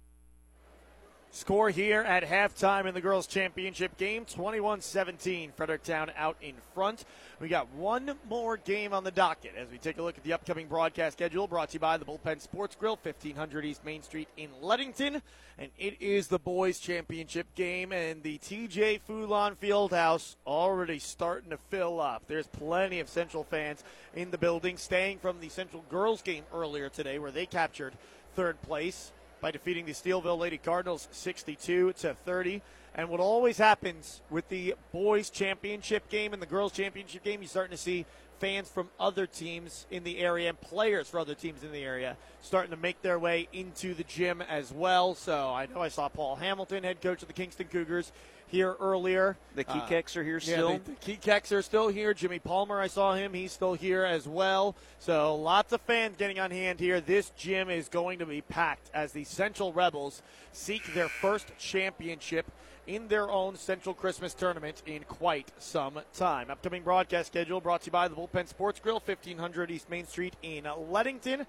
Score 1.33 1.69
here 1.69 2.01
at 2.01 2.25
halftime 2.25 2.85
in 2.85 2.93
the 2.93 2.99
girls' 2.99 3.25
championship 3.25 3.95
game 3.95 4.25
21 4.25 4.81
17. 4.81 5.53
Fredericktown 5.55 6.11
out 6.17 6.35
in 6.41 6.55
front. 6.75 7.05
We 7.39 7.47
got 7.47 7.69
one 7.69 8.15
more 8.29 8.57
game 8.57 8.93
on 8.93 9.05
the 9.05 9.11
docket 9.11 9.53
as 9.57 9.69
we 9.71 9.77
take 9.77 9.97
a 9.97 10.01
look 10.01 10.17
at 10.17 10.25
the 10.25 10.33
upcoming 10.33 10.67
broadcast 10.67 11.13
schedule 11.13 11.47
brought 11.47 11.69
to 11.69 11.75
you 11.75 11.79
by 11.79 11.95
the 11.95 12.03
Bullpen 12.03 12.41
Sports 12.41 12.75
Grill, 12.77 12.99
1500 13.01 13.63
East 13.63 13.85
Main 13.85 14.03
Street 14.03 14.27
in 14.35 14.49
Leadington. 14.61 15.21
And 15.57 15.71
it 15.79 16.01
is 16.01 16.27
the 16.27 16.37
boys' 16.37 16.79
championship 16.79 17.47
game, 17.55 17.93
and 17.93 18.21
the 18.23 18.37
TJ 18.39 18.99
Fulon 19.07 19.55
Fieldhouse 19.55 20.35
already 20.45 20.99
starting 20.99 21.51
to 21.51 21.57
fill 21.69 22.01
up. 22.01 22.23
There's 22.27 22.47
plenty 22.47 22.99
of 22.99 23.07
Central 23.07 23.45
fans 23.45 23.85
in 24.13 24.31
the 24.31 24.37
building, 24.37 24.75
staying 24.75 25.19
from 25.19 25.39
the 25.39 25.47
Central 25.47 25.85
girls' 25.89 26.21
game 26.21 26.43
earlier 26.53 26.89
today 26.89 27.19
where 27.19 27.31
they 27.31 27.45
captured 27.45 27.93
third 28.35 28.61
place 28.61 29.13
by 29.41 29.51
defeating 29.51 29.85
the 29.85 29.91
Steelville 29.91 30.37
Lady 30.37 30.57
Cardinals 30.57 31.07
62 31.11 31.93
to 31.93 32.13
30. 32.13 32.61
And 32.93 33.09
what 33.09 33.19
always 33.19 33.57
happens 33.57 34.21
with 34.29 34.47
the 34.49 34.75
boys 34.91 35.29
championship 35.29 36.09
game 36.09 36.33
and 36.33 36.41
the 36.41 36.47
girls 36.47 36.71
championship 36.71 37.23
game, 37.23 37.41
you're 37.41 37.49
starting 37.49 37.71
to 37.71 37.81
see 37.81 38.05
fans 38.39 38.69
from 38.69 38.89
other 38.99 39.27
teams 39.27 39.85
in 39.91 40.03
the 40.03 40.19
area 40.19 40.49
and 40.49 40.59
players 40.59 41.07
for 41.07 41.19
other 41.19 41.35
teams 41.35 41.63
in 41.63 41.71
the 41.71 41.83
area 41.83 42.17
starting 42.41 42.71
to 42.71 42.77
make 42.77 42.99
their 43.03 43.19
way 43.19 43.47
into 43.53 43.93
the 43.93 44.03
gym 44.03 44.41
as 44.41 44.73
well. 44.73 45.13
So 45.13 45.49
I 45.49 45.67
know 45.67 45.79
I 45.79 45.89
saw 45.89 46.09
Paul 46.09 46.35
Hamilton, 46.37 46.83
head 46.83 47.01
coach 47.01 47.21
of 47.21 47.27
the 47.27 47.33
Kingston 47.33 47.67
Cougars, 47.67 48.11
here 48.51 48.75
earlier. 48.79 49.37
The 49.55 49.63
Kekeks 49.63 50.15
uh, 50.15 50.19
are 50.19 50.23
here 50.23 50.39
still. 50.39 50.71
Yeah, 50.71 50.79
the, 50.83 50.91
the 50.91 51.17
Kekeks 51.17 51.51
are 51.51 51.61
still 51.61 51.87
here. 51.87 52.13
Jimmy 52.13 52.39
Palmer, 52.39 52.79
I 52.79 52.87
saw 52.87 53.15
him. 53.15 53.33
He's 53.33 53.53
still 53.53 53.73
here 53.73 54.03
as 54.03 54.27
well. 54.27 54.75
So 54.99 55.35
lots 55.35 55.71
of 55.71 55.81
fans 55.81 56.17
getting 56.17 56.39
on 56.39 56.51
hand 56.51 56.79
here. 56.79 56.99
This 56.99 57.31
gym 57.37 57.69
is 57.69 57.87
going 57.87 58.19
to 58.19 58.25
be 58.25 58.41
packed 58.41 58.91
as 58.93 59.13
the 59.13 59.23
Central 59.23 59.71
Rebels 59.71 60.21
seek 60.51 60.93
their 60.93 61.07
first 61.07 61.47
championship 61.57 62.45
in 62.91 63.07
their 63.07 63.31
own 63.31 63.55
Central 63.55 63.95
Christmas 63.95 64.33
tournament 64.33 64.83
in 64.85 65.03
quite 65.05 65.49
some 65.57 65.97
time. 66.13 66.51
Upcoming 66.51 66.83
broadcast 66.83 67.27
schedule 67.27 67.61
brought 67.61 67.83
to 67.83 67.85
you 67.85 67.91
by 67.93 68.09
the 68.09 68.15
Bullpen 68.15 68.49
Sports 68.49 68.81
Grill, 68.81 68.99
1500 68.99 69.71
East 69.71 69.89
Main 69.89 70.05
Street 70.05 70.35
in 70.43 70.65
Leadington. 70.65 71.45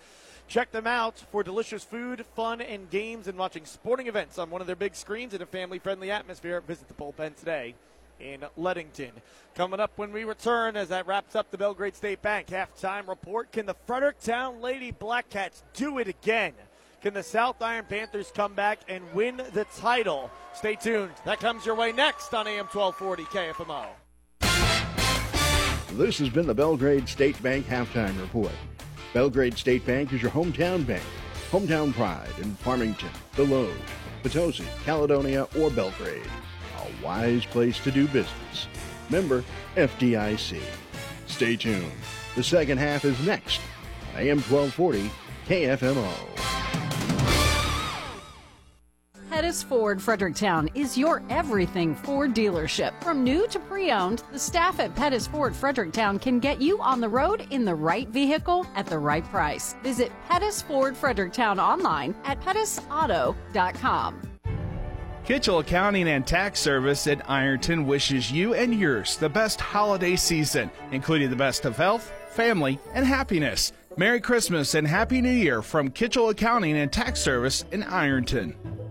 Check 0.46 0.70
them 0.70 0.86
out 0.86 1.18
for 1.32 1.42
delicious 1.42 1.82
food, 1.82 2.24
fun, 2.36 2.60
and 2.60 2.88
games 2.90 3.26
and 3.26 3.36
watching 3.36 3.64
sporting 3.64 4.06
events 4.06 4.38
on 4.38 4.50
one 4.50 4.60
of 4.60 4.68
their 4.68 4.76
big 4.76 4.94
screens 4.94 5.34
in 5.34 5.42
a 5.42 5.46
family 5.46 5.80
friendly 5.80 6.12
atmosphere. 6.12 6.60
Visit 6.60 6.86
the 6.86 6.94
Bullpen 6.94 7.34
today 7.34 7.74
in 8.20 8.44
Leadington. 8.56 9.10
Coming 9.56 9.80
up 9.80 9.90
when 9.96 10.12
we 10.12 10.22
return, 10.22 10.76
as 10.76 10.90
that 10.90 11.08
wraps 11.08 11.34
up 11.34 11.50
the 11.50 11.58
Belgrade 11.58 11.96
State 11.96 12.22
Bank 12.22 12.46
halftime 12.46 13.08
report, 13.08 13.50
can 13.50 13.66
the 13.66 13.74
Fredericktown 13.86 14.60
Lady 14.60 14.92
Black 14.92 15.28
Cats 15.28 15.64
do 15.74 15.98
it 15.98 16.06
again? 16.06 16.52
Can 17.02 17.14
the 17.14 17.22
South 17.22 17.60
Iron 17.60 17.84
Panthers 17.88 18.30
come 18.32 18.54
back 18.54 18.78
and 18.86 19.02
win 19.12 19.42
the 19.54 19.66
title? 19.76 20.30
Stay 20.54 20.76
tuned. 20.76 21.10
That 21.24 21.40
comes 21.40 21.66
your 21.66 21.74
way 21.74 21.90
next 21.90 22.32
on 22.32 22.46
AM 22.46 22.66
1240 22.66 23.24
KFMO. 23.24 23.86
This 25.98 26.18
has 26.18 26.28
been 26.28 26.46
the 26.46 26.54
Belgrade 26.54 27.08
State 27.08 27.42
Bank 27.42 27.66
Halftime 27.66 28.20
Report. 28.20 28.52
Belgrade 29.12 29.58
State 29.58 29.84
Bank 29.84 30.12
is 30.12 30.22
your 30.22 30.30
hometown 30.30 30.86
bank. 30.86 31.02
Hometown 31.50 31.92
pride 31.92 32.30
in 32.40 32.54
Farmington, 32.54 33.10
Desloge, 33.34 33.74
Potosi, 34.22 34.64
Caledonia, 34.84 35.48
or 35.58 35.70
Belgrade. 35.70 36.30
A 36.78 37.04
wise 37.04 37.44
place 37.44 37.80
to 37.80 37.90
do 37.90 38.06
business. 38.06 38.68
Member 39.10 39.42
FDIC. 39.74 40.62
Stay 41.26 41.56
tuned. 41.56 41.90
The 42.36 42.44
second 42.44 42.78
half 42.78 43.04
is 43.04 43.18
next 43.26 43.60
on 44.14 44.20
AM 44.20 44.40
1240 44.42 45.10
KFMO. 45.48 46.32
Pettis 49.32 49.62
Ford 49.62 50.02
Fredericktown 50.02 50.68
is 50.74 50.98
your 50.98 51.22
everything 51.30 51.94
Ford 51.94 52.34
dealership. 52.34 52.92
From 53.02 53.24
new 53.24 53.48
to 53.48 53.58
pre 53.58 53.90
owned, 53.90 54.22
the 54.30 54.38
staff 54.38 54.78
at 54.78 54.94
Pettis 54.94 55.26
Ford 55.26 55.56
Fredericktown 55.56 56.18
can 56.18 56.38
get 56.38 56.60
you 56.60 56.78
on 56.82 57.00
the 57.00 57.08
road 57.08 57.46
in 57.48 57.64
the 57.64 57.74
right 57.74 58.06
vehicle 58.10 58.66
at 58.74 58.84
the 58.84 58.98
right 58.98 59.24
price. 59.24 59.74
Visit 59.82 60.12
Pettis 60.28 60.60
Ford 60.60 60.94
Fredericktown 60.94 61.58
online 61.58 62.14
at 62.24 62.42
pettisauto.com. 62.42 64.20
Kitchell 65.24 65.60
Accounting 65.60 66.08
and 66.08 66.26
Tax 66.26 66.60
Service 66.60 67.06
at 67.06 67.22
Ironton 67.30 67.86
wishes 67.86 68.30
you 68.30 68.52
and 68.52 68.78
yours 68.78 69.16
the 69.16 69.30
best 69.30 69.62
holiday 69.62 70.14
season, 70.14 70.70
including 70.90 71.30
the 71.30 71.36
best 71.36 71.64
of 71.64 71.78
health, 71.78 72.12
family, 72.28 72.78
and 72.92 73.06
happiness. 73.06 73.72
Merry 73.96 74.20
Christmas 74.20 74.74
and 74.74 74.86
Happy 74.86 75.22
New 75.22 75.30
Year 75.30 75.62
from 75.62 75.90
Kitchell 75.90 76.28
Accounting 76.28 76.76
and 76.76 76.92
Tax 76.92 77.18
Service 77.18 77.64
in 77.72 77.82
Ironton. 77.82 78.81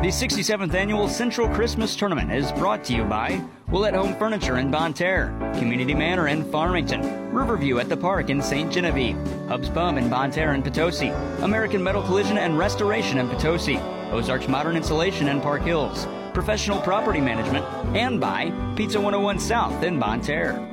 The 0.00 0.10
67th 0.10 0.74
Annual 0.74 1.08
Central 1.08 1.48
Christmas 1.48 1.96
Tournament 1.96 2.30
is 2.30 2.52
brought 2.52 2.84
to 2.84 2.94
you 2.94 3.02
by 3.02 3.42
Willett 3.66 3.94
Home 3.94 4.14
Furniture 4.14 4.58
in 4.58 4.70
Bonne 4.70 4.94
Terre, 4.94 5.26
Community 5.58 5.92
Manor 5.92 6.28
in 6.28 6.48
Farmington, 6.52 7.32
Riverview 7.34 7.80
at 7.80 7.88
the 7.88 7.96
Park 7.96 8.30
in 8.30 8.40
St. 8.40 8.70
Genevieve, 8.70 9.16
Hub's 9.48 9.68
Pub 9.68 9.96
in 9.96 10.08
Bonne 10.08 10.30
Terre 10.30 10.52
and 10.52 10.62
Potosi, 10.62 11.08
American 11.42 11.82
Metal 11.82 12.00
Collision 12.04 12.38
and 12.38 12.56
Restoration 12.56 13.18
in 13.18 13.28
Potosi, 13.28 13.78
Ozarks 14.12 14.46
Modern 14.46 14.76
Insulation 14.76 15.26
in 15.26 15.40
Park 15.40 15.62
Hills, 15.62 16.06
Professional 16.32 16.80
Property 16.82 17.20
Management, 17.20 17.66
and 17.96 18.20
by 18.20 18.52
Pizza 18.76 19.00
101 19.00 19.40
South 19.40 19.82
in 19.82 19.98
Bonne 19.98 20.20
Terre. 20.20 20.64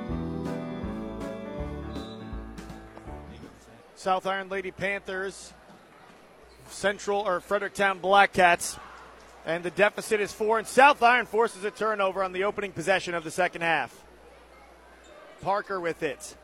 South 3.96 4.28
Iron 4.28 4.50
Lady 4.50 4.70
Panthers, 4.70 5.52
Central 6.70 7.22
or 7.22 7.40
Fredericktown 7.40 7.98
Black 7.98 8.32
Cats 8.32 8.78
and 9.46 9.64
the 9.64 9.72
deficit 9.72 10.20
is 10.20 10.34
four, 10.34 10.58
and 10.58 10.68
South 10.68 11.04
Iron 11.04 11.28
forces 11.28 11.64
a 11.64 11.72
turnover 11.72 12.24
on 12.24 12.34
the 12.34 12.44
opening 12.44 12.72
possession 12.72 13.14
of 13.14 13.24
the 13.24 13.32
second 13.32 13.62
half. 13.62 14.04
Parker 15.42 15.80
with 15.80 16.02
it. 16.02 16.36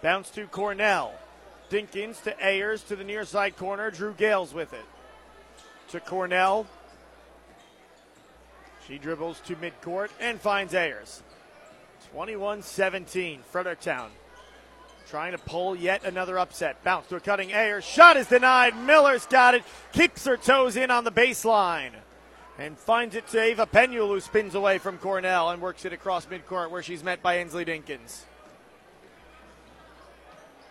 Bounce 0.00 0.30
to 0.30 0.46
Cornell. 0.46 1.12
Dinkins 1.70 2.22
to 2.22 2.44
Ayers 2.44 2.82
to 2.84 2.96
the 2.96 3.04
near 3.04 3.24
side 3.24 3.56
corner. 3.56 3.90
Drew 3.90 4.14
Gales 4.14 4.54
with 4.54 4.72
it. 4.72 4.84
To 5.90 6.00
Cornell. 6.00 6.66
She 8.86 8.98
dribbles 8.98 9.40
to 9.40 9.56
midcourt 9.56 10.10
and 10.20 10.40
finds 10.40 10.74
Ayers. 10.74 11.22
21 12.12 12.62
17, 12.62 13.40
Fredericktown. 13.50 14.10
Trying 15.08 15.32
to 15.32 15.38
pull 15.38 15.74
yet 15.74 16.04
another 16.04 16.38
upset. 16.38 16.82
Bounce 16.84 17.08
to 17.08 17.16
a 17.16 17.20
cutting 17.20 17.52
Ayers. 17.52 17.84
Shot 17.84 18.16
is 18.16 18.28
denied. 18.28 18.76
Miller's 18.76 19.26
got 19.26 19.56
it. 19.56 19.64
Keeps 19.92 20.24
her 20.24 20.36
toes 20.36 20.76
in 20.76 20.92
on 20.92 21.02
the 21.02 21.10
baseline 21.10 21.90
and 22.60 22.78
finds 22.78 23.16
it 23.16 23.26
to 23.28 23.40
Ava 23.40 23.64
Penuel, 23.64 24.08
who 24.08 24.20
spins 24.20 24.54
away 24.54 24.76
from 24.76 24.98
Cornell 24.98 25.48
and 25.48 25.62
works 25.62 25.86
it 25.86 25.94
across 25.94 26.26
midcourt 26.26 26.70
where 26.70 26.82
she's 26.82 27.02
met 27.02 27.22
by 27.22 27.38
Ensley 27.38 27.64
Dinkins. 27.64 28.20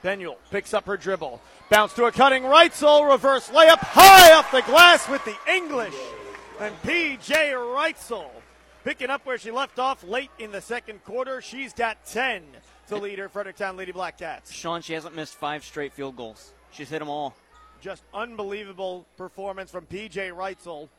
Penuel 0.03 0.37
picks 0.51 0.73
up 0.73 0.85
her 0.85 0.95
dribble, 0.95 1.41
bounce 1.69 1.93
to 1.95 2.05
a 2.05 2.11
cutting 2.11 2.43
Reitzel, 2.43 3.09
reverse 3.11 3.49
layup 3.49 3.79
high 3.79 4.33
off 4.33 4.51
the 4.51 4.61
glass 4.61 5.09
with 5.09 5.25
the 5.25 5.35
English. 5.51 5.95
And 6.59 6.75
PJ 6.83 7.53
Reitzel 7.53 8.29
picking 8.83 9.09
up 9.09 9.25
where 9.25 9.39
she 9.39 9.49
left 9.49 9.79
off 9.79 10.03
late 10.03 10.31
in 10.37 10.51
the 10.51 10.61
second 10.61 11.03
quarter. 11.03 11.41
She's 11.41 11.73
got 11.73 12.05
10 12.05 12.43
to 12.89 12.97
lead 12.97 13.17
her 13.17 13.29
Fredericktown 13.29 13.75
Lady 13.75 13.91
Black 13.91 14.19
Cats. 14.19 14.51
Sean, 14.51 14.81
she 14.81 14.93
hasn't 14.93 15.15
missed 15.15 15.35
five 15.35 15.65
straight 15.65 15.93
field 15.93 16.15
goals. 16.15 16.53
She's 16.71 16.89
hit 16.89 16.99
them 16.99 17.09
all. 17.09 17.35
Just 17.81 18.03
unbelievable 18.13 19.05
performance 19.17 19.71
from 19.71 19.85
PJ 19.85 20.31
Reitzel 20.31 20.89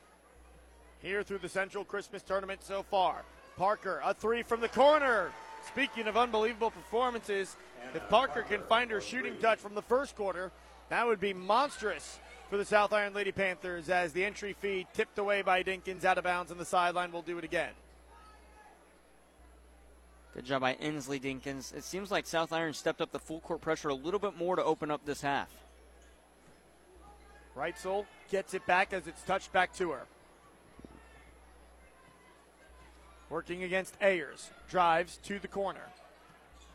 here 1.02 1.22
through 1.22 1.38
the 1.38 1.48
Central 1.48 1.84
Christmas 1.84 2.22
Tournament 2.22 2.62
so 2.62 2.82
far. 2.82 3.22
Parker, 3.56 4.00
a 4.04 4.14
three 4.14 4.42
from 4.42 4.60
the 4.60 4.68
corner. 4.68 5.30
Speaking 5.66 6.06
of 6.06 6.16
unbelievable 6.16 6.70
performances, 6.70 7.56
if 7.94 8.08
Parker 8.08 8.42
can 8.42 8.62
find 8.62 8.90
her 8.90 9.00
shooting 9.00 9.36
touch 9.38 9.58
from 9.58 9.74
the 9.74 9.82
first 9.82 10.16
quarter, 10.16 10.50
that 10.88 11.06
would 11.06 11.20
be 11.20 11.34
monstrous 11.34 12.18
for 12.48 12.56
the 12.56 12.64
South 12.64 12.92
Iron 12.92 13.14
Lady 13.14 13.32
Panthers 13.32 13.88
as 13.88 14.12
the 14.12 14.24
entry 14.24 14.54
feed 14.54 14.86
tipped 14.94 15.18
away 15.18 15.42
by 15.42 15.62
Dinkins 15.62 16.04
out 16.04 16.18
of 16.18 16.24
bounds 16.24 16.50
on 16.50 16.58
the 16.58 16.64
sideline. 16.64 17.12
will 17.12 17.22
do 17.22 17.38
it 17.38 17.44
again. 17.44 17.70
Good 20.34 20.44
job 20.44 20.60
by 20.60 20.74
Ensley 20.74 21.20
Dinkins. 21.20 21.74
It 21.74 21.84
seems 21.84 22.10
like 22.10 22.26
South 22.26 22.52
Iron 22.52 22.72
stepped 22.72 23.00
up 23.00 23.12
the 23.12 23.18
full 23.18 23.40
court 23.40 23.60
pressure 23.60 23.88
a 23.88 23.94
little 23.94 24.20
bit 24.20 24.36
more 24.36 24.56
to 24.56 24.64
open 24.64 24.90
up 24.90 25.04
this 25.04 25.20
half. 25.20 25.50
Reitzel 27.56 28.06
gets 28.30 28.54
it 28.54 28.64
back 28.66 28.92
as 28.92 29.06
it's 29.06 29.22
touched 29.22 29.52
back 29.52 29.74
to 29.74 29.90
her. 29.90 30.06
Working 33.30 33.62
against 33.62 33.94
Ayers. 34.00 34.50
Drives 34.68 35.18
to 35.24 35.38
the 35.38 35.48
corner. 35.48 35.86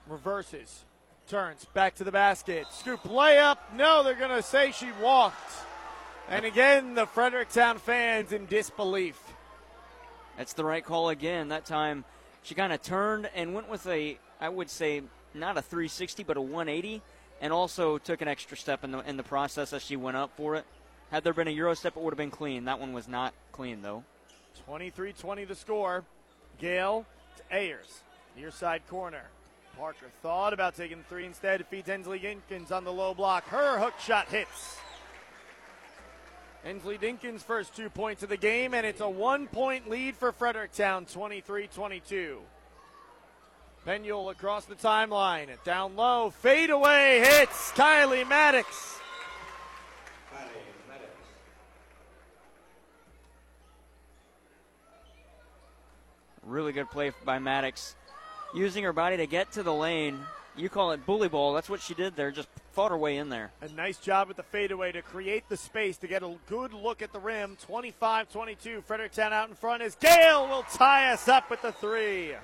Reverses. 0.08 0.86
Turns 1.28 1.66
back 1.74 1.96
to 1.96 2.06
the 2.06 2.12
basket. 2.12 2.68
Scoop 2.72 3.04
layup. 3.04 3.58
No, 3.76 4.04
they're 4.04 4.16
going 4.16 4.30
to 4.30 4.42
say 4.42 4.72
she 4.72 4.90
walked. 5.02 5.52
And 6.30 6.46
again, 6.46 6.96
the 6.96 7.06
Fredericktown 7.06 7.78
fans 7.78 8.32
in 8.32 8.46
disbelief. 8.46 9.20
That's 10.38 10.54
the 10.54 10.64
right 10.64 10.84
call 10.84 11.10
again. 11.10 11.50
That 11.50 11.66
time 11.66 12.06
she 12.42 12.56
kind 12.56 12.72
of 12.72 12.82
turned 12.82 13.30
and 13.36 13.54
went 13.54 13.70
with 13.70 13.86
a, 13.88 14.18
I 14.40 14.50
would 14.50 14.70
say, 14.70 15.02
not 15.34 15.58
a 15.58 15.62
360, 15.62 16.24
but 16.24 16.38
a 16.38 16.42
180, 16.42 17.02
and 17.42 17.52
also 17.52 17.98
took 17.98 18.22
an 18.22 18.28
extra 18.28 18.56
step 18.56 18.84
in 18.84 18.92
the, 18.92 19.00
in 19.00 19.18
the 19.18 19.24
process 19.24 19.74
as 19.74 19.84
she 19.84 19.96
went 19.96 20.16
up 20.16 20.32
for 20.38 20.56
it. 20.56 20.66
Had 21.12 21.24
there 21.24 21.34
been 21.34 21.48
a 21.48 21.52
Euro 21.52 21.74
step, 21.74 21.98
it 21.98 22.02
would 22.02 22.14
have 22.14 22.18
been 22.18 22.32
clean. 22.32 22.66
That 22.66 22.80
one 22.80 22.94
was 22.94 23.08
not 23.08 23.34
clean, 23.52 23.82
though. 23.82 24.04
23 24.66 25.14
20 25.14 25.46
the 25.46 25.56
score. 25.56 26.06
Gale 26.60 27.06
to 27.38 27.56
Ayers, 27.56 28.02
near 28.38 28.52
side 28.52 28.82
corner. 28.88 29.24
Parker 29.78 30.08
thought 30.22 30.54
about 30.54 30.76
taking 30.76 31.04
three 31.10 31.26
instead. 31.26 31.66
Feeds 31.68 31.90
Ensley 31.90 32.20
Dinkins 32.20 32.72
on 32.72 32.84
the 32.84 32.94
low 32.94 33.14
block. 33.14 33.46
Her 33.48 33.78
hook 33.80 33.94
shot 34.00 34.28
hits. 34.30 34.78
Ensley 36.66 36.98
Dinkins' 36.98 37.42
first 37.42 37.76
two 37.76 37.90
points 37.90 38.24
of 38.24 38.30
the 38.30 38.38
game, 38.38 38.74
and 38.74 38.86
it's 38.86 39.02
a 39.02 39.10
one 39.10 39.48
point 39.48 39.90
lead 39.90 40.16
for 40.16 40.32
Fredericktown, 40.32 41.06
23 41.06 41.68
22. 41.68 42.40
Penuel 43.86 44.32
across 44.32 44.66
the 44.66 44.74
timeline. 44.74 45.50
Down 45.64 45.96
low. 45.96 46.32
Fade 46.32 46.72
away 46.72 47.20
hits. 47.20 47.72
Kylie 47.74 48.28
Maddox. 48.28 49.00
Really 56.46 56.74
good 56.74 56.90
play 56.92 57.12
by 57.24 57.40
Maddox. 57.40 57.96
Using 58.54 58.84
her 58.84 58.94
body 58.94 59.18
to 59.18 59.26
get 59.26 59.52
to 59.54 59.64
the 59.64 59.74
lane. 59.74 60.20
You 60.56 60.70
call 60.70 60.92
it 60.92 61.06
bully 61.06 61.28
ball. 61.28 61.54
That's 61.54 61.70
what 61.70 61.82
she 61.82 61.94
did 61.94 62.16
there. 62.16 62.32
Just 62.32 62.48
fought 62.72 62.92
her 62.92 62.98
way 62.98 63.18
in 63.18 63.30
there. 63.30 63.52
A 63.62 63.68
nice 63.70 63.98
job 63.98 64.28
with 64.28 64.38
the 64.38 64.44
fadeaway 64.44 64.92
to 64.94 65.02
create 65.02 65.50
the 65.50 65.58
space 65.58 65.98
to 65.98 66.08
get 66.08 66.24
a 66.24 66.36
good 66.48 66.72
look 66.72 67.02
at 67.02 67.12
the 67.12 67.20
rim. 67.20 67.58
25 67.62 68.32
22. 68.32 68.82
Fredericktown 68.82 69.34
out 69.34 69.50
in 69.50 69.56
front 69.56 69.82
as 69.82 69.96
Gale 69.96 70.48
will 70.48 70.64
tie 70.64 71.12
us 71.12 71.28
up 71.28 71.50
with 71.50 71.62
the 71.62 71.72
three. 71.74 72.36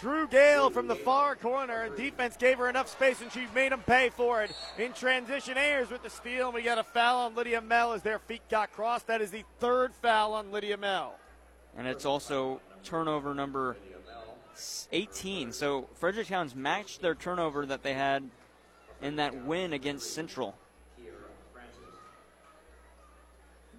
Drew 0.00 0.26
Gale 0.26 0.70
from 0.70 0.88
the 0.88 0.96
far 0.96 1.36
corner. 1.36 1.88
Defense 1.96 2.36
gave 2.36 2.58
her 2.58 2.68
enough 2.68 2.88
space 2.88 3.22
and 3.22 3.30
she 3.30 3.46
made 3.54 3.70
them 3.70 3.82
pay 3.86 4.10
for 4.10 4.42
it. 4.42 4.52
In 4.76 4.92
transition, 4.92 5.56
Ayers 5.56 5.88
with 5.88 6.02
the 6.02 6.10
steal. 6.10 6.46
And 6.46 6.54
we 6.54 6.62
got 6.62 6.78
a 6.78 6.84
foul 6.84 7.20
on 7.20 7.34
Lydia 7.34 7.60
Mell 7.60 7.92
as 7.92 8.02
their 8.02 8.18
feet 8.18 8.42
got 8.50 8.72
crossed. 8.72 9.06
That 9.06 9.22
is 9.22 9.30
the 9.30 9.44
third 9.60 9.94
foul 9.94 10.34
on 10.34 10.50
Lydia 10.50 10.76
Mell. 10.76 11.14
And 11.76 11.86
it's 11.86 12.04
also 12.04 12.60
turnover 12.84 13.34
number 13.34 13.76
18. 14.92 15.52
So 15.52 15.88
Fredericktown's 15.94 16.54
matched 16.54 17.02
their 17.02 17.14
turnover 17.14 17.66
that 17.66 17.82
they 17.82 17.94
had 17.94 18.22
in 19.02 19.16
that 19.16 19.44
win 19.44 19.72
against 19.72 20.14
Central. 20.14 20.54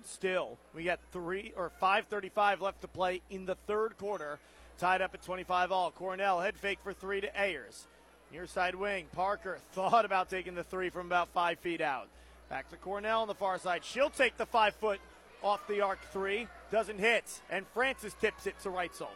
Still, 0.04 0.58
we 0.76 0.84
got 0.84 1.00
three 1.12 1.52
or 1.58 1.72
5:35 1.82 2.62
left 2.62 2.82
to 2.82 2.88
play 2.88 3.22
in 3.30 3.46
the 3.46 3.56
third 3.68 3.98
quarter. 3.98 4.40
Tied 4.78 5.02
up 5.02 5.14
at 5.14 5.24
25 5.24 5.72
all. 5.72 5.90
Cornell 5.92 6.42
head 6.42 6.58
fake 6.58 6.80
for 6.84 6.94
three 6.94 7.22
to 7.22 7.42
Ayers. 7.42 7.88
Near 8.32 8.46
side 8.46 8.76
wing. 8.76 9.08
Parker 9.14 9.60
thought 9.72 10.06
about 10.06 10.30
taking 10.30 10.54
the 10.54 10.64
three 10.64 10.90
from 10.90 11.08
about 11.08 11.30
five 11.30 11.60
feet 11.60 11.82
out. 11.82 12.08
Back 12.50 12.70
to 12.70 12.78
Cornell 12.78 13.22
on 13.22 13.28
the 13.28 13.34
far 13.34 13.58
side. 13.58 13.84
She'll 13.84 14.12
take 14.12 14.38
the 14.38 14.46
five 14.46 14.76
foot 14.76 15.00
off 15.46 15.66
the 15.68 15.80
arc 15.82 16.00
three. 16.12 16.48
Doesn't 16.72 17.00
hit. 17.00 17.42
And 17.50 17.66
Francis 17.74 18.14
tips 18.20 18.48
it 18.48 18.60
to 18.64 18.70
Reitzel. 18.70 19.08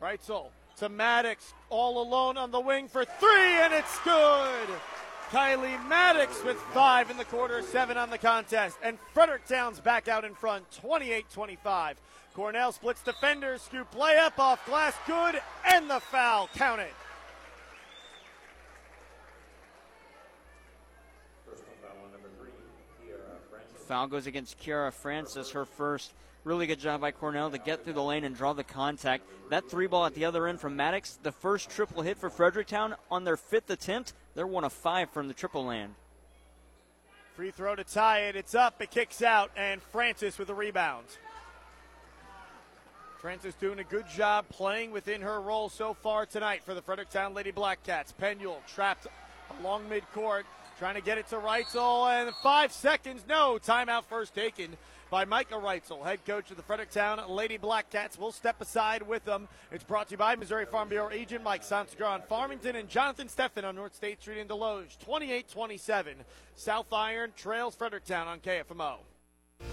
Reitzel 0.00 0.48
to 0.76 0.88
Maddox, 0.88 1.52
all 1.68 2.02
alone 2.02 2.38
on 2.38 2.50
the 2.50 2.60
wing 2.60 2.88
for 2.88 3.04
three, 3.04 3.52
and 3.60 3.72
it's 3.74 3.98
good. 4.00 4.68
Kylie 5.30 5.88
Maddox 5.88 6.42
with 6.42 6.56
five 6.72 7.10
in 7.10 7.16
the 7.16 7.24
quarter, 7.24 7.62
seven 7.62 7.96
on 7.96 8.10
the 8.10 8.18
contest. 8.18 8.78
And 8.82 8.98
Fredericktown's 9.12 9.78
back 9.78 10.08
out 10.08 10.24
in 10.24 10.34
front, 10.34 10.70
28 10.72 11.30
25. 11.30 11.96
Cornell 12.34 12.72
splits 12.72 13.02
defenders, 13.02 13.62
scoop 13.62 13.92
layup 13.94 14.38
off 14.38 14.64
glass, 14.66 14.94
good, 15.06 15.40
and 15.68 15.90
the 15.90 16.00
foul. 16.00 16.48
Count 16.54 16.80
it. 16.80 16.94
Foul 23.90 24.06
goes 24.06 24.28
against 24.28 24.56
Kiara 24.60 24.92
Francis, 24.92 25.50
her 25.50 25.64
first. 25.64 26.12
Really 26.44 26.68
good 26.68 26.78
job 26.78 27.00
by 27.00 27.10
Cornell 27.10 27.50
to 27.50 27.58
get 27.58 27.82
through 27.82 27.94
the 27.94 28.02
lane 28.04 28.22
and 28.22 28.36
draw 28.36 28.52
the 28.52 28.62
contact. 28.62 29.24
That 29.50 29.68
three 29.68 29.88
ball 29.88 30.06
at 30.06 30.14
the 30.14 30.26
other 30.26 30.46
end 30.46 30.60
from 30.60 30.76
Maddox, 30.76 31.18
the 31.24 31.32
first 31.32 31.68
triple 31.68 32.02
hit 32.02 32.16
for 32.16 32.30
Fredericktown 32.30 32.94
on 33.10 33.24
their 33.24 33.36
fifth 33.36 33.68
attempt. 33.68 34.12
They're 34.36 34.46
one 34.46 34.62
of 34.62 34.72
five 34.72 35.10
from 35.10 35.26
the 35.26 35.34
triple 35.34 35.64
land. 35.64 35.96
Free 37.34 37.50
throw 37.50 37.74
to 37.74 37.82
tie 37.82 38.20
it. 38.20 38.36
It's 38.36 38.54
up. 38.54 38.80
It 38.80 38.92
kicks 38.92 39.22
out, 39.22 39.50
and 39.56 39.82
Francis 39.82 40.38
with 40.38 40.46
the 40.46 40.54
rebound. 40.54 41.06
Francis 43.18 43.56
doing 43.56 43.80
a 43.80 43.84
good 43.84 44.08
job 44.08 44.48
playing 44.50 44.92
within 44.92 45.20
her 45.20 45.40
role 45.40 45.68
so 45.68 45.94
far 45.94 46.26
tonight 46.26 46.62
for 46.62 46.74
the 46.74 46.82
Fredericktown 46.82 47.34
Lady 47.34 47.50
Black 47.50 47.82
Cats. 47.82 48.12
Penuel 48.12 48.62
trapped 48.72 49.08
along 49.58 49.86
midcourt, 49.90 50.44
trying 50.80 50.94
to 50.94 51.02
get 51.02 51.18
it 51.18 51.28
to 51.28 51.36
Reitzel, 51.36 52.08
and 52.10 52.34
five 52.42 52.72
seconds. 52.72 53.22
No 53.28 53.58
timeout 53.62 54.04
first 54.04 54.34
taken 54.34 54.78
by 55.10 55.26
Micah 55.26 55.56
Reitzel, 55.56 56.02
head 56.06 56.24
coach 56.24 56.50
of 56.50 56.56
the 56.56 56.62
Fredericktown 56.62 57.22
Lady 57.28 57.58
Black 57.58 57.90
Cats. 57.90 58.18
We'll 58.18 58.32
step 58.32 58.62
aside 58.62 59.02
with 59.02 59.22
them. 59.26 59.46
It's 59.70 59.84
brought 59.84 60.08
to 60.08 60.12
you 60.12 60.16
by 60.16 60.36
Missouri 60.36 60.64
Farm 60.64 60.88
Bureau 60.88 61.10
agent 61.10 61.44
Mike 61.44 61.64
Sansegraw 61.64 62.12
on 62.12 62.22
Farmington 62.22 62.76
and 62.76 62.88
Jonathan 62.88 63.28
Steffen 63.28 63.62
on 63.62 63.74
North 63.74 63.94
State 63.94 64.22
Street 64.22 64.38
in 64.38 64.48
Desloge. 64.48 64.96
28-27. 65.06 66.14
South 66.56 66.90
Iron 66.94 67.32
trails 67.36 67.74
Fredericktown 67.74 68.26
on 68.26 68.38
KFMO. 68.40 69.00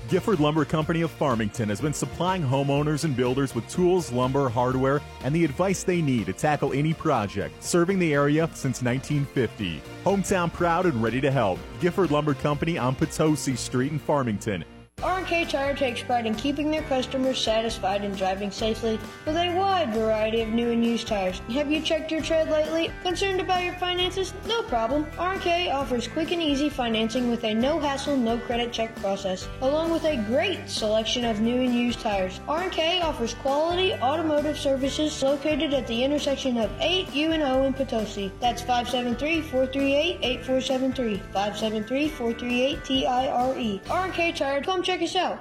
Gifford 0.08 0.40
Lumber 0.40 0.64
Company 0.64 1.02
of 1.02 1.12
Farmington 1.12 1.68
has 1.68 1.82
been 1.82 1.94
supplying 1.94 2.42
homeowners 2.42 3.04
and 3.04 3.14
builders 3.14 3.54
with 3.54 3.68
tools, 3.68 4.10
lumber, 4.10 4.48
hardware, 4.48 5.02
and 5.26 5.36
the 5.36 5.44
advice 5.44 5.84
they 5.84 6.02
need 6.02 6.28
to 6.28 6.34
tackle 6.34 6.72
any 6.72 6.94
project, 6.94 7.62
serving 7.62 8.00
the 8.00 8.14
area 8.14 8.50
since 8.54 8.82
1950. 8.82 9.82
Hometown 10.06 10.52
proud 10.54 10.86
and 10.86 11.04
ready 11.04 11.20
to 11.20 11.30
help. 11.30 11.60
Gifford 11.82 12.10
Lumber 12.10 12.34
Company 12.34 12.78
on 12.78 12.96
Potosi 12.96 13.58
Street 13.58 13.92
in 13.92 14.00
Farmington. 14.00 14.64
R&K 15.04 15.46
Tire 15.46 15.76
takes 15.76 16.02
pride 16.02 16.26
in 16.26 16.34
keeping 16.34 16.72
their 16.72 16.82
customers 16.82 17.40
satisfied 17.40 18.04
and 18.04 18.18
driving 18.18 18.50
safely 18.50 19.00
with 19.28 19.36
a 19.36 19.56
wide 19.56 19.94
variety 19.94 20.42
of 20.42 20.50
new 20.50 20.72
and 20.72 20.84
used 20.84 21.08
tires. 21.08 21.40
Have 21.52 21.72
you 21.72 21.82
checked 21.82 22.12
your 22.12 22.24
tread 22.24 22.50
lately? 22.50 22.92
Concerned 23.04 23.40
about 23.40 23.64
your 23.64 23.76
finances? 23.76 24.34
No 24.48 24.64
problem. 24.64 25.06
R&K 25.20 25.70
offers 25.70 26.08
quick 26.08 26.32
and 26.32 26.42
easy 26.42 26.68
financing 26.68 27.30
with 27.30 27.44
a 27.44 27.54
no-hassle, 27.54 28.18
no-credit 28.18 28.74
check 28.74 28.96
process, 28.96 29.48
along 29.62 29.92
with 29.92 30.04
a 30.06 30.18
great 30.24 30.68
selection 30.68 31.26
of 31.26 31.42
new 31.42 31.62
and 31.62 31.76
used 31.76 32.00
tires. 32.00 32.40
R&K 32.48 33.02
offers 33.02 33.36
quality 33.36 33.94
automotive 33.94 34.58
services 34.58 35.22
located 35.22 35.76
at 35.76 35.86
the 35.86 36.04
intersection 36.04 36.58
of 36.58 36.72
8 36.80 37.14
U 37.14 37.34
and 37.34 37.44
O 37.44 37.66
in 37.66 37.74
Potosi. 37.74 38.32
That's 38.40 38.64
573-438-8473. 38.64 41.20
573-438-TIRE. 41.34 43.82
R&K 43.92 44.32
Tire, 44.32 44.64
come 44.64 44.82
check 44.88 45.02
us 45.02 45.18
out. 45.18 45.40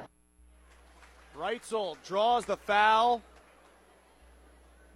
Reitzel 1.38 1.96
draws 2.04 2.44
the 2.46 2.56
foul. 2.56 3.22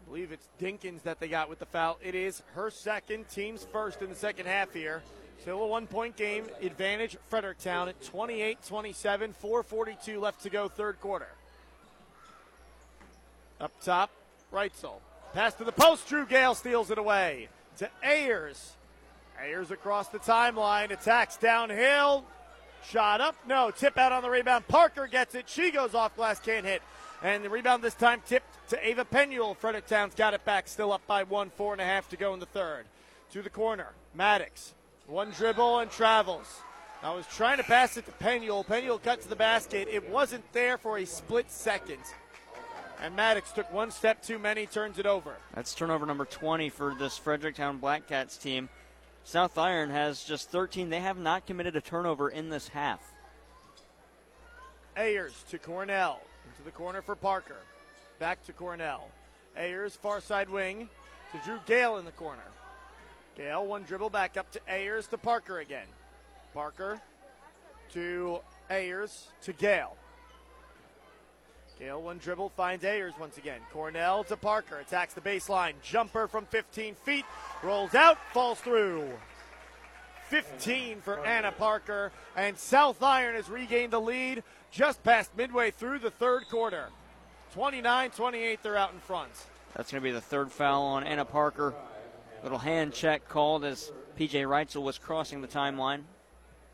I 0.03 0.09
believe 0.09 0.33
it's 0.33 0.49
Dinkins 0.61 1.03
that 1.05 1.21
they 1.21 1.29
got 1.29 1.49
with 1.49 1.61
the 1.61 1.67
foul. 1.67 1.99
It 2.03 2.17
is 2.17 2.43
her 2.55 2.69
second, 2.69 3.29
team's 3.29 3.65
first 3.71 4.03
in 4.03 4.09
the 4.09 4.17
second 4.17 4.47
half 4.47 4.73
here. 4.75 5.03
Still 5.43 5.63
a 5.63 5.67
one 5.69 5.87
point 5.87 6.17
game, 6.17 6.47
advantage 6.61 7.17
Fredericktown 7.29 7.89
at 7.89 8.03
28 8.03 8.59
27, 8.67 9.33
442 9.35 10.19
left 10.19 10.43
to 10.43 10.51
go, 10.51 10.67
third 10.67 11.01
quarter. 11.01 11.29
Up 13.61 13.71
top, 13.81 14.11
Reitzel. 14.53 14.95
Pass 15.33 15.55
to 15.55 15.65
the 15.65 15.71
post, 15.71 16.09
Drew 16.09 16.27
Gale 16.27 16.57
steals 16.57 16.91
it 16.91 16.99
away 16.99 17.49
to 17.77 17.89
Ayers. 18.03 18.73
Ayers 19.41 19.71
across 19.71 20.09
the 20.09 20.19
timeline, 20.19 20.91
attacks 20.91 21.37
downhill. 21.37 22.25
Shot 22.89 23.21
up, 23.21 23.37
no, 23.47 23.71
tip 23.71 23.99
out 23.99 24.13
on 24.13 24.23
the 24.23 24.31
rebound. 24.31 24.67
Parker 24.69 25.07
gets 25.07 25.35
it. 25.35 25.49
She 25.49 25.71
goes 25.71 25.95
off 25.95 26.17
glass, 26.17 26.41
can't 26.41 26.65
hit. 26.67 26.83
And 27.23 27.45
the 27.45 27.51
rebound 27.51 27.83
this 27.83 27.95
time 27.95 28.23
tipped 28.27 28.69
to 28.71 28.89
Ava 28.89 29.05
Penuel. 29.05 29.55
Fredericktown's 29.55 30.15
got 30.15 30.35
it 30.35 30.45
back, 30.45 30.69
still 30.69 30.93
up 30.93 31.07
by 31.07 31.23
one, 31.23 31.51
four 31.51 31.73
and 31.73 31.81
a 31.81 31.85
half 31.85 32.09
to 32.11 32.17
go 32.17 32.33
in 32.35 32.41
the 32.41 32.47
third. 32.47 32.87
To 33.33 33.43
the 33.43 33.51
corner, 33.51 33.89
Maddox. 34.15 34.75
One 35.07 35.31
dribble 35.31 35.81
and 35.81 35.91
travels. 35.91 36.61
I 37.03 37.15
was 37.15 37.27
trying 37.27 37.59
to 37.59 37.63
pass 37.63 37.97
it 37.97 38.07
to 38.07 38.13
Penuel. 38.13 38.65
Penuel 38.65 38.99
cut 38.99 39.23
to 39.23 39.29
the 39.29 39.37
basket. 39.37 39.89
It 39.91 40.09
wasn't 40.11 40.45
there 40.53 40.79
for 40.79 40.99
a 40.99 41.05
split 41.05 41.51
second. 41.51 42.01
And 43.03 43.17
Maddox 43.17 43.53
took 43.53 43.73
one 43.73 43.91
step 43.91 44.23
too 44.23 44.39
many, 44.39 44.67
turns 44.67 44.99
it 44.99 45.07
over. 45.07 45.35
That's 45.55 45.75
turnover 45.75 46.05
number 46.05 46.27
20 46.27 46.69
for 46.69 46.95
this 46.99 47.17
Fredericktown 47.17 47.79
Black 47.79 48.07
Cats 48.07 48.37
team. 48.37 48.69
South 49.25 49.59
Iron 49.59 49.91
has 49.91 50.25
just 50.25 50.51
13. 50.51 50.91
They 50.91 51.01
have 51.01 51.19
not 51.19 51.47
committed 51.47 51.77
a 51.77 51.81
turnover 51.81 52.29
in 52.29 52.49
this 52.49 52.69
half. 52.69 53.01
Ayers 54.97 55.45
to 55.51 55.59
Cornell. 55.59 56.21
Into 56.47 56.63
the 56.65 56.71
corner 56.71 57.03
for 57.03 57.15
Parker. 57.15 57.59
Back 58.19 58.45
to 58.47 58.53
Cornell. 58.53 59.09
Ayers, 59.57 59.95
far 59.95 60.21
side 60.21 60.49
wing 60.49 60.89
to 61.33 61.39
Drew 61.45 61.59
Gale 61.67 61.99
in 61.99 62.05
the 62.05 62.11
corner. 62.13 62.43
Gale, 63.37 63.65
one 63.65 63.85
dribble 63.85 64.11
back 64.11 64.37
up 64.37 64.51
to 64.53 64.61
Ayers 64.69 65.07
to 65.09 65.19
Parker 65.19 65.61
again. 65.61 65.87
Parker 66.53 67.01
to 67.93 68.41
Ayers 68.69 69.29
to 69.43 69.53
Gale. 69.53 69.97
Gale, 71.81 72.03
one 72.03 72.19
dribble, 72.19 72.51
finds 72.51 72.85
Ayers 72.85 73.15
once 73.19 73.39
again. 73.39 73.61
Cornell 73.73 74.23
to 74.25 74.37
Parker, 74.37 74.77
attacks 74.81 75.15
the 75.15 75.21
baseline. 75.23 75.73
Jumper 75.83 76.29
from 76.29 76.45
15 76.45 76.95
feet, 76.95 77.25
rolls 77.63 77.95
out, 77.95 78.19
falls 78.35 78.61
through. 78.61 79.09
15 80.29 81.01
for 81.01 81.25
Anna 81.25 81.51
Parker, 81.51 82.13
and 82.37 82.59
South 82.59 83.03
Iron 83.03 83.35
has 83.35 83.49
regained 83.49 83.95
the 83.95 84.01
lead 84.01 84.43
just 84.71 85.03
past 85.03 85.35
midway 85.39 85.71
through 85.71 86.01
the 86.01 86.11
third 86.11 86.43
quarter. 86.51 86.89
29 87.55 88.11
28, 88.11 88.63
they're 88.63 88.77
out 88.77 88.93
in 88.93 89.01
front. 89.01 89.31
That's 89.75 89.91
going 89.91 90.03
to 90.03 90.07
be 90.07 90.13
the 90.13 90.21
third 90.21 90.53
foul 90.53 90.83
on 90.83 91.03
Anna 91.05 91.25
Parker. 91.25 91.75
Little 92.43 92.59
hand 92.59 92.93
check 92.93 93.27
called 93.27 93.65
as 93.65 93.91
PJ 94.19 94.33
Reitzel 94.33 94.83
was 94.83 94.99
crossing 94.99 95.41
the 95.41 95.49
timeline. 95.49 96.03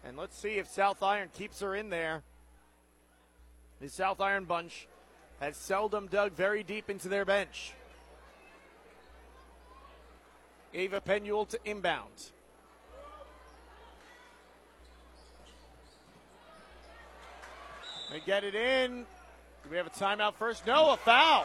And 0.04 0.16
let's 0.16 0.36
see 0.36 0.54
if 0.54 0.66
South 0.66 1.00
Iron 1.00 1.28
keeps 1.32 1.60
her 1.60 1.76
in 1.76 1.90
there. 1.90 2.24
The 3.80 3.88
South 3.88 4.20
Iron 4.20 4.44
bunch 4.44 4.88
has 5.40 5.56
seldom 5.56 6.06
dug 6.06 6.32
very 6.32 6.62
deep 6.62 6.88
into 6.88 7.08
their 7.08 7.24
bench. 7.24 7.72
Ava 10.74 11.00
Penuel 11.00 11.46
to 11.46 11.58
inbound. 11.64 12.30
They 18.10 18.20
get 18.20 18.44
it 18.44 18.54
in. 18.54 19.04
Do 19.62 19.70
we 19.70 19.76
have 19.76 19.86
a 19.86 19.90
timeout 19.90 20.34
first? 20.34 20.66
No, 20.66 20.92
a 20.92 20.96
foul. 20.96 21.44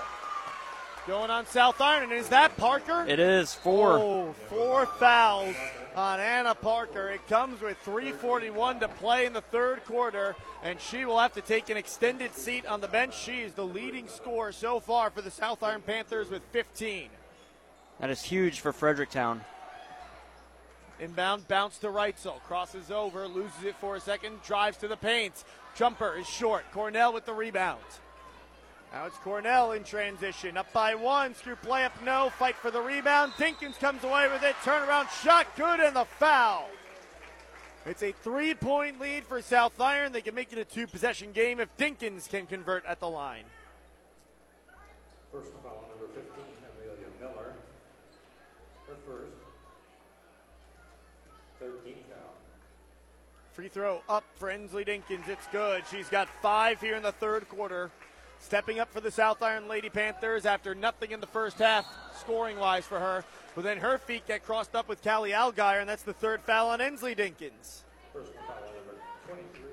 Going 1.07 1.31
on 1.31 1.47
South 1.47 1.81
Iron. 1.81 2.03
And 2.03 2.13
is 2.13 2.29
that 2.29 2.55
Parker? 2.57 3.05
It 3.07 3.19
is 3.19 3.53
four. 3.53 3.93
Oh, 3.93 4.35
four 4.49 4.85
fouls 4.85 5.55
on 5.95 6.19
Anna 6.19 6.53
Parker. 6.53 7.09
It 7.09 7.27
comes 7.27 7.61
with 7.61 7.77
341 7.79 8.79
to 8.81 8.87
play 8.87 9.25
in 9.25 9.33
the 9.33 9.41
third 9.41 9.83
quarter, 9.85 10.35
and 10.63 10.79
she 10.79 11.05
will 11.05 11.19
have 11.19 11.33
to 11.33 11.41
take 11.41 11.69
an 11.69 11.77
extended 11.77 12.35
seat 12.35 12.65
on 12.65 12.81
the 12.81 12.87
bench. 12.87 13.17
She 13.17 13.41
is 13.41 13.53
the 13.53 13.65
leading 13.65 14.07
scorer 14.07 14.51
so 14.51 14.79
far 14.79 15.09
for 15.09 15.21
the 15.21 15.31
South 15.31 15.63
Iron 15.63 15.81
Panthers 15.81 16.29
with 16.29 16.43
15. 16.51 17.09
That 17.99 18.09
is 18.09 18.21
huge 18.21 18.59
for 18.59 18.71
Fredericktown. 18.71 19.41
Inbound 20.99 21.47
bounce 21.47 21.79
to 21.79 21.87
Reitzel. 21.87 22.41
Crosses 22.43 22.91
over, 22.91 23.27
loses 23.27 23.63
it 23.63 23.75
for 23.77 23.95
a 23.95 23.99
second, 23.99 24.41
drives 24.43 24.77
to 24.77 24.87
the 24.87 24.97
paint. 24.97 25.43
Jumper 25.75 26.15
is 26.15 26.27
short. 26.29 26.63
Cornell 26.71 27.11
with 27.11 27.25
the 27.25 27.33
rebound. 27.33 27.81
Now 28.91 29.05
it's 29.05 29.17
Cornell 29.17 29.71
in 29.71 29.83
transition. 29.85 30.57
Up 30.57 30.71
by 30.73 30.95
one. 30.95 31.33
Screw 31.33 31.55
play 31.55 31.85
up, 31.85 31.93
no. 32.03 32.29
Fight 32.37 32.55
for 32.55 32.71
the 32.71 32.81
rebound. 32.81 33.31
Dinkins 33.33 33.79
comes 33.79 34.03
away 34.03 34.27
with 34.27 34.43
it. 34.43 34.55
Turnaround 34.63 35.09
shot, 35.23 35.47
good, 35.55 35.79
and 35.79 35.95
the 35.95 36.05
foul. 36.05 36.67
It's 37.85 38.03
a 38.03 38.11
three 38.11 38.53
point 38.53 38.99
lead 38.99 39.23
for 39.23 39.41
South 39.41 39.79
Iron. 39.79 40.11
They 40.11 40.21
can 40.21 40.35
make 40.35 40.51
it 40.51 40.59
a 40.59 40.65
two 40.65 40.87
possession 40.87 41.31
game 41.31 41.59
if 41.59 41.75
Dinkins 41.77 42.29
can 42.29 42.45
convert 42.45 42.85
at 42.85 42.99
the 42.99 43.09
line. 43.09 43.45
First 45.31 45.51
foul, 45.63 45.85
number 45.89 46.13
15, 46.13 46.23
Amelia 46.77 47.07
Miller. 47.21 47.53
Her 48.87 48.95
first. 49.07 49.31
13 51.59 51.93
foul. 52.09 52.33
Free 53.53 53.69
throw 53.69 54.01
up 54.09 54.25
for 54.35 54.49
Ensley 54.49 54.83
Dinkins. 54.83 55.29
It's 55.29 55.47
good. 55.53 55.83
She's 55.89 56.09
got 56.09 56.27
five 56.41 56.81
here 56.81 56.95
in 56.95 57.03
the 57.03 57.13
third 57.13 57.47
quarter. 57.47 57.89
Stepping 58.41 58.79
up 58.79 58.91
for 58.91 58.99
the 58.99 59.11
South 59.11 59.41
Iron 59.41 59.67
Lady 59.67 59.89
Panthers 59.89 60.45
after 60.45 60.75
nothing 60.75 61.11
in 61.11 61.21
the 61.21 61.27
first 61.27 61.59
half, 61.59 61.85
scoring 62.19 62.57
wise 62.57 62.85
for 62.85 62.99
her. 62.99 63.23
But 63.55 63.63
then 63.63 63.77
her 63.77 63.97
feet 63.97 64.27
get 64.27 64.45
crossed 64.45 64.75
up 64.75 64.89
with 64.89 65.03
Callie 65.03 65.31
Algier, 65.31 65.79
and 65.79 65.87
that's 65.87 66.03
the 66.03 66.13
third 66.13 66.41
foul 66.41 66.69
on 66.69 66.81
Ensley 66.81 67.15
Dinkins. 67.15 67.83
First 68.11 68.33
foul, 68.33 68.55
number 68.75 68.99
23, 69.27 69.63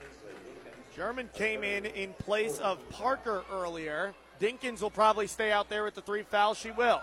Ensley 0.00 0.32
Dinkins. 0.32 0.96
German 0.96 1.28
came 1.34 1.64
in 1.64 1.84
in 1.84 2.14
place 2.14 2.58
of 2.58 2.78
Parker 2.90 3.44
earlier. 3.52 4.14
Dinkins 4.40 4.80
will 4.80 4.90
probably 4.90 5.26
stay 5.26 5.52
out 5.52 5.68
there 5.68 5.84
with 5.84 5.94
the 5.94 6.02
three 6.02 6.22
fouls. 6.22 6.58
She 6.58 6.70
will. 6.70 7.02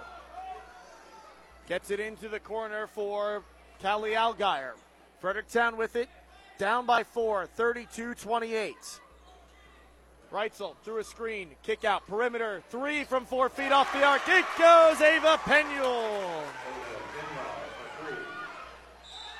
Gets 1.68 1.92
it 1.92 2.00
into 2.00 2.30
the 2.30 2.40
corner 2.40 2.88
for 2.88 3.44
Callie 3.82 4.16
Algier. 4.16 4.74
Fredericktown 5.20 5.78
with 5.78 5.96
it. 5.96 6.10
Down 6.58 6.86
by 6.88 7.04
four, 7.04 7.46
32 7.46 8.16
28. 8.16 8.76
Reitzel 10.32 10.76
through 10.84 11.00
a 11.00 11.04
screen, 11.04 11.50
kick 11.64 11.86
out, 11.86 12.06
perimeter, 12.08 12.62
three 12.70 13.04
from 13.04 13.26
four 13.26 13.50
feet 13.50 13.72
off 13.72 13.92
the 13.94 14.04
arc. 14.04 14.22
It 14.28 14.46
goes 14.58 15.02
Ava 15.02 15.40
Penuel. 15.44 16.44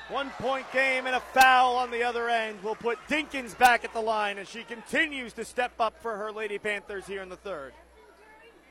One 0.08 0.30
point 0.38 0.64
game 0.72 1.06
and 1.06 1.14
a 1.14 1.20
foul 1.20 1.76
on 1.76 1.90
the 1.90 2.02
other 2.02 2.30
end 2.30 2.62
will 2.62 2.74
put 2.74 2.98
Dinkins 3.08 3.56
back 3.58 3.84
at 3.84 3.92
the 3.92 4.00
line 4.00 4.38
as 4.38 4.48
she 4.48 4.62
continues 4.62 5.34
to 5.34 5.44
step 5.44 5.72
up 5.78 6.00
for 6.00 6.16
her 6.16 6.32
Lady 6.32 6.58
Panthers 6.58 7.06
here 7.06 7.20
in 7.20 7.28
the 7.28 7.36
third. 7.36 7.74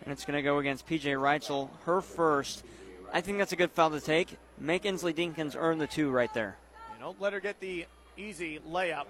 And 0.03 0.11
it's 0.11 0.25
going 0.25 0.35
to 0.35 0.41
go 0.41 0.57
against 0.57 0.87
PJ 0.87 1.03
Reitzel, 1.03 1.69
her 1.85 2.01
first. 2.01 2.63
I 3.13 3.21
think 3.21 3.37
that's 3.37 3.51
a 3.51 3.55
good 3.55 3.71
foul 3.71 3.91
to 3.91 4.01
take. 4.01 4.35
Make 4.57 4.87
Ensley 4.87 5.13
Dinkins 5.13 5.55
earn 5.55 5.77
the 5.77 5.85
two 5.85 6.09
right 6.09 6.33
there. 6.33 6.57
You 6.95 7.03
don't 7.03 7.21
let 7.21 7.33
her 7.33 7.39
get 7.39 7.59
the 7.59 7.85
easy 8.17 8.59
layup. 8.67 9.05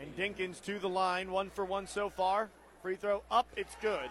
And 0.00 0.16
Dinkins 0.16 0.62
to 0.64 0.78
the 0.78 0.88
line, 0.88 1.30
one 1.30 1.50
for 1.50 1.64
one 1.64 1.86
so 1.86 2.08
far. 2.08 2.50
Free 2.82 2.94
throw 2.94 3.22
up, 3.30 3.48
it's 3.56 3.74
good. 3.80 4.08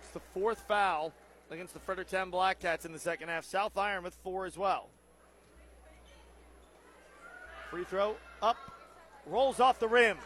It's 0.00 0.10
the 0.10 0.20
fourth 0.32 0.62
foul 0.68 1.12
against 1.50 1.74
the 1.74 1.80
Fredericktown 1.80 2.30
Black 2.30 2.60
Cats 2.60 2.84
in 2.84 2.92
the 2.92 2.98
second 2.98 3.28
half. 3.28 3.44
South 3.44 3.76
Iron 3.76 4.04
with 4.04 4.14
four 4.22 4.46
as 4.46 4.56
well. 4.56 4.88
Free 7.70 7.84
throw 7.84 8.14
up, 8.40 8.56
rolls 9.26 9.58
off 9.58 9.80
the 9.80 9.88
rim. 9.88 10.18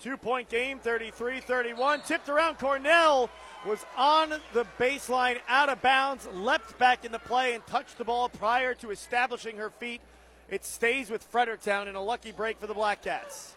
Two 0.00 0.16
point 0.16 0.48
game, 0.48 0.78
33 0.78 1.40
31. 1.40 2.00
Tipped 2.02 2.28
around 2.28 2.58
Cornell 2.58 3.28
was 3.66 3.84
on 3.96 4.30
the 4.52 4.66
baseline, 4.78 5.38
out 5.48 5.68
of 5.68 5.82
bounds, 5.82 6.28
leapt 6.32 6.78
back 6.78 7.04
into 7.04 7.18
play, 7.18 7.54
and 7.54 7.66
touched 7.66 7.98
the 7.98 8.04
ball 8.04 8.28
prior 8.28 8.74
to 8.74 8.90
establishing 8.90 9.56
her 9.56 9.70
feet 9.70 10.00
It 10.48 10.64
stays 10.64 11.10
with 11.10 11.22
Fredericktown 11.24 11.88
in 11.88 11.96
a 11.96 12.02
lucky 12.02 12.32
break 12.32 12.58
for 12.60 12.66
the 12.66 12.74
Black 12.74 13.02
Cats. 13.02 13.56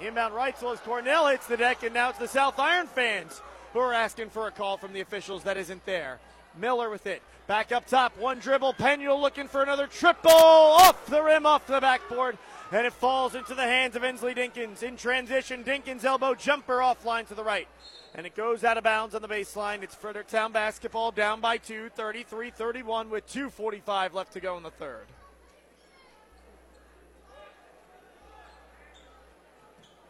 Inbound 0.00 0.34
right, 0.34 0.58
so 0.58 0.72
as 0.72 0.80
Cornell 0.80 1.28
hits 1.28 1.46
the 1.46 1.56
deck, 1.56 1.84
and 1.84 1.94
now 1.94 2.10
it's 2.10 2.18
the 2.18 2.26
South 2.26 2.58
Iron 2.58 2.88
fans 2.88 3.40
who 3.72 3.78
are 3.78 3.92
asking 3.92 4.30
for 4.30 4.48
a 4.48 4.50
call 4.50 4.76
from 4.76 4.92
the 4.92 5.00
officials 5.00 5.44
that 5.44 5.56
isn't 5.56 5.86
there. 5.86 6.18
Miller 6.58 6.90
with 6.90 7.06
it. 7.06 7.22
Back 7.46 7.72
up 7.72 7.86
top, 7.86 8.16
one 8.18 8.38
dribble. 8.38 8.74
Penuel 8.74 9.20
looking 9.20 9.48
for 9.48 9.62
another 9.62 9.86
triple. 9.86 10.30
Off 10.30 11.06
the 11.06 11.22
rim, 11.22 11.46
off 11.46 11.66
the 11.66 11.80
backboard. 11.80 12.38
And 12.72 12.86
it 12.86 12.92
falls 12.92 13.34
into 13.34 13.54
the 13.54 13.62
hands 13.62 13.94
of 13.94 14.02
Ensley 14.02 14.34
Dinkins. 14.34 14.82
In 14.82 14.96
transition, 14.96 15.62
Dinkins 15.62 16.04
elbow 16.04 16.34
jumper 16.34 16.78
offline 16.78 17.28
to 17.28 17.34
the 17.34 17.44
right. 17.44 17.68
And 18.14 18.26
it 18.26 18.34
goes 18.34 18.64
out 18.64 18.78
of 18.78 18.84
bounds 18.84 19.14
on 19.14 19.22
the 19.22 19.28
baseline. 19.28 19.82
It's 19.82 19.94
Fredericktown 19.94 20.52
basketball 20.52 21.10
down 21.10 21.40
by 21.40 21.58
two, 21.58 21.90
33 21.90 22.50
31, 22.50 23.10
with 23.10 23.26
2.45 23.28 24.14
left 24.14 24.32
to 24.32 24.40
go 24.40 24.56
in 24.56 24.62
the 24.62 24.70
third. 24.70 25.06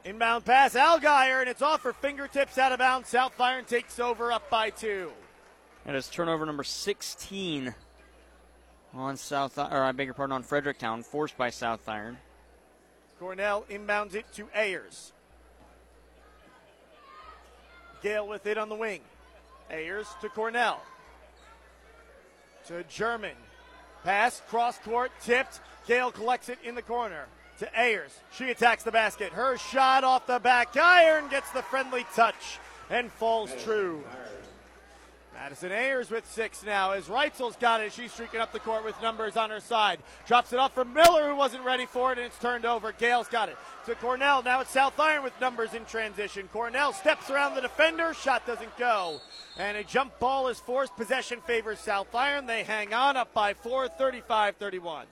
Inbound 0.05 0.45
pass, 0.45 0.77
Algier, 0.77 1.41
and 1.41 1.49
it's 1.49 1.63
off 1.63 1.83
her 1.83 1.95
fingertips 1.95 2.59
out 2.59 2.73
of 2.73 2.79
bounds. 2.79 3.09
South 3.09 3.41
Iron 3.41 3.65
takes 3.65 3.99
over 3.99 4.31
up 4.31 4.51
by 4.51 4.69
two. 4.69 5.11
That 5.87 5.95
is 5.95 6.09
turnover 6.09 6.45
number 6.45 6.63
16 6.63 7.75
on 8.93 9.17
South, 9.17 9.59
or 9.59 9.83
I 9.83 9.93
beg 9.93 10.07
your 10.07 10.15
pardon, 10.15 10.35
on 10.35 10.43
Fredericktown, 10.43 11.03
forced 11.03 11.39
by 11.39 11.49
South 11.49 11.89
Iron. 11.89 12.19
Cornell 13.19 13.65
inbounds 13.71 14.15
it 14.15 14.27
to 14.35 14.47
Ayers. 14.55 15.13
Gale 18.03 18.29
with 18.29 18.47
it 18.47 18.59
on 18.59 18.69
the 18.69 18.75
wing. 18.75 19.01
Ayers 19.71 20.09
to 20.21 20.29
Cornell. 20.29 20.83
To 22.67 22.85
German. 22.85 23.37
Pass, 24.05 24.43
cross 24.49 24.77
court, 24.79 25.13
tipped. 25.23 25.61
Gale 25.87 26.13
collects 26.13 26.51
it 26.51 26.59
in 26.63 26.75
the 26.75 26.83
corner 26.83 27.27
to 27.59 27.81
Ayers. 27.81 28.19
She 28.33 28.51
attacks 28.51 28.83
the 28.83 28.93
basket. 28.93 29.33
Her 29.33 29.57
shot 29.57 30.05
off 30.05 30.27
the 30.27 30.39
back 30.39 30.77
iron 30.77 31.29
gets 31.29 31.51
the 31.51 31.63
friendly 31.63 32.07
touch 32.15 32.59
and 32.91 33.11
falls 33.13 33.51
true. 33.63 34.03
Madison 35.35 35.73
Ayers 35.73 36.11
with 36.11 36.31
six 36.31 36.65
now 36.65 36.93
as 36.93 37.07
Reitzel's 37.07 37.57
got 37.57 37.81
it. 37.81 37.93
She's 37.93 38.13
streaking 38.13 38.41
up 38.41 38.53
the 38.53 38.61
court 38.61 38.85
with 38.85 39.01
numbers 39.03 39.37
on 39.37 39.51
her 39.51 39.61
side. 39.61 39.99
Drops 40.27 40.53
it 40.53 40.59
off 40.59 40.73
for 40.73 40.85
Miller, 40.85 41.29
who 41.29 41.37
wasn't 41.37 41.65
ready 41.65 41.87
for 41.87 42.13
it, 42.13 42.19
and 42.19 42.27
it's 42.29 42.39
turned 42.39 42.65
over. 42.65 42.93
Gale's 42.93 43.29
got 43.29 43.49
it 43.49 43.57
to 43.87 43.95
Cornell. 43.97 44.43
Now 44.43 44.61
it's 44.61 44.71
South 44.71 44.99
Iron 44.99 45.25
with 45.25 45.39
numbers 45.41 45.75
in 45.75 45.85
transition. 45.87 46.49
Cornell 46.53 46.93
steps 46.93 47.31
around 47.31 47.57
the 47.57 47.61
defender. 47.61 48.15
Shot 48.15 48.47
doesn't 48.47 48.77
go. 48.79 49.21
And 49.59 49.77
a 49.77 49.85
jump 49.85 50.19
ball 50.21 50.49
is 50.49 50.61
forced. 50.61 50.97
Possession 50.97 51.41
favors 51.41 51.81
South 51.81 52.15
Iron. 52.15 52.47
They 52.47 52.63
hang 52.63 52.95
on 52.95 53.17
up 53.17 53.35
by 53.35 53.55
four, 53.55 53.89
35 53.89 54.57
31. 54.57 55.07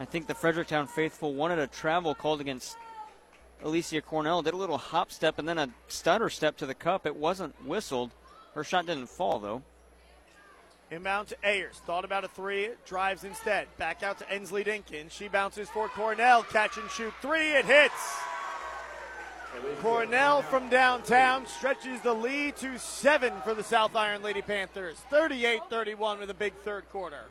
I 0.00 0.06
think 0.06 0.26
the 0.26 0.34
Fredericktown 0.34 0.86
faithful 0.86 1.34
wanted 1.34 1.58
a 1.58 1.66
travel 1.66 2.14
called 2.14 2.40
against 2.40 2.78
Alicia 3.62 4.00
Cornell. 4.00 4.40
Did 4.40 4.54
a 4.54 4.56
little 4.56 4.78
hop 4.78 5.12
step 5.12 5.38
and 5.38 5.46
then 5.46 5.58
a 5.58 5.68
stutter 5.88 6.30
step 6.30 6.56
to 6.56 6.66
the 6.66 6.74
cup. 6.74 7.04
It 7.04 7.14
wasn't 7.14 7.54
whistled. 7.66 8.10
Her 8.54 8.64
shot 8.64 8.86
didn't 8.86 9.10
fall, 9.10 9.38
though. 9.38 9.62
Inbound 10.90 11.28
to 11.28 11.36
Ayers. 11.44 11.76
Thought 11.86 12.06
about 12.06 12.24
a 12.24 12.28
three. 12.28 12.70
Drives 12.86 13.24
instead. 13.24 13.68
Back 13.76 14.02
out 14.02 14.18
to 14.20 14.30
Ensley 14.32 14.64
Dinkins. 14.64 15.10
She 15.10 15.28
bounces 15.28 15.68
for 15.68 15.88
Cornell. 15.88 16.44
Catch 16.44 16.78
and 16.78 16.90
shoot 16.90 17.12
three. 17.20 17.52
It 17.52 17.66
hits. 17.66 18.16
Cornell 19.82 20.40
from 20.42 20.70
downtown 20.70 21.44
stretches 21.46 22.00
the 22.00 22.14
lead 22.14 22.56
to 22.56 22.78
seven 22.78 23.34
for 23.44 23.52
the 23.52 23.62
South 23.62 23.94
Iron 23.94 24.22
Lady 24.22 24.40
Panthers. 24.40 24.96
38 25.10 25.60
31 25.68 26.20
with 26.20 26.30
a 26.30 26.34
big 26.34 26.54
third 26.64 26.88
quarter. 26.88 27.24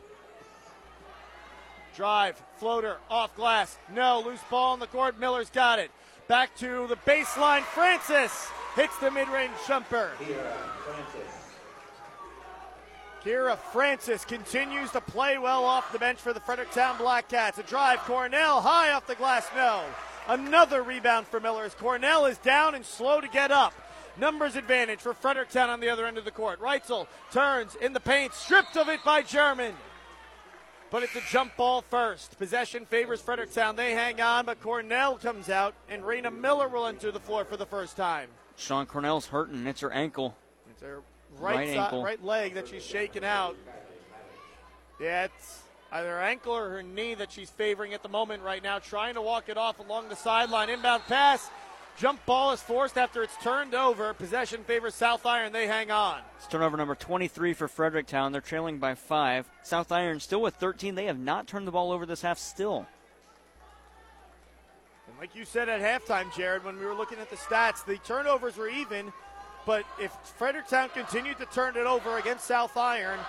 Drive, 1.95 2.41
floater, 2.57 2.97
off 3.09 3.35
glass. 3.35 3.77
No, 3.93 4.21
loose 4.25 4.39
ball 4.49 4.73
on 4.73 4.79
the 4.79 4.87
court. 4.87 5.19
Miller's 5.19 5.49
got 5.49 5.79
it. 5.79 5.91
Back 6.27 6.55
to 6.57 6.87
the 6.87 6.95
baseline. 6.95 7.63
Francis 7.63 8.47
hits 8.75 8.97
the 8.99 9.11
mid 9.11 9.27
range 9.29 9.53
jumper. 9.67 10.11
Kira 13.23 13.57
Francis 13.57 14.23
continues 14.23 14.91
to 14.91 15.01
play 15.01 15.37
well 15.37 15.65
off 15.65 15.91
the 15.91 15.99
bench 15.99 16.19
for 16.19 16.31
the 16.31 16.39
Fredericktown 16.39 16.97
Black 16.97 17.27
Cats. 17.27 17.57
A 17.57 17.63
drive, 17.63 17.99
Cornell 17.99 18.61
high 18.61 18.91
off 18.91 19.07
the 19.07 19.15
glass, 19.15 19.45
no. 19.55 19.83
Another 20.27 20.83
rebound 20.83 21.27
for 21.27 21.39
Miller 21.39 21.63
as 21.63 21.73
Cornell 21.73 22.25
is 22.25 22.37
down 22.37 22.75
and 22.75 22.85
slow 22.85 23.19
to 23.19 23.27
get 23.27 23.51
up. 23.51 23.73
Numbers 24.17 24.55
advantage 24.55 24.99
for 24.99 25.13
Fredericktown 25.13 25.69
on 25.69 25.79
the 25.79 25.89
other 25.89 26.05
end 26.05 26.17
of 26.17 26.25
the 26.25 26.31
court. 26.31 26.61
Reitzel 26.61 27.07
turns 27.31 27.75
in 27.75 27.93
the 27.93 27.99
paint, 27.99 28.33
stripped 28.33 28.77
of 28.77 28.87
it 28.89 29.03
by 29.03 29.21
German. 29.21 29.73
But 30.91 31.03
it's 31.03 31.15
a 31.15 31.21
jump 31.29 31.55
ball 31.55 31.81
first. 31.83 32.37
Possession 32.39 32.85
favors 32.85 33.21
Fredericktown. 33.21 33.75
They 33.75 33.93
hang 33.93 34.19
on, 34.21 34.45
but 34.45 34.59
Cornell 34.61 35.17
comes 35.17 35.49
out, 35.49 35.75
and 35.87 36.01
Raina 36.03 36.35
Miller 36.35 36.67
will 36.67 36.87
enter 36.87 37.11
the 37.11 37.19
floor 37.19 37.45
for 37.45 37.57
the 37.57 37.65
first 37.65 37.95
time. 37.95 38.29
Sean 38.57 38.85
Cornell's 38.87 39.27
hurting. 39.27 39.67
It's 39.67 39.81
her 39.81 39.91
ankle. 39.91 40.35
It's 40.71 40.81
her 40.81 41.01
right, 41.37 41.55
Right 41.57 41.69
si- 41.69 41.77
ankle. 41.77 42.03
right 42.03 42.23
leg 42.23 42.55
that 42.55 42.67
she's 42.67 42.83
shaking 42.83 43.23
out. 43.23 43.55
Yeah, 44.99 45.25
it's 45.25 45.61
either 45.91 46.09
her 46.09 46.21
ankle 46.21 46.53
or 46.53 46.69
her 46.69 46.83
knee 46.83 47.13
that 47.13 47.31
she's 47.31 47.49
favoring 47.51 47.93
at 47.93 48.01
the 48.03 48.09
moment 48.09 48.41
right 48.43 48.61
now, 48.61 48.79
trying 48.79 49.13
to 49.13 49.21
walk 49.21 49.47
it 49.47 49.57
off 49.57 49.79
along 49.79 50.09
the 50.09 50.15
sideline. 50.15 50.69
Inbound 50.69 51.03
pass. 51.03 51.49
Jump 51.99 52.25
ball 52.25 52.53
is 52.53 52.61
forced 52.61 52.97
after 52.97 53.23
it's 53.23 53.35
turned 53.43 53.75
over. 53.75 54.13
Possession 54.13 54.63
favors 54.63 54.95
South 54.95 55.25
Iron. 55.25 55.51
They 55.51 55.67
hang 55.67 55.91
on. 55.91 56.21
It's 56.37 56.47
turnover 56.47 56.77
number 56.77 56.95
23 56.95 57.53
for 57.53 57.67
Fredericktown. 57.67 58.31
They're 58.31 58.39
trailing 58.39 58.77
by 58.77 58.95
five. 58.95 59.49
South 59.63 59.91
Iron 59.91 60.21
still 60.21 60.41
with 60.41 60.55
13. 60.55 60.95
They 60.95 61.05
have 61.05 61.19
not 61.19 61.45
turned 61.45 61.67
the 61.67 61.71
ball 61.71 61.91
over 61.91 62.05
this 62.05 62.21
half 62.21 62.39
still. 62.39 62.87
And 65.09 65.19
like 65.19 65.35
you 65.35 65.43
said 65.43 65.67
at 65.67 65.81
halftime, 65.81 66.33
Jared, 66.33 66.63
when 66.63 66.79
we 66.79 66.85
were 66.85 66.93
looking 66.93 67.19
at 67.19 67.29
the 67.29 67.35
stats, 67.35 67.83
the 67.85 67.97
turnovers 67.97 68.55
were 68.55 68.69
even. 68.69 69.11
But 69.65 69.83
if 69.99 70.13
Fredericktown 70.37 70.89
continued 70.93 71.37
to 71.39 71.45
turn 71.47 71.75
it 71.75 71.85
over 71.85 72.17
against 72.17 72.45
South 72.45 72.77
Iron, 72.77 73.19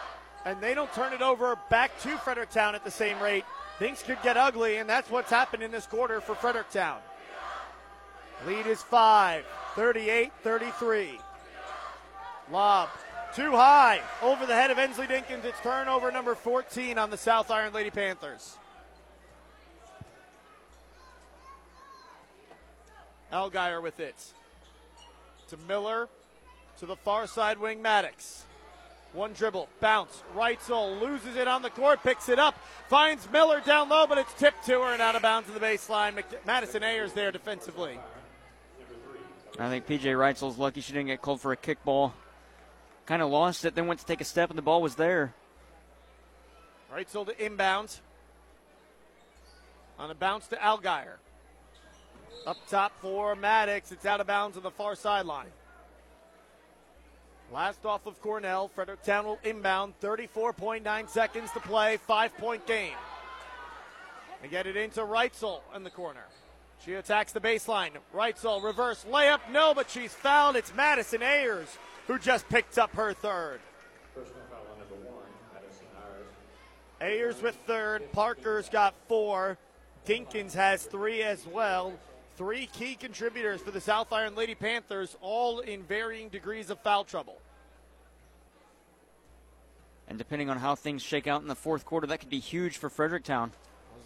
and 0.44 0.60
they 0.60 0.74
don't 0.74 0.92
turn 0.94 1.12
it 1.12 1.22
over 1.22 1.58
back 1.70 2.00
to 2.02 2.16
Fredericktown 2.18 2.76
at 2.76 2.84
the 2.84 2.90
same 2.90 3.20
rate, 3.20 3.44
things 3.80 4.00
could 4.04 4.22
get 4.22 4.36
ugly, 4.36 4.76
and 4.76 4.88
that's 4.88 5.10
what's 5.10 5.30
happened 5.30 5.64
in 5.64 5.72
this 5.72 5.86
quarter 5.86 6.20
for 6.20 6.36
Fredericktown. 6.36 6.98
Lead 8.46 8.66
is 8.66 8.82
five, 8.82 9.44
38 9.74 10.32
33. 10.42 11.18
Lob 12.50 12.88
too 13.34 13.52
high 13.52 14.00
over 14.22 14.46
the 14.46 14.54
head 14.54 14.70
of 14.70 14.78
Ensley 14.78 15.06
Dinkins. 15.06 15.44
It's 15.44 15.60
turnover 15.60 16.10
number 16.10 16.34
14 16.34 16.98
on 16.98 17.10
the 17.10 17.16
South 17.16 17.50
Iron 17.50 17.72
Lady 17.72 17.90
Panthers. 17.90 18.56
Algier 23.32 23.80
with 23.80 24.00
it. 24.00 24.16
To 25.48 25.56
Miller. 25.68 26.08
To 26.78 26.86
the 26.86 26.96
far 26.96 27.26
side 27.26 27.58
wing, 27.58 27.82
Maddox. 27.82 28.44
One 29.12 29.32
dribble, 29.32 29.68
bounce, 29.80 30.22
Reitzel 30.36 31.00
loses 31.00 31.34
it 31.34 31.48
on 31.48 31.62
the 31.62 31.70
court, 31.70 32.00
picks 32.00 32.28
it 32.28 32.38
up, 32.38 32.54
finds 32.88 33.28
Miller 33.32 33.60
down 33.60 33.88
low, 33.88 34.06
but 34.06 34.18
it's 34.18 34.32
tipped 34.34 34.64
to 34.66 34.80
her 34.80 34.92
and 34.92 35.02
out 35.02 35.16
of 35.16 35.22
bounds 35.22 35.48
to 35.48 35.52
the 35.52 35.58
baseline. 35.58 36.22
Madison 36.46 36.84
Ayers 36.84 37.12
there 37.12 37.32
defensively. 37.32 37.98
I 39.60 39.68
think 39.68 39.86
PJ 39.86 40.02
Reitzel's 40.02 40.56
lucky 40.56 40.80
she 40.80 40.94
didn't 40.94 41.08
get 41.08 41.20
called 41.20 41.40
for 41.40 41.52
a 41.52 41.56
kickball. 41.56 42.12
Kind 43.04 43.20
of 43.20 43.30
lost 43.30 43.66
it, 43.66 43.74
then 43.74 43.86
went 43.86 44.00
to 44.00 44.06
take 44.06 44.22
a 44.22 44.24
step, 44.24 44.48
and 44.48 44.56
the 44.56 44.62
ball 44.62 44.80
was 44.80 44.94
there. 44.94 45.34
Reitzel 46.92 47.26
to 47.26 47.44
inbound. 47.44 48.00
On 49.98 50.10
a 50.10 50.14
bounce 50.14 50.46
to 50.48 50.62
Algier. 50.64 51.18
Up 52.46 52.56
top 52.68 52.92
for 53.02 53.36
Maddox. 53.36 53.92
It's 53.92 54.06
out 54.06 54.20
of 54.20 54.26
bounds 54.26 54.56
on 54.56 54.62
the 54.62 54.70
far 54.70 54.94
sideline. 54.94 55.52
Last 57.52 57.84
off 57.84 58.06
of 58.06 58.20
Cornell. 58.22 58.68
Fredericktown 58.68 59.26
will 59.26 59.38
inbound. 59.44 59.92
34.9 60.00 61.08
seconds 61.08 61.50
to 61.52 61.60
play. 61.60 61.98
Five 61.98 62.34
point 62.38 62.66
game. 62.66 62.94
They 64.40 64.48
get 64.48 64.66
it 64.66 64.76
into 64.76 65.02
Reitzel 65.02 65.60
in 65.76 65.84
the 65.84 65.90
corner. 65.90 66.24
She 66.84 66.94
attacks 66.94 67.32
the 67.32 67.40
baseline. 67.40 67.90
Reitzel 68.14 68.62
reverse 68.62 69.04
layup. 69.10 69.40
No, 69.52 69.74
but 69.74 69.90
she's 69.90 70.14
fouled. 70.14 70.56
It's 70.56 70.74
Madison 70.74 71.22
Ayers 71.22 71.68
who 72.06 72.18
just 72.18 72.48
picked 72.48 72.78
up 72.78 72.94
her 72.96 73.12
third. 73.12 73.60
Personal 74.14 74.40
foul 74.50 74.66
on 74.72 74.78
number 74.78 74.94
one, 75.10 75.24
Madison 75.52 75.86
Ayers. 77.00 77.36
Ayers 77.36 77.42
with 77.42 77.56
third. 77.66 78.10
Parker's 78.12 78.68
got 78.68 78.94
four. 79.08 79.58
Dinkins 80.06 80.54
has 80.54 80.84
three 80.84 81.22
as 81.22 81.46
well. 81.46 81.92
Three 82.36 82.66
key 82.66 82.94
contributors 82.94 83.60
for 83.60 83.70
the 83.70 83.80
South 83.82 84.12
Iron 84.12 84.34
Lady 84.34 84.54
Panthers, 84.54 85.14
all 85.20 85.60
in 85.60 85.82
varying 85.82 86.30
degrees 86.30 86.70
of 86.70 86.80
foul 86.80 87.04
trouble. 87.04 87.36
And 90.08 90.16
depending 90.16 90.48
on 90.48 90.56
how 90.56 90.74
things 90.74 91.02
shake 91.02 91.26
out 91.26 91.42
in 91.42 91.48
the 91.48 91.54
fourth 91.54 91.84
quarter, 91.84 92.06
that 92.06 92.18
could 92.18 92.30
be 92.30 92.40
huge 92.40 92.78
for 92.78 92.88
Fredericktown. 92.88 93.52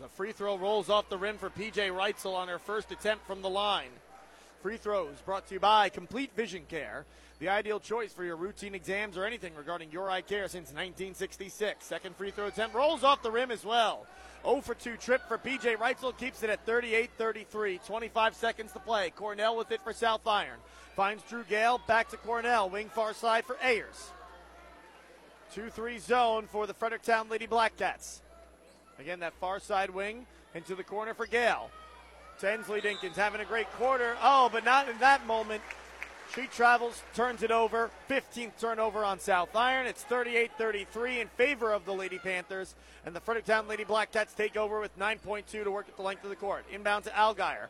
A 0.04 0.08
free 0.08 0.32
throw 0.32 0.58
rolls 0.58 0.90
off 0.90 1.08
the 1.08 1.16
rim 1.16 1.38
for 1.38 1.48
PJ 1.48 1.90
Reitzel 1.90 2.34
on 2.34 2.48
her 2.48 2.58
first 2.58 2.92
attempt 2.92 3.26
from 3.26 3.40
the 3.40 3.48
line. 3.48 3.88
Free 4.60 4.76
throws 4.76 5.18
brought 5.24 5.46
to 5.46 5.54
you 5.54 5.60
by 5.60 5.88
Complete 5.88 6.30
Vision 6.36 6.64
Care, 6.68 7.06
the 7.38 7.48
ideal 7.48 7.80
choice 7.80 8.12
for 8.12 8.22
your 8.22 8.36
routine 8.36 8.74
exams 8.74 9.16
or 9.16 9.24
anything 9.24 9.54
regarding 9.54 9.90
your 9.90 10.10
eye 10.10 10.20
care 10.20 10.46
since 10.46 10.68
1966. 10.68 11.86
Second 11.86 12.14
free 12.16 12.30
throw 12.30 12.48
attempt 12.48 12.74
rolls 12.74 13.02
off 13.02 13.22
the 13.22 13.30
rim 13.30 13.50
as 13.50 13.64
well. 13.64 14.06
0 14.42 14.60
for 14.60 14.74
2 14.74 14.98
trip 14.98 15.26
for 15.26 15.38
PJ 15.38 15.78
Reitzel 15.78 16.18
keeps 16.18 16.42
it 16.42 16.50
at 16.50 16.66
38 16.66 17.08
33. 17.16 17.80
25 17.86 18.34
seconds 18.34 18.72
to 18.72 18.80
play. 18.80 19.08
Cornell 19.08 19.56
with 19.56 19.72
it 19.72 19.80
for 19.80 19.94
South 19.94 20.26
Iron. 20.26 20.58
Finds 20.96 21.22
Drew 21.22 21.44
Gale. 21.44 21.80
Back 21.86 22.10
to 22.10 22.18
Cornell. 22.18 22.68
Wing 22.68 22.90
far 22.90 23.14
side 23.14 23.46
for 23.46 23.56
Ayers. 23.62 24.10
2 25.54 25.70
3 25.70 25.98
zone 25.98 26.46
for 26.46 26.66
the 26.66 26.74
Fredericktown 26.74 27.30
Lady 27.30 27.46
Blackcats. 27.46 28.20
Again, 28.98 29.20
that 29.20 29.34
far 29.34 29.60
side 29.60 29.90
wing 29.90 30.26
into 30.54 30.74
the 30.74 30.84
corner 30.84 31.14
for 31.14 31.26
Gale. 31.26 31.70
Ensley 32.42 32.80
Dinkins 32.80 33.14
having 33.14 33.40
a 33.40 33.44
great 33.44 33.70
quarter. 33.72 34.16
Oh, 34.22 34.50
but 34.52 34.64
not 34.64 34.88
in 34.88 34.98
that 34.98 35.26
moment. 35.26 35.62
She 36.34 36.46
travels, 36.46 37.02
turns 37.14 37.42
it 37.42 37.50
over. 37.50 37.90
15th 38.10 38.58
turnover 38.58 39.04
on 39.04 39.20
South 39.20 39.54
Iron. 39.54 39.86
It's 39.86 40.02
38 40.02 40.50
33 40.58 41.20
in 41.20 41.28
favor 41.28 41.72
of 41.72 41.84
the 41.84 41.94
Lady 41.94 42.18
Panthers. 42.18 42.74
And 43.06 43.14
the 43.14 43.20
Fredericktown 43.20 43.68
Lady 43.68 43.84
Blackcats 43.84 44.34
take 44.36 44.56
over 44.56 44.80
with 44.80 44.98
9.2 44.98 45.46
to 45.46 45.70
work 45.70 45.86
at 45.88 45.96
the 45.96 46.02
length 46.02 46.24
of 46.24 46.30
the 46.30 46.36
court. 46.36 46.64
Inbound 46.72 47.04
to 47.04 47.16
Algier. 47.16 47.68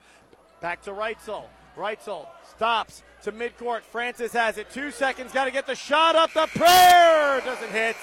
Back 0.61 0.83
to 0.83 0.93
Reitzel. 0.93 1.45
Reitzel 1.77 2.27
stops 2.55 3.03
to 3.25 3.33
midcourt. 3.33 3.83
Francis 3.83 4.33
has 4.33 4.59
it. 4.59 4.71
Two 4.71 4.91
seconds. 4.91 5.33
Got 5.33 5.45
to 5.45 5.51
get 5.51 5.67
the 5.67 5.75
shot 5.75 6.17
up. 6.17 6.33
The 6.33 6.47
prayer 6.47 7.41
doesn't 7.45 7.71
hit. 7.71 7.97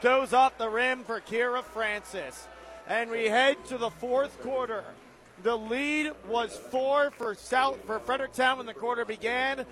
Goes 0.00 0.32
off 0.32 0.58
the 0.58 0.68
rim 0.68 1.02
for 1.02 1.20
Kira 1.20 1.64
Francis. 1.64 2.46
And 2.86 3.10
we 3.10 3.26
head 3.26 3.56
to 3.66 3.78
the 3.78 3.90
fourth 3.90 4.40
quarter. 4.42 4.84
The 5.42 5.56
lead 5.56 6.12
was 6.28 6.56
four 6.70 7.10
for 7.10 7.34
South 7.34 7.78
for 7.86 7.98
Fredericktown 7.98 8.58
when 8.58 8.66
the 8.66 8.74
quarter 8.74 9.04
began. 9.04 9.66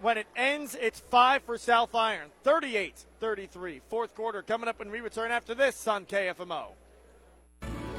When 0.00 0.18
it 0.18 0.26
ends, 0.34 0.74
it's 0.74 1.00
five 1.00 1.42
for 1.42 1.58
South 1.58 1.94
Iron. 1.94 2.28
38-33. 2.44 3.80
Fourth 3.88 4.14
quarter 4.14 4.42
coming 4.42 4.68
up 4.68 4.78
when 4.78 4.90
we 4.90 5.00
return 5.00 5.30
after 5.30 5.54
this 5.54 5.86
on 5.86 6.06
KFMO. 6.06 6.66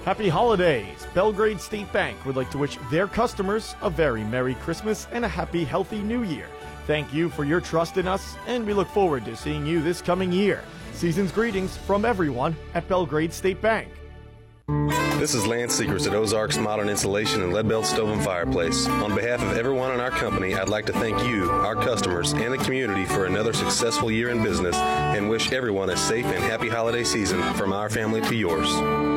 Happy 0.05 0.30
holidays! 0.30 1.05
Belgrade 1.14 1.60
State 1.60 1.91
Bank 1.91 2.24
would 2.26 2.38
like 2.38 2.49
to 2.51 2.58
wish 2.58 2.78
their 2.89 3.08
customers 3.08 3.76
a 3.82 3.89
very 3.89 4.24
Merry 4.24 4.55
Christmas 4.55 5.08
and 5.12 5.26
a 5.26 5.28
happy, 5.28 5.66
healthy 5.66 5.99
New 5.99 6.24
Year. 6.24 6.47
Thank 6.86 7.14
you 7.14 7.30
for 7.30 7.43
your 7.43 7.60
trust 7.60 7.97
in 7.97 8.08
us, 8.08 8.36
and 8.47 8.66
we 8.66 8.74
look 8.74 8.88
forward 8.88 9.26
to 9.26 9.36
seeing 9.36 9.66
you 9.66 9.82
this 9.82 10.01
coming 10.01 10.32
year. 10.32 10.64
Season's 10.93 11.32
greetings 11.34 11.76
from 11.76 12.05
everyone 12.05 12.55
at 12.74 12.88
Belgrade 12.88 13.34
State 13.34 13.62
Bank. 13.62 13.89
This 15.18 15.34
is 15.34 15.47
Lance 15.47 15.74
Secrets 15.74 16.07
at 16.07 16.13
Ozarks 16.13 16.57
Modern 16.57 16.89
Insulation 16.89 17.41
and 17.41 17.53
Lead 17.53 17.70
Belt 17.70 17.86
Stove 17.86 18.09
and 18.09 18.22
Fireplace. 18.22 18.86
On 18.88 19.15
behalf 19.15 19.41
of 19.41 19.57
everyone 19.57 19.91
in 19.93 20.01
our 20.01 20.11
company, 20.11 20.55
I'd 20.55 20.68
like 20.68 20.86
to 20.88 20.93
thank 20.93 21.24
you, 21.24 21.49
our 21.49 21.76
customers, 21.76 22.34
and 22.34 22.53
the 22.53 22.57
community 22.57 23.05
for 23.05 23.26
another 23.26 23.53
successful 23.53 24.11
year 24.11 24.30
in 24.30 24.43
business 24.43 24.76
and 24.76 25.30
wish 25.30 25.53
everyone 25.53 25.89
a 25.89 25.95
safe 25.97 26.26
and 26.26 26.43
happy 26.43 26.68
holiday 26.68 27.05
season 27.05 27.41
from 27.53 27.72
our 27.72 27.89
family 27.89 28.20
to 28.22 28.36
yours. 28.36 29.16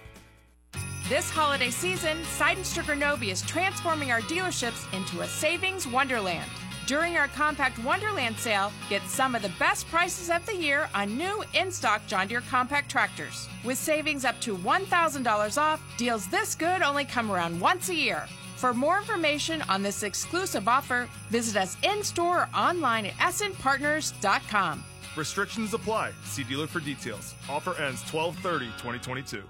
This 1.11 1.29
holiday 1.29 1.71
season, 1.71 2.19
Sydenstricker 2.19 2.97
Nobbe 2.97 3.31
is 3.31 3.41
transforming 3.41 4.13
our 4.13 4.21
dealerships 4.21 4.87
into 4.97 5.19
a 5.19 5.27
savings 5.27 5.85
wonderland. 5.85 6.49
During 6.87 7.17
our 7.17 7.27
Compact 7.27 7.77
Wonderland 7.83 8.37
sale, 8.37 8.71
get 8.89 9.01
some 9.01 9.35
of 9.35 9.41
the 9.41 9.51
best 9.59 9.89
prices 9.89 10.29
of 10.29 10.45
the 10.45 10.55
year 10.55 10.87
on 10.95 11.17
new 11.17 11.43
in 11.53 11.69
stock 11.69 12.01
John 12.07 12.29
Deere 12.29 12.39
compact 12.39 12.89
tractors. 12.89 13.49
With 13.65 13.77
savings 13.77 14.23
up 14.23 14.39
to 14.39 14.55
$1,000 14.55 15.61
off, 15.61 15.81
deals 15.97 16.27
this 16.27 16.55
good 16.55 16.81
only 16.81 17.03
come 17.03 17.29
around 17.29 17.59
once 17.59 17.89
a 17.89 17.93
year. 17.93 18.25
For 18.55 18.73
more 18.73 18.97
information 18.97 19.61
on 19.63 19.83
this 19.83 20.03
exclusive 20.03 20.69
offer, 20.69 21.09
visit 21.29 21.57
us 21.57 21.75
in 21.83 22.03
store 22.03 22.43
or 22.43 22.49
online 22.55 23.07
at 23.07 23.17
snpartners.com. 23.17 24.81
Restrictions 25.17 25.73
apply. 25.73 26.13
See 26.23 26.45
dealer 26.45 26.67
for 26.67 26.79
details. 26.79 27.35
Offer 27.49 27.75
ends 27.81 28.01
12 28.09 28.37
2022. 28.37 29.43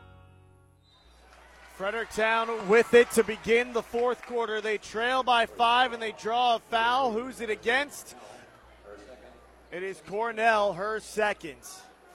Fredericktown 1.81 2.67
with 2.67 2.93
it 2.93 3.09
to 3.09 3.23
begin 3.23 3.73
the 3.73 3.81
fourth 3.81 4.21
quarter. 4.27 4.61
They 4.61 4.77
trail 4.77 5.23
by 5.23 5.47
five 5.47 5.93
and 5.93 5.99
they 5.99 6.11
draw 6.11 6.57
a 6.57 6.59
foul. 6.59 7.11
Who's 7.11 7.41
it 7.41 7.49
against? 7.49 8.15
It 9.71 9.81
is 9.81 9.99
Cornell, 10.05 10.73
her 10.73 10.99
second. 10.99 11.57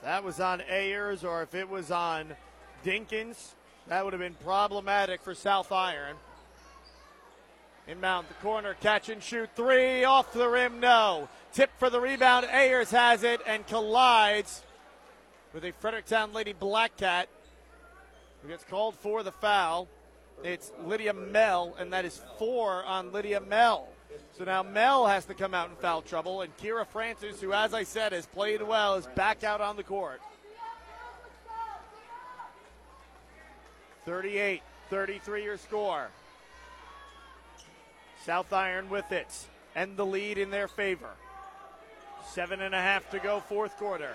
That 0.05 0.23
was 0.23 0.39
on 0.39 0.63
Ayers 0.71 1.25
or 1.25 1.43
if 1.43 1.53
it 1.57 1.69
was 1.69 1.91
on 1.91 2.37
Dinkins, 2.85 3.55
that 3.89 4.05
would 4.05 4.13
have 4.13 4.21
been 4.21 4.37
problematic 4.45 5.21
for 5.21 5.35
South 5.35 5.73
Iron. 5.73 6.15
Inbound 7.89 8.29
the 8.29 8.35
corner, 8.35 8.75
catch 8.81 9.09
and 9.09 9.21
shoot 9.21 9.51
three, 9.57 10.05
off 10.05 10.33
the 10.33 10.49
rim, 10.49 10.79
no. 10.79 11.29
Tip 11.53 11.71
for 11.77 11.91
the 11.91 12.01
rebound, 12.01 12.47
Ayers 12.53 12.93
has 12.93 13.25
it 13.25 13.41
and 13.45 13.67
collides 13.67 14.63
with 15.53 15.65
a 15.65 15.73
Fredericktown 15.73 16.33
Lady 16.33 16.53
Black 16.53 16.97
Cat 16.97 17.29
who 18.47 18.53
gets 18.53 18.65
called 18.65 18.95
for 18.95 19.23
the 19.23 19.33
foul. 19.33 19.89
It's 20.45 20.71
Lydia 20.85 21.13
Mell, 21.13 21.75
and 21.79 21.93
that 21.93 22.05
is 22.05 22.21
four 22.39 22.85
on 22.85 23.11
Lydia 23.11 23.41
Mell. 23.41 23.89
So 24.39 24.45
now 24.45 24.63
Mell 24.63 25.07
has 25.07 25.25
to 25.25 25.35
come 25.35 25.53
out 25.53 25.71
in 25.71 25.77
foul 25.77 26.03
trouble, 26.03 26.43
and 26.43 26.57
Kira 26.59 26.87
Francis, 26.87 27.41
who, 27.41 27.53
as 27.53 27.75
I 27.75 27.83
said, 27.83 28.13
has 28.13 28.27
played 28.27 28.63
well, 28.63 28.95
is 28.95 29.07
back 29.09 29.43
out 29.43 29.61
on 29.61 29.77
the 29.77 29.83
court. 29.83 30.21
38 34.05 34.63
33 34.89 35.43
your 35.43 35.57
score. 35.57 36.09
South 38.25 38.53
Iron 38.53 38.89
with 38.89 39.11
it, 39.11 39.27
and 39.75 39.97
the 39.97 40.07
lead 40.07 40.39
in 40.39 40.51
their 40.51 40.69
favor. 40.69 41.11
Seven 42.31 42.61
and 42.61 42.75
a 42.75 42.81
half 42.81 43.11
to 43.11 43.19
go, 43.19 43.41
fourth 43.41 43.77
quarter. 43.77 44.15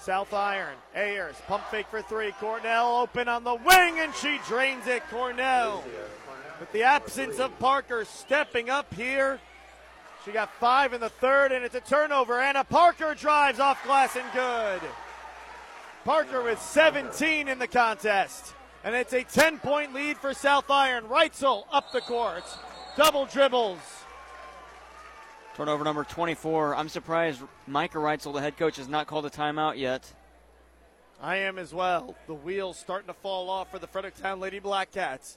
South 0.00 0.32
Iron, 0.32 0.76
Ayers, 0.94 1.36
pump 1.46 1.64
fake 1.70 1.86
for 1.90 2.02
three. 2.02 2.32
Cornell 2.32 2.96
open 2.98 3.28
on 3.28 3.44
the 3.44 3.54
wing, 3.54 3.98
and 3.98 4.14
she 4.14 4.38
drains 4.46 4.86
it. 4.86 5.02
Cornell, 5.10 5.84
with 6.60 6.70
the 6.72 6.84
absence 6.84 7.38
of 7.38 7.56
Parker 7.58 8.04
stepping 8.04 8.70
up 8.70 8.92
here. 8.94 9.40
She 10.24 10.32
got 10.32 10.52
five 10.54 10.92
in 10.92 11.00
the 11.00 11.08
third, 11.08 11.52
and 11.52 11.64
it's 11.64 11.74
a 11.74 11.80
turnover. 11.80 12.40
Anna 12.40 12.64
Parker 12.64 13.14
drives 13.14 13.60
off 13.60 13.82
glass 13.84 14.16
and 14.16 14.26
good. 14.32 14.80
Parker 16.04 16.42
with 16.42 16.60
17 16.60 17.48
in 17.48 17.58
the 17.58 17.66
contest. 17.66 18.54
And 18.84 18.94
it's 18.94 19.12
a 19.12 19.24
10 19.24 19.58
point 19.58 19.92
lead 19.92 20.16
for 20.16 20.32
South 20.32 20.70
Iron. 20.70 21.04
Reitzel 21.04 21.64
up 21.72 21.92
the 21.92 22.00
court. 22.00 22.44
Double 22.96 23.26
dribbles. 23.26 23.78
Turnover 25.58 25.82
number 25.82 26.04
24. 26.04 26.76
I'm 26.76 26.88
surprised 26.88 27.42
Micah 27.66 27.98
Reitzel, 27.98 28.32
the 28.32 28.40
head 28.40 28.56
coach, 28.56 28.76
has 28.76 28.86
not 28.86 29.08
called 29.08 29.26
a 29.26 29.30
timeout 29.30 29.76
yet. 29.76 30.08
I 31.20 31.38
am 31.38 31.58
as 31.58 31.74
well. 31.74 32.14
The 32.28 32.34
wheels 32.34 32.78
starting 32.78 33.08
to 33.08 33.12
fall 33.12 33.50
off 33.50 33.72
for 33.72 33.80
the 33.80 33.88
Fredericktown 33.88 34.38
Lady 34.38 34.60
Black 34.60 34.92
Cats. 34.92 35.36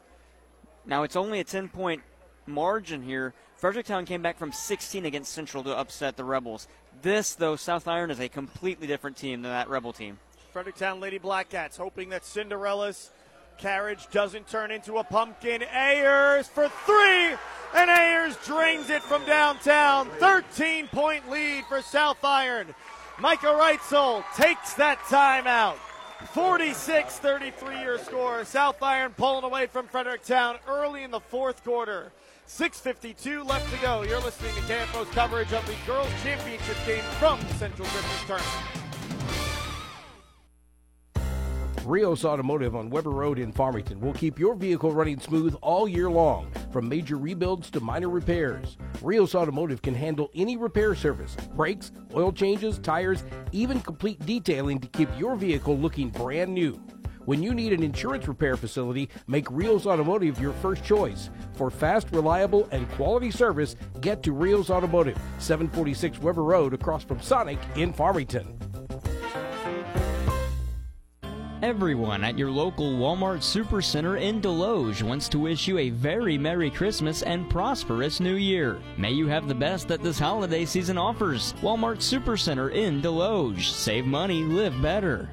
Now 0.86 1.02
it's 1.02 1.16
only 1.16 1.40
a 1.40 1.44
10 1.44 1.70
point 1.70 2.04
margin 2.46 3.02
here. 3.02 3.34
Fredericktown 3.56 4.06
came 4.06 4.22
back 4.22 4.38
from 4.38 4.52
16 4.52 5.06
against 5.06 5.34
Central 5.34 5.64
to 5.64 5.76
upset 5.76 6.18
the 6.18 6.24
Rebels. 6.24 6.68
This, 7.02 7.34
though, 7.34 7.56
South 7.56 7.88
Iron 7.88 8.12
is 8.12 8.20
a 8.20 8.30
completely 8.30 8.86
different 8.86 9.18
team 9.18 9.42
than 9.42 9.52
that 9.52 9.70
Rebel 9.70 9.92
team. 9.92 10.20
Fredericktown 10.54 11.00
Lady 11.00 11.18
Black 11.18 11.50
Cats 11.50 11.78
hoping 11.78 12.10
that 12.10 12.26
Cinderella's 12.26 13.10
carriage 13.62 14.10
doesn't 14.12 14.48
turn 14.48 14.72
into 14.72 14.98
a 14.98 15.04
pumpkin. 15.04 15.64
Ayers 15.64 16.48
for 16.48 16.68
three, 16.86 17.36
and 17.76 17.90
Ayers 17.90 18.36
drains 18.46 18.90
it 18.90 19.04
from 19.04 19.24
downtown. 19.26 20.10
13 20.20 20.88
point 20.88 21.30
lead 21.30 21.64
for 21.66 21.82
South 21.82 22.24
Iron. 22.24 22.74
Micah 23.20 23.48
Reitzel 23.48 24.24
takes 24.36 24.74
that 24.74 24.98
timeout. 25.02 25.76
46 26.34 27.18
33 27.18 27.82
your 27.82 28.00
score. 28.00 28.44
South 28.46 28.82
Iron 28.82 29.14
pulling 29.16 29.44
away 29.44 29.68
from 29.68 29.88
Fredericktown 29.88 30.58
early 30.68 31.04
in 31.04 31.12
the 31.12 31.20
fourth 31.20 31.64
quarter. 31.64 32.12
6.52 32.48 33.48
left 33.48 33.72
to 33.74 33.80
go. 33.80 34.02
You're 34.02 34.20
listening 34.20 34.54
to 34.56 34.62
KFMO's 34.62 35.10
coverage 35.12 35.54
of 35.54 35.66
the 35.68 35.76
Girls 35.88 36.10
Championship 36.22 36.76
game 36.86 37.04
from 37.18 37.40
Central 37.58 37.88
Christmas 37.88 38.28
Tournament. 38.28 38.81
Rios 41.92 42.24
Automotive 42.24 42.74
on 42.74 42.90
Weber 42.90 43.10
Road 43.10 43.38
in 43.38 43.52
Farmington 43.52 44.00
will 44.00 44.14
keep 44.14 44.40
your 44.40 44.56
vehicle 44.56 44.94
running 44.94 45.20
smooth 45.20 45.54
all 45.62 45.90
year 45.90 46.10
long, 46.10 46.50
from 46.72 46.88
major 46.88 47.18
rebuilds 47.18 47.70
to 47.72 47.82
minor 47.82 48.08
repairs. 48.08 48.78
Rios 49.02 49.36
Automotive 49.36 49.82
can 49.82 49.94
handle 49.94 50.32
any 50.34 50.56
repair 50.56 50.96
service 50.96 51.36
brakes, 51.54 51.92
oil 52.16 52.32
changes, 52.32 52.80
tires, 52.80 53.26
even 53.52 53.82
complete 53.82 54.26
detailing 54.26 54.80
to 54.80 54.88
keep 54.88 55.10
your 55.20 55.36
vehicle 55.36 55.78
looking 55.78 56.08
brand 56.08 56.54
new. 56.54 56.82
When 57.26 57.44
you 57.44 57.54
need 57.54 57.74
an 57.74 57.84
insurance 57.84 58.26
repair 58.26 58.56
facility, 58.56 59.10
make 59.28 59.52
Rios 59.52 59.86
Automotive 59.86 60.40
your 60.40 60.54
first 60.54 60.86
choice. 60.86 61.30
For 61.56 61.70
fast, 61.70 62.10
reliable, 62.14 62.70
and 62.72 62.90
quality 62.92 63.32
service, 63.32 63.76
get 64.00 64.24
to 64.24 64.32
Rios 64.32 64.70
Automotive, 64.70 65.18
746 65.40 66.20
Weber 66.20 66.46
Road 66.46 66.74
across 66.74 67.04
from 67.04 67.20
Sonic 67.20 67.60
in 67.76 67.92
Farmington. 67.92 68.71
Everyone 71.62 72.24
at 72.24 72.40
your 72.40 72.50
local 72.50 72.94
Walmart 72.94 73.42
Supercenter 73.42 74.20
in 74.20 74.42
Desloge 74.42 75.04
wants 75.04 75.30
to 75.30 75.38
wish 75.38 75.68
you 75.68 75.78
a 75.78 75.92
very 75.92 76.36
Merry 76.36 76.72
Christmas 76.72 77.22
and 77.22 77.48
prosperous 77.52 78.20
New 78.20 78.34
Year. 78.34 78.80
May 78.98 79.12
you 79.12 79.28
have 79.28 79.48
the 79.48 79.54
best 79.54 79.88
that 79.88 80.02
this 80.02 80.18
holiday 80.18 80.66
season 80.66 80.98
offers. 80.98 81.54
Walmart 81.62 81.98
Supercenter 81.98 82.74
in 82.74 83.00
Desloge. 83.00 83.70
Save 83.70 84.08
money, 84.08 84.42
live 84.42 84.74
better. 84.82 85.30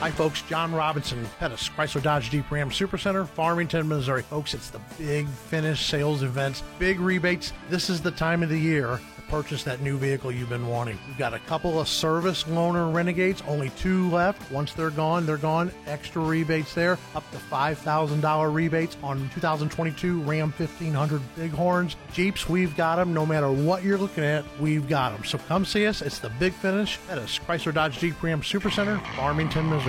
Hi, 0.00 0.10
folks. 0.10 0.42
John 0.42 0.74
Robinson, 0.74 1.26
Pettis, 1.38 1.70
Chrysler 1.70 2.02
Dodge 2.02 2.30
Jeep 2.30 2.50
Ram 2.50 2.68
Supercenter, 2.68 3.26
Farmington, 3.26 3.88
Missouri. 3.88 4.22
Folks, 4.22 4.52
it's 4.52 4.68
the 4.68 4.78
big 4.98 5.26
finish 5.26 5.86
sales 5.86 6.22
events, 6.22 6.62
big 6.78 7.00
rebates. 7.00 7.52
This 7.70 7.88
is 7.88 8.02
the 8.02 8.10
time 8.10 8.42
of 8.42 8.50
the 8.50 8.58
year 8.58 9.00
to 9.16 9.22
purchase 9.22 9.64
that 9.64 9.80
new 9.80 9.96
vehicle 9.96 10.30
you've 10.30 10.50
been 10.50 10.68
wanting. 10.68 10.98
We've 11.08 11.16
got 11.16 11.32
a 11.32 11.38
couple 11.40 11.80
of 11.80 11.88
service 11.88 12.44
loaner 12.44 12.92
renegades, 12.92 13.42
only 13.48 13.70
two 13.70 14.10
left. 14.10 14.52
Once 14.52 14.74
they're 14.74 14.90
gone, 14.90 15.24
they're 15.24 15.38
gone. 15.38 15.72
Extra 15.86 16.20
rebates 16.22 16.74
there, 16.74 16.98
up 17.14 17.28
to 17.32 17.38
$5,000 17.38 18.54
rebates 18.54 18.98
on 19.02 19.30
2022 19.30 20.20
Ram 20.20 20.52
1500 20.52 21.22
Bighorns. 21.36 21.96
Jeeps, 22.12 22.48
we've 22.48 22.76
got 22.76 22.96
them. 22.96 23.14
No 23.14 23.24
matter 23.24 23.50
what 23.50 23.82
you're 23.82 23.98
looking 23.98 24.24
at, 24.24 24.44
we've 24.60 24.86
got 24.88 25.14
them. 25.14 25.24
So 25.24 25.38
come 25.38 25.64
see 25.64 25.86
us. 25.86 26.02
It's 26.02 26.18
the 26.18 26.30
big 26.38 26.52
finish 26.52 26.98
at 27.08 27.16
us, 27.16 27.38
Chrysler 27.38 27.72
Dodge 27.72 27.98
Jeep 27.98 28.22
Ram 28.22 28.42
Supercenter, 28.42 29.00
Farmington, 29.16 29.68
Missouri. 29.70 29.85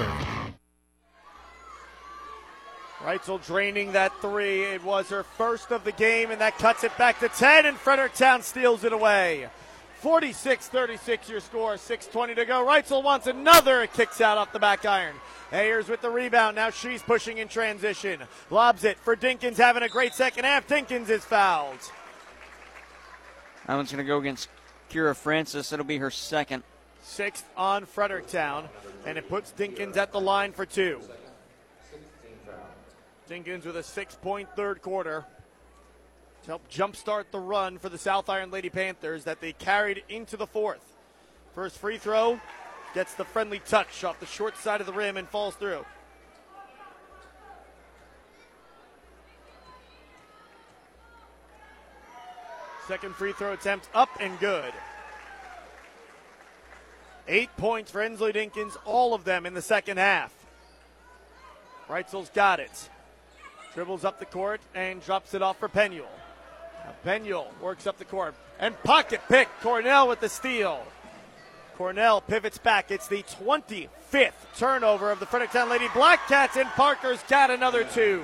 Reitzel 3.04 3.46
draining 3.46 3.94
that 3.94 4.12
three. 4.22 4.64
It 4.64 4.84
was 4.84 5.10
her 5.10 5.24
first 5.24 5.72
of 5.72 5.84
the 5.84 5.92
game, 5.92 6.32
and 6.32 6.42
that 6.42 6.58
cuts 6.58 6.84
it 6.84 6.96
back 6.98 7.20
to 7.20 7.30
10, 7.30 7.66
and 7.66 7.78
Fredericktown 7.78 8.42
steals 8.42 8.84
it 8.84 8.94
away. 8.94 9.48
46 10.02 10.68
36 10.68 11.30
your 11.30 11.40
score, 11.40 11.74
6.20 11.74 12.36
to 12.36 12.46
go. 12.46 12.66
Reitzel 12.66 13.04
wants 13.04 13.28
another. 13.28 13.82
It 13.82 13.94
kicks 13.94 14.22
out 14.22 14.38
off 14.38 14.54
the 14.54 14.60
back 14.60 14.86
iron. 14.86 15.16
Ayers 15.52 15.88
with 15.88 16.02
the 16.02 16.10
rebound. 16.10 16.56
Now 16.56 16.70
she's 16.70 17.02
pushing 17.02 17.40
in 17.40 17.48
transition. 17.48 18.22
Lobs 18.50 18.84
it 18.84 19.00
for 19.00 19.16
Dinkins, 19.16 19.58
having 19.58 19.84
a 19.84 19.90
great 19.90 20.14
second 20.14 20.44
half. 20.44 20.68
Dinkins 20.68 21.10
is 21.10 21.24
fouled. 21.24 21.80
That 23.66 23.76
one's 23.76 23.92
going 23.92 24.04
to 24.04 24.08
go 24.08 24.20
against 24.20 24.50
Kira 24.92 25.16
Francis. 25.16 25.74
It'll 25.74 25.86
be 25.86 25.98
her 25.98 26.12
second. 26.12 26.64
Sixth 27.08 27.46
on 27.56 27.86
Fredericktown, 27.86 28.68
and 29.06 29.18
it 29.18 29.30
puts 29.30 29.54
Dinkins 29.54 29.96
at 29.96 30.12
the 30.12 30.20
line 30.20 30.52
for 30.52 30.66
two. 30.66 31.00
Dinkins 33.30 33.66
with 33.66 33.78
a 33.78 33.82
six 33.82 34.16
point 34.16 34.50
third 34.58 34.82
quarter 34.82 35.26
to 36.44 36.48
help 36.48 36.70
jumpstart 36.70 37.24
the 37.32 37.40
run 37.40 37.80
for 37.80 37.88
the 37.88 37.98
South 37.98 38.30
Iron 38.30 38.52
Lady 38.52 38.70
Panthers 38.70 39.24
that 39.24 39.40
they 39.40 39.54
carried 39.54 40.04
into 40.10 40.36
the 40.36 40.46
fourth. 40.46 40.84
First 41.56 41.78
free 41.78 41.98
throw 41.98 42.42
gets 42.94 43.14
the 43.14 43.26
friendly 43.26 43.60
touch 43.60 44.04
off 44.04 44.20
the 44.20 44.26
short 44.26 44.58
side 44.58 44.82
of 44.82 44.86
the 44.86 44.94
rim 44.94 45.16
and 45.16 45.30
falls 45.30 45.56
through. 45.56 45.86
Second 52.86 53.16
free 53.16 53.32
throw 53.32 53.54
attempt 53.54 53.88
up 53.94 54.10
and 54.20 54.38
good. 54.40 54.74
Eight 57.28 57.50
points 57.58 57.92
for 57.92 58.02
Ensley 58.02 58.32
Dinkins, 58.32 58.78
all 58.86 59.14
of 59.14 59.26
them 59.26 59.46
in 59.46 59.54
the 59.54 59.62
second 59.62 59.98
half. 59.98 60.34
Reitzel's 61.90 62.30
got 62.30 62.60
it. 62.60 62.90
Dribbles 63.74 64.06
up 64.06 64.20
the 64.20 64.26
court 64.26 64.62
and 64.74 65.04
drops 65.04 65.34
it 65.34 65.42
off 65.42 65.60
for 65.60 65.70
Penuel. 65.70 66.10
Penuel 67.04 67.52
works 67.62 67.86
up 67.86 67.98
the 67.98 68.06
court 68.06 68.36
and 68.60 68.82
pocket 68.84 69.22
pick. 69.28 69.48
Cornell 69.62 70.08
with 70.08 70.20
the 70.20 70.30
steal. 70.30 70.84
Cornell 71.76 72.22
pivots 72.22 72.58
back. 72.58 72.92
It's 72.92 73.08
the 73.08 73.24
25th 73.24 74.32
turnover 74.58 75.12
of 75.12 75.20
the 75.20 75.26
Fredericktown 75.26 75.70
Lady 75.70 75.88
Black 75.94 76.28
Cats, 76.28 76.58
and 76.58 76.68
Parker's 76.70 77.22
got 77.30 77.52
another 77.52 77.84
two. 77.84 78.24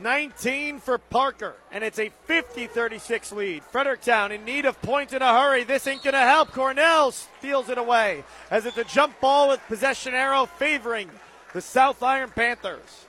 19 0.00 0.80
for 0.80 0.98
Parker, 0.98 1.54
and 1.72 1.82
it's 1.82 1.98
a 1.98 2.10
50 2.26 2.66
36 2.66 3.32
lead. 3.32 3.62
Fredericktown 3.64 4.32
in 4.32 4.44
need 4.44 4.66
of 4.66 4.80
points 4.82 5.12
in 5.12 5.22
a 5.22 5.32
hurry. 5.32 5.64
This 5.64 5.86
ain't 5.86 6.02
going 6.02 6.14
to 6.14 6.20
help. 6.20 6.52
Cornell 6.52 7.12
steals 7.12 7.68
it 7.68 7.78
away 7.78 8.24
as 8.50 8.66
it's 8.66 8.78
a 8.78 8.84
jump 8.84 9.20
ball 9.20 9.48
with 9.48 9.60
possession 9.68 10.14
arrow 10.14 10.46
favoring 10.46 11.10
the 11.52 11.60
South 11.60 12.02
Iron 12.02 12.30
Panthers. 12.30 13.06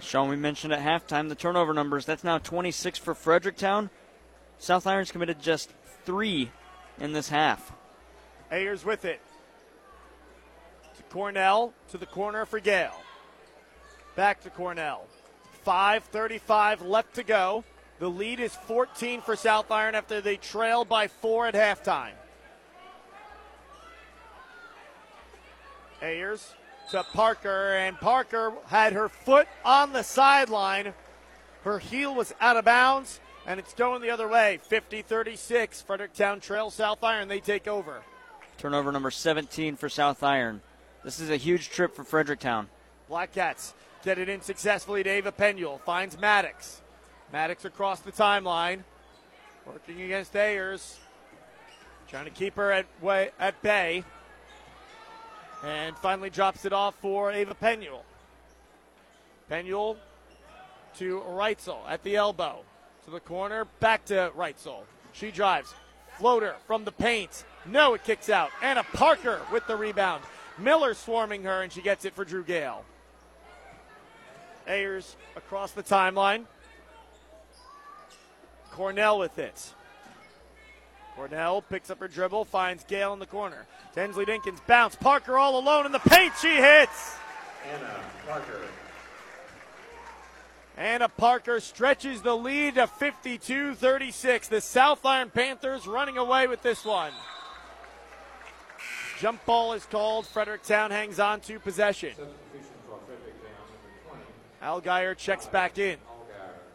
Sean, 0.00 0.28
we 0.28 0.36
mentioned 0.36 0.72
at 0.72 0.80
halftime 0.80 1.28
the 1.28 1.34
turnover 1.34 1.74
numbers. 1.74 2.06
That's 2.06 2.24
now 2.24 2.38
26 2.38 2.98
for 2.98 3.14
Fredericktown. 3.14 3.90
South 4.58 4.86
Irons 4.86 5.10
committed 5.10 5.40
just 5.40 5.70
three 6.04 6.50
in 6.98 7.12
this 7.12 7.28
half. 7.28 7.72
Ayers 8.50 8.84
with 8.84 9.04
it. 9.04 9.20
To 10.96 11.02
Cornell, 11.04 11.72
to 11.90 11.98
the 11.98 12.06
corner 12.06 12.44
for 12.44 12.60
Gale. 12.60 13.00
Back 14.16 14.42
to 14.42 14.50
Cornell. 14.50 15.06
5.35 15.66 16.86
left 16.86 17.14
to 17.14 17.22
go. 17.22 17.64
The 17.98 18.08
lead 18.08 18.40
is 18.40 18.54
14 18.54 19.20
for 19.20 19.36
South 19.36 19.70
Iron 19.70 19.94
after 19.94 20.20
they 20.20 20.36
trail 20.36 20.84
by 20.84 21.08
four 21.08 21.46
at 21.46 21.54
halftime. 21.54 22.12
Ayers 26.02 26.54
to 26.90 27.02
Parker, 27.02 27.76
and 27.76 27.96
Parker 27.98 28.52
had 28.66 28.94
her 28.94 29.08
foot 29.08 29.46
on 29.64 29.92
the 29.92 30.02
sideline. 30.02 30.94
Her 31.62 31.78
heel 31.78 32.14
was 32.14 32.34
out 32.40 32.56
of 32.56 32.64
bounds, 32.64 33.20
and 33.46 33.60
it's 33.60 33.74
going 33.74 34.00
the 34.00 34.10
other 34.10 34.26
way. 34.26 34.60
50 34.62 35.02
36. 35.02 35.82
Fredericktown 35.82 36.40
trails 36.40 36.74
South 36.74 37.04
Iron. 37.04 37.28
They 37.28 37.40
take 37.40 37.68
over. 37.68 38.02
Turnover 38.58 38.92
number 38.92 39.10
17 39.10 39.76
for 39.76 39.88
South 39.88 40.22
Iron. 40.22 40.62
This 41.04 41.20
is 41.20 41.30
a 41.30 41.36
huge 41.36 41.70
trip 41.70 41.94
for 41.94 42.04
Fredericktown. 42.04 42.68
Black 43.08 43.32
Cats 43.32 43.74
get 44.04 44.18
it 44.18 44.28
in 44.28 44.40
successfully 44.40 45.02
to 45.02 45.10
Ava 45.10 45.32
Penuel. 45.32 45.78
Finds 45.84 46.18
Maddox. 46.18 46.80
Maddox 47.32 47.64
across 47.64 48.00
the 48.00 48.12
timeline. 48.12 48.80
Working 49.66 50.02
against 50.02 50.34
Ayers. 50.34 50.98
Trying 52.08 52.24
to 52.24 52.30
keep 52.30 52.56
her 52.56 52.72
at, 52.72 52.86
way, 53.00 53.30
at 53.38 53.60
bay. 53.62 54.04
And 55.64 55.96
finally 55.98 56.30
drops 56.30 56.64
it 56.64 56.72
off 56.72 56.94
for 57.00 57.30
Ava 57.30 57.54
Penuel. 57.54 58.04
Penuel 59.48 59.96
to 60.96 61.20
Reitzel 61.20 61.78
at 61.88 62.02
the 62.02 62.16
elbow. 62.16 62.60
To 63.04 63.10
the 63.10 63.20
corner, 63.20 63.66
back 63.80 64.04
to 64.06 64.32
Reitzel. 64.36 64.82
She 65.12 65.30
drives. 65.30 65.74
Floater 66.18 66.56
from 66.66 66.84
the 66.84 66.92
paint. 66.92 67.44
No, 67.66 67.94
it 67.94 68.04
kicks 68.04 68.28
out. 68.28 68.50
Anna 68.62 68.84
Parker 68.92 69.40
with 69.52 69.66
the 69.66 69.76
rebound. 69.76 70.22
Miller 70.58 70.94
swarming 70.94 71.44
her, 71.44 71.62
and 71.62 71.72
she 71.72 71.80
gets 71.80 72.04
it 72.04 72.14
for 72.14 72.24
Drew 72.24 72.44
Gale. 72.44 72.84
Ayers 74.66 75.16
across 75.36 75.72
the 75.72 75.82
timeline. 75.82 76.44
Cornell 78.70 79.18
with 79.18 79.38
it. 79.38 79.74
Cornell 81.16 81.62
picks 81.62 81.90
up 81.90 81.98
her 81.98 82.08
dribble, 82.08 82.44
finds 82.44 82.84
Gale 82.84 83.12
in 83.12 83.18
the 83.18 83.26
corner. 83.26 83.66
Tensley 83.94 84.26
Dinkins 84.26 84.64
bounce. 84.66 84.94
Parker 84.94 85.36
all 85.36 85.58
alone 85.58 85.86
in 85.86 85.92
the 85.92 85.98
paint. 85.98 86.32
She 86.40 86.54
hits. 86.54 87.16
Anna 87.70 88.00
Parker. 88.26 88.60
Anna 90.76 91.08
Parker 91.08 91.60
stretches 91.60 92.22
the 92.22 92.34
lead 92.34 92.76
to 92.76 92.86
52 92.86 93.74
36. 93.74 94.48
The 94.48 94.60
South 94.60 95.04
Iron 95.04 95.28
Panthers 95.28 95.86
running 95.86 96.16
away 96.16 96.46
with 96.46 96.62
this 96.62 96.84
one. 96.84 97.12
Jump 99.18 99.44
ball 99.44 99.74
is 99.74 99.84
called. 99.84 100.26
Fredericktown 100.26 100.90
hangs 100.90 101.20
on 101.20 101.40
to 101.40 101.60
possession. 101.60 102.14
Al 104.60 104.80
Geyer 104.80 105.14
checks 105.14 105.46
back 105.46 105.78
in. 105.78 105.98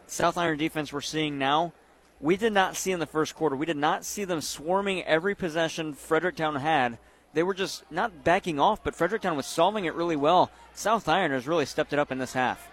South 0.06 0.36
Iron 0.38 0.58
defense 0.58 0.92
we're 0.92 1.00
seeing 1.00 1.38
now, 1.38 1.72
we 2.20 2.36
did 2.36 2.52
not 2.52 2.76
see 2.76 2.92
in 2.92 3.00
the 3.00 3.06
first 3.06 3.34
quarter. 3.34 3.56
We 3.56 3.66
did 3.66 3.76
not 3.76 4.04
see 4.04 4.24
them 4.24 4.40
swarming 4.40 5.02
every 5.04 5.34
possession 5.34 5.94
Fredericktown 5.94 6.56
had. 6.56 6.98
They 7.34 7.42
were 7.42 7.54
just 7.54 7.84
not 7.90 8.24
backing 8.24 8.58
off, 8.58 8.82
but 8.82 8.94
Fredericktown 8.94 9.36
was 9.36 9.46
solving 9.46 9.84
it 9.84 9.94
really 9.94 10.16
well. 10.16 10.50
South 10.74 11.08
Iron 11.08 11.32
has 11.32 11.46
really 11.46 11.66
stepped 11.66 11.92
it 11.92 11.98
up 11.98 12.10
in 12.10 12.18
this 12.18 12.32
half. 12.32 12.70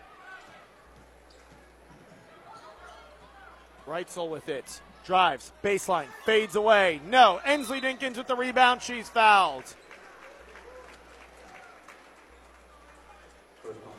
Reitzel 3.86 4.30
with 4.30 4.47
it. 4.47 4.82
Drives, 5.05 5.51
baseline, 5.61 6.07
fades 6.26 6.55
away. 6.55 7.01
No. 7.05 7.41
Ensley 7.43 7.82
Dinkins 7.82 8.16
with 8.16 8.28
the 8.28 8.36
rebound. 8.38 8.82
She's 8.82 9.09
fouled. 9.09 9.76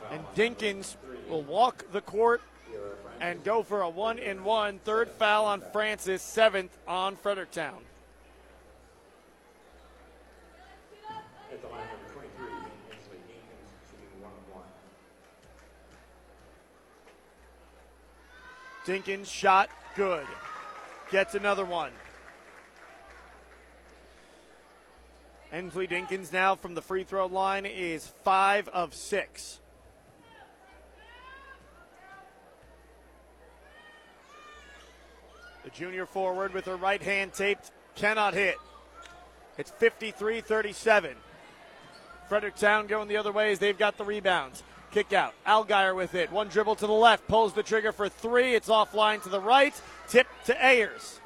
And 0.09 0.23
Dinkins 0.35 0.95
will 1.29 1.43
walk 1.43 1.91
the 1.91 2.01
court 2.01 2.41
and 3.21 3.43
go 3.43 3.63
for 3.63 3.81
a 3.81 3.89
one 3.89 4.19
in 4.19 4.43
one. 4.43 4.79
Third 4.79 5.09
foul 5.09 5.45
on 5.45 5.61
Francis, 5.71 6.21
seventh 6.21 6.77
on 6.87 7.15
Fredericktown. 7.15 7.81
Dinkins 18.85 19.25
shot 19.25 19.69
good. 19.95 20.25
Gets 21.11 21.33
another 21.33 21.65
one. 21.65 21.91
Ensley 25.51 25.87
Dinkins 25.87 26.31
now 26.31 26.55
from 26.55 26.75
the 26.75 26.81
free 26.81 27.03
throw 27.03 27.25
line 27.25 27.65
is 27.65 28.13
five 28.23 28.67
of 28.67 28.93
six. 28.93 29.59
Junior 35.75 36.05
forward 36.05 36.53
with 36.53 36.65
her 36.65 36.77
right 36.77 37.01
hand 37.01 37.33
taped 37.33 37.71
cannot 37.95 38.33
hit. 38.33 38.55
It's 39.57 39.71
53 39.71 40.41
37. 40.41 41.15
Fredericktown 42.27 42.87
going 42.87 43.07
the 43.07 43.17
other 43.17 43.31
way 43.31 43.51
as 43.51 43.59
they've 43.59 43.77
got 43.77 43.97
the 43.97 44.05
rebounds. 44.05 44.63
Kick 44.91 45.13
out. 45.13 45.33
Algier 45.45 45.93
with 45.93 46.15
it. 46.15 46.31
One 46.31 46.47
dribble 46.47 46.75
to 46.77 46.87
the 46.87 46.93
left. 46.93 47.27
Pulls 47.27 47.53
the 47.53 47.63
trigger 47.63 47.91
for 47.91 48.09
three. 48.09 48.55
It's 48.55 48.69
offline 48.69 49.21
to 49.23 49.29
the 49.29 49.39
right. 49.39 49.79
Tip 50.07 50.27
to 50.45 50.65
Ayers. 50.65 51.19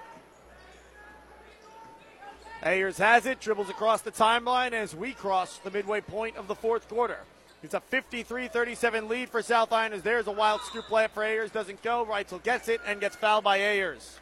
Ayers 2.64 2.98
has 2.98 3.26
it. 3.26 3.40
Dribbles 3.40 3.70
across 3.70 4.02
the 4.02 4.12
timeline 4.12 4.74
as 4.74 4.96
we 4.96 5.14
cross 5.14 5.60
the 5.60 5.72
midway 5.72 6.02
point 6.02 6.36
of 6.36 6.48
the 6.48 6.56
fourth 6.56 6.90
quarter. 6.90 7.20
It's 7.62 7.74
a 7.74 7.80
53 7.80 8.48
37 8.48 9.08
lead 9.08 9.30
for 9.30 9.42
South 9.42 9.72
Iron 9.72 9.94
as 9.94 10.02
there's 10.02 10.28
a 10.28 10.32
wild 10.32 10.62
scoop 10.62 10.86
layup 10.86 11.12
for 11.12 11.24
Ayers. 11.24 11.52
Doesn't 11.52 11.82
go. 11.84 12.06
Reitzel 12.06 12.44
gets 12.44 12.68
it 12.68 12.82
and 12.86 13.00
gets 13.00 13.16
fouled 13.16 13.44
by 13.44 13.60
Ayers. 13.60 14.20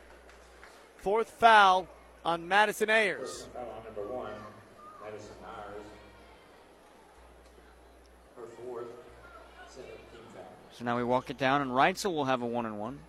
Fourth 1.07 1.29
foul 1.29 1.87
on 2.25 2.49
Madison 2.49 2.89
Ayers. 2.89 3.47
Foul 3.53 3.61
on 3.77 3.83
number 3.85 4.13
one, 4.13 4.33
Madison 5.01 5.31
Myers. 5.41 5.85
Her 8.35 8.43
fourth, 8.61 8.87
17 9.69 9.93
foul. 10.35 10.43
So 10.73 10.83
now 10.83 10.97
we 10.97 11.05
walk 11.05 11.29
it 11.29 11.37
down, 11.37 11.61
and 11.61 11.71
Reitzel 11.71 12.13
will 12.13 12.25
have 12.25 12.41
a 12.41 12.45
one 12.45 12.65
and 12.65 12.77
one. 12.77 12.99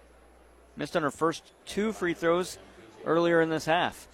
Missed 0.77 0.97
on 0.97 1.03
her 1.03 1.11
first 1.11 1.43
two 1.67 1.91
free 1.93 2.15
throws 2.15 2.59
earlier 3.05 3.43
in 3.43 3.51
this 3.51 3.65
half. 3.65 4.07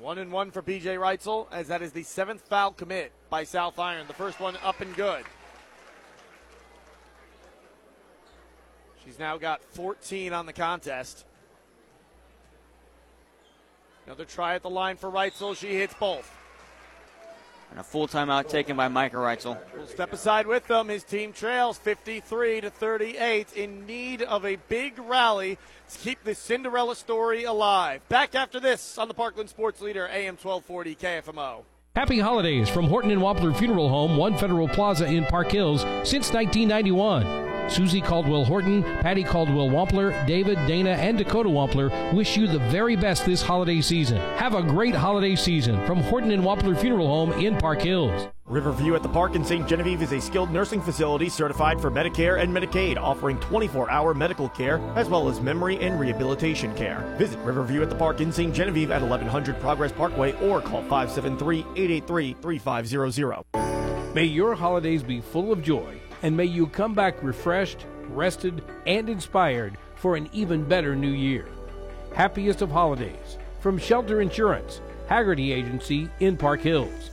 One 0.00 0.16
and 0.16 0.32
one 0.32 0.50
for 0.50 0.62
PJ 0.62 0.84
Reitzel, 0.84 1.48
as 1.52 1.68
that 1.68 1.82
is 1.82 1.92
the 1.92 2.02
seventh 2.02 2.48
foul 2.48 2.70
commit 2.70 3.12
by 3.28 3.44
South 3.44 3.78
Iron. 3.78 4.06
The 4.06 4.14
first 4.14 4.40
one 4.40 4.56
up 4.64 4.80
and 4.80 4.96
good. 4.96 5.26
She's 9.04 9.18
now 9.18 9.36
got 9.36 9.62
14 9.72 10.32
on 10.32 10.46
the 10.46 10.52
contest. 10.52 11.24
Another 14.06 14.24
try 14.24 14.54
at 14.54 14.62
the 14.62 14.70
line 14.70 14.96
for 14.96 15.10
Reitzel. 15.10 15.56
She 15.56 15.74
hits 15.74 15.94
both. 15.94 16.30
And 17.70 17.80
a 17.80 17.82
full 17.82 18.06
timeout 18.06 18.48
taken 18.48 18.76
by 18.76 18.88
Micah 18.88 19.16
Reitzel. 19.16 19.56
We'll 19.74 19.86
step 19.86 20.12
aside 20.12 20.46
with 20.46 20.66
them. 20.66 20.88
His 20.88 21.04
team 21.04 21.32
trails 21.32 21.78
53 21.78 22.60
to 22.62 22.70
38 22.70 23.54
in 23.54 23.86
need 23.86 24.22
of 24.22 24.44
a 24.44 24.56
big 24.68 24.98
rally 24.98 25.56
to 25.90 25.98
keep 25.98 26.22
the 26.22 26.34
Cinderella 26.34 26.94
story 26.94 27.44
alive. 27.44 28.06
Back 28.10 28.34
after 28.34 28.60
this 28.60 28.98
on 28.98 29.08
the 29.08 29.14
Parkland 29.14 29.48
Sports 29.48 29.80
Leader 29.80 30.06
AM 30.08 30.36
1240 30.36 30.94
KFMO. 30.96 31.62
Happy 31.96 32.18
holidays 32.18 32.68
from 32.68 32.86
Horton 32.86 33.10
and 33.10 33.20
Wampler 33.22 33.56
Funeral 33.56 33.88
Home, 33.88 34.16
One 34.16 34.36
Federal 34.36 34.68
Plaza 34.68 35.06
in 35.06 35.24
Park 35.24 35.50
Hills 35.50 35.82
since 36.08 36.32
1991. 36.32 37.61
Susie 37.68 38.00
Caldwell 38.00 38.44
Horton, 38.44 38.82
Patty 38.82 39.24
Caldwell 39.24 39.68
Wampler, 39.68 40.26
David, 40.26 40.56
Dana, 40.66 40.90
and 40.90 41.18
Dakota 41.18 41.48
Wampler 41.48 42.12
wish 42.12 42.36
you 42.36 42.46
the 42.46 42.58
very 42.70 42.96
best 42.96 43.24
this 43.24 43.42
holiday 43.42 43.80
season. 43.80 44.18
Have 44.36 44.54
a 44.54 44.62
great 44.62 44.94
holiday 44.94 45.36
season 45.36 45.84
from 45.86 45.98
Horton 46.00 46.30
and 46.30 46.42
Wampler 46.42 46.78
Funeral 46.78 47.06
Home 47.06 47.32
in 47.32 47.56
Park 47.58 47.82
Hills. 47.82 48.28
Riverview 48.46 48.94
at 48.94 49.02
the 49.02 49.08
Park 49.08 49.34
in 49.34 49.44
St. 49.44 49.66
Genevieve 49.66 50.02
is 50.02 50.12
a 50.12 50.20
skilled 50.20 50.50
nursing 50.50 50.82
facility 50.82 51.30
certified 51.30 51.80
for 51.80 51.90
Medicare 51.90 52.42
and 52.42 52.54
Medicaid, 52.54 52.98
offering 52.98 53.38
24 53.40 53.90
hour 53.90 54.12
medical 54.12 54.48
care 54.48 54.78
as 54.94 55.08
well 55.08 55.28
as 55.30 55.40
memory 55.40 55.78
and 55.78 55.98
rehabilitation 55.98 56.74
care. 56.74 57.14
Visit 57.16 57.38
Riverview 57.38 57.80
at 57.80 57.88
the 57.88 57.94
Park 57.94 58.20
in 58.20 58.30
St. 58.30 58.54
Genevieve 58.54 58.90
at 58.90 59.00
1100 59.00 59.58
Progress 59.60 59.92
Parkway 59.92 60.32
or 60.46 60.60
call 60.60 60.82
573 60.82 61.60
883 61.60 62.36
3500. 62.42 63.44
May 64.14 64.24
your 64.24 64.54
holidays 64.54 65.02
be 65.02 65.22
full 65.22 65.50
of 65.50 65.62
joy, 65.62 65.98
and 66.22 66.36
may 66.36 66.44
you 66.44 66.66
come 66.66 66.94
back 66.94 67.22
refreshed, 67.22 67.86
rested, 68.08 68.62
and 68.86 69.08
inspired 69.08 69.76
for 69.96 70.16
an 70.16 70.28
even 70.32 70.64
better 70.64 70.96
new 70.96 71.10
year. 71.10 71.46
Happiest 72.14 72.62
of 72.62 72.70
holidays 72.70 73.38
from 73.60 73.78
Shelter 73.78 74.20
Insurance, 74.20 74.80
Haggerty 75.08 75.52
Agency 75.52 76.08
in 76.20 76.36
Park 76.36 76.60
Hills. 76.60 77.10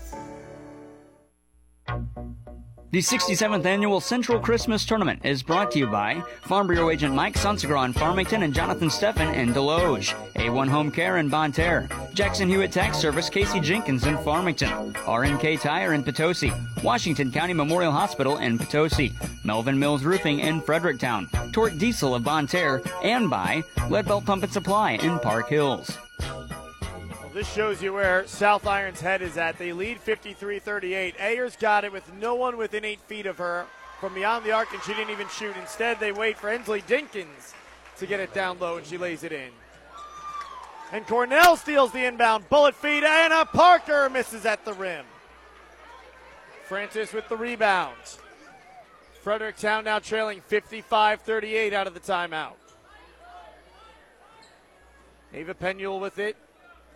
The 2.91 3.01
67th 3.01 3.65
Annual 3.65 3.99
Central 3.99 4.39
Christmas 4.39 4.83
Tournament 4.83 5.23
is 5.23 5.43
brought 5.43 5.69
to 5.71 5.77
you 5.77 5.85
by 5.85 6.23
Farm 6.41 6.65
Bureau 6.65 6.89
Agent 6.89 7.13
Mike 7.13 7.35
Sunsegra 7.35 7.85
in 7.85 7.93
Farmington 7.93 8.41
and 8.41 8.51
Jonathan 8.51 8.89
Steffen 8.89 9.31
in 9.35 9.53
Desloge, 9.53 10.15
A1 10.33 10.67
Home 10.69 10.89
Care 10.89 11.17
in 11.17 11.29
Bonne 11.29 11.51
Terre, 11.51 11.87
Jackson 12.15 12.49
Hewitt 12.49 12.71
Tax 12.71 12.97
Service 12.97 13.29
Casey 13.29 13.59
Jenkins 13.59 14.07
in 14.07 14.17
Farmington, 14.23 14.95
R&K 15.05 15.57
Tire 15.57 15.93
in 15.93 16.03
Potosi, 16.03 16.51
Washington 16.81 17.31
County 17.31 17.53
Memorial 17.53 17.91
Hospital 17.91 18.37
in 18.37 18.57
Potosi, 18.57 19.13
Melvin 19.43 19.77
Mills 19.77 20.03
Roofing 20.03 20.39
in 20.39 20.59
Fredericktown, 20.59 21.29
Torque 21.51 21.77
Diesel 21.77 22.15
of 22.15 22.23
Bonne 22.23 22.47
Terre, 22.47 22.81
and 23.03 23.29
by 23.29 23.61
Leadbelt 23.91 24.25
Pump 24.25 24.41
and 24.41 24.51
Supply 24.51 24.93
in 24.93 25.19
Park 25.19 25.49
Hills. 25.49 25.95
This 27.39 27.53
shows 27.53 27.81
you 27.81 27.93
where 27.93 28.27
South 28.27 28.67
Iron's 28.67 28.99
head 28.99 29.21
is 29.21 29.37
at. 29.37 29.57
They 29.57 29.71
lead 29.71 30.01
53 30.01 30.59
38. 30.59 31.15
Ayers 31.19 31.55
got 31.55 31.85
it 31.85 31.91
with 31.93 32.13
no 32.15 32.35
one 32.35 32.57
within 32.57 32.83
eight 32.83 32.99
feet 32.99 33.25
of 33.25 33.37
her 33.37 33.65
from 34.01 34.13
beyond 34.13 34.43
the 34.43 34.51
arc, 34.51 34.73
and 34.73 34.83
she 34.83 34.93
didn't 34.93 35.11
even 35.11 35.29
shoot. 35.29 35.55
Instead, 35.55 36.01
they 36.01 36.11
wait 36.11 36.37
for 36.37 36.49
Ensley 36.49 36.81
Dinkins 36.81 37.53
to 37.95 38.05
get 38.05 38.19
it 38.19 38.33
down 38.33 38.59
low, 38.59 38.75
and 38.75 38.85
she 38.85 38.97
lays 38.97 39.23
it 39.23 39.31
in. 39.31 39.51
And 40.91 41.07
Cornell 41.07 41.55
steals 41.55 41.93
the 41.93 42.03
inbound. 42.03 42.49
Bullet 42.49 42.75
feed. 42.75 43.05
Anna 43.05 43.45
Parker 43.45 44.09
misses 44.09 44.45
at 44.45 44.65
the 44.65 44.73
rim. 44.73 45.05
Francis 46.65 47.13
with 47.13 47.29
the 47.29 47.37
rebound. 47.37 47.95
Fredericktown 49.21 49.85
now 49.85 49.99
trailing 49.99 50.41
55 50.41 51.21
38 51.21 51.71
out 51.71 51.87
of 51.87 51.93
the 51.93 52.01
timeout. 52.01 52.55
Ava 55.33 55.53
Penuel 55.53 56.01
with 56.01 56.19
it. 56.19 56.35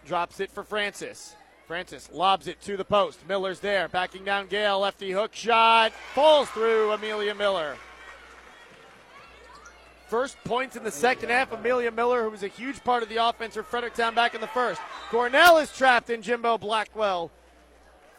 Drops 0.05 0.39
it 0.39 0.51
for 0.51 0.63
Francis. 0.63 1.35
Francis 1.67 2.09
lobs 2.11 2.47
it 2.47 2.61
to 2.61 2.75
the 2.75 2.83
post. 2.83 3.19
Miller's 3.27 3.59
there. 3.59 3.87
Backing 3.87 4.25
down 4.25 4.47
Gale. 4.47 4.79
Lefty 4.79 5.11
hook 5.11 5.33
shot. 5.33 5.93
Falls 6.13 6.49
through 6.49 6.91
Amelia 6.91 7.33
Miller. 7.33 7.77
First 10.07 10.37
points 10.43 10.75
in 10.75 10.83
the 10.83 10.91
second 10.91 11.29
half. 11.29 11.51
Amelia 11.53 11.89
Miller, 11.89 12.23
who 12.23 12.29
was 12.29 12.43
a 12.43 12.47
huge 12.47 12.83
part 12.83 13.01
of 13.01 13.09
the 13.09 13.25
offense 13.25 13.55
for 13.55 13.63
Fredericktown 13.63 14.13
back 14.13 14.35
in 14.35 14.41
the 14.41 14.47
first. 14.47 14.81
Cornell 15.09 15.57
is 15.57 15.71
trapped 15.71 16.09
in 16.09 16.21
Jimbo 16.21 16.57
Blackwell. 16.57 17.31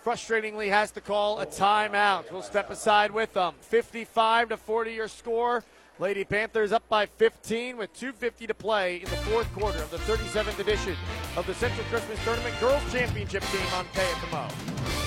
Frustratingly 0.05 0.69
has 0.69 0.91
to 0.93 1.01
call 1.01 1.41
a 1.41 1.47
timeout. 1.47 2.31
We'll 2.33 2.43
step 2.43 2.71
aside 2.71 3.11
with 3.11 3.35
them. 3.35 3.55
55 3.61 4.49
to 4.51 4.57
40 4.57 4.93
your 4.93 5.09
score. 5.09 5.65
Lady 6.01 6.25
Panthers 6.25 6.73
up 6.73 6.89
by 6.89 7.07
15 7.07 7.77
with 7.77 7.95
2.50 7.95 8.49
to 8.49 8.55
play 8.55 8.97
in 8.97 9.05
the 9.05 9.17
fourth 9.19 9.53
quarter 9.55 9.79
of 9.79 9.91
the 9.91 9.99
37th 9.99 10.59
edition 10.59 10.97
of 11.37 11.47
the 11.47 11.55
Central 11.55 11.87
Christmas 11.87 12.23
Tournament 12.25 12.55
Girls 12.59 12.83
Championship 12.93 13.43
game 13.53 13.75
on 13.75 13.85
KFMO. 13.87 15.04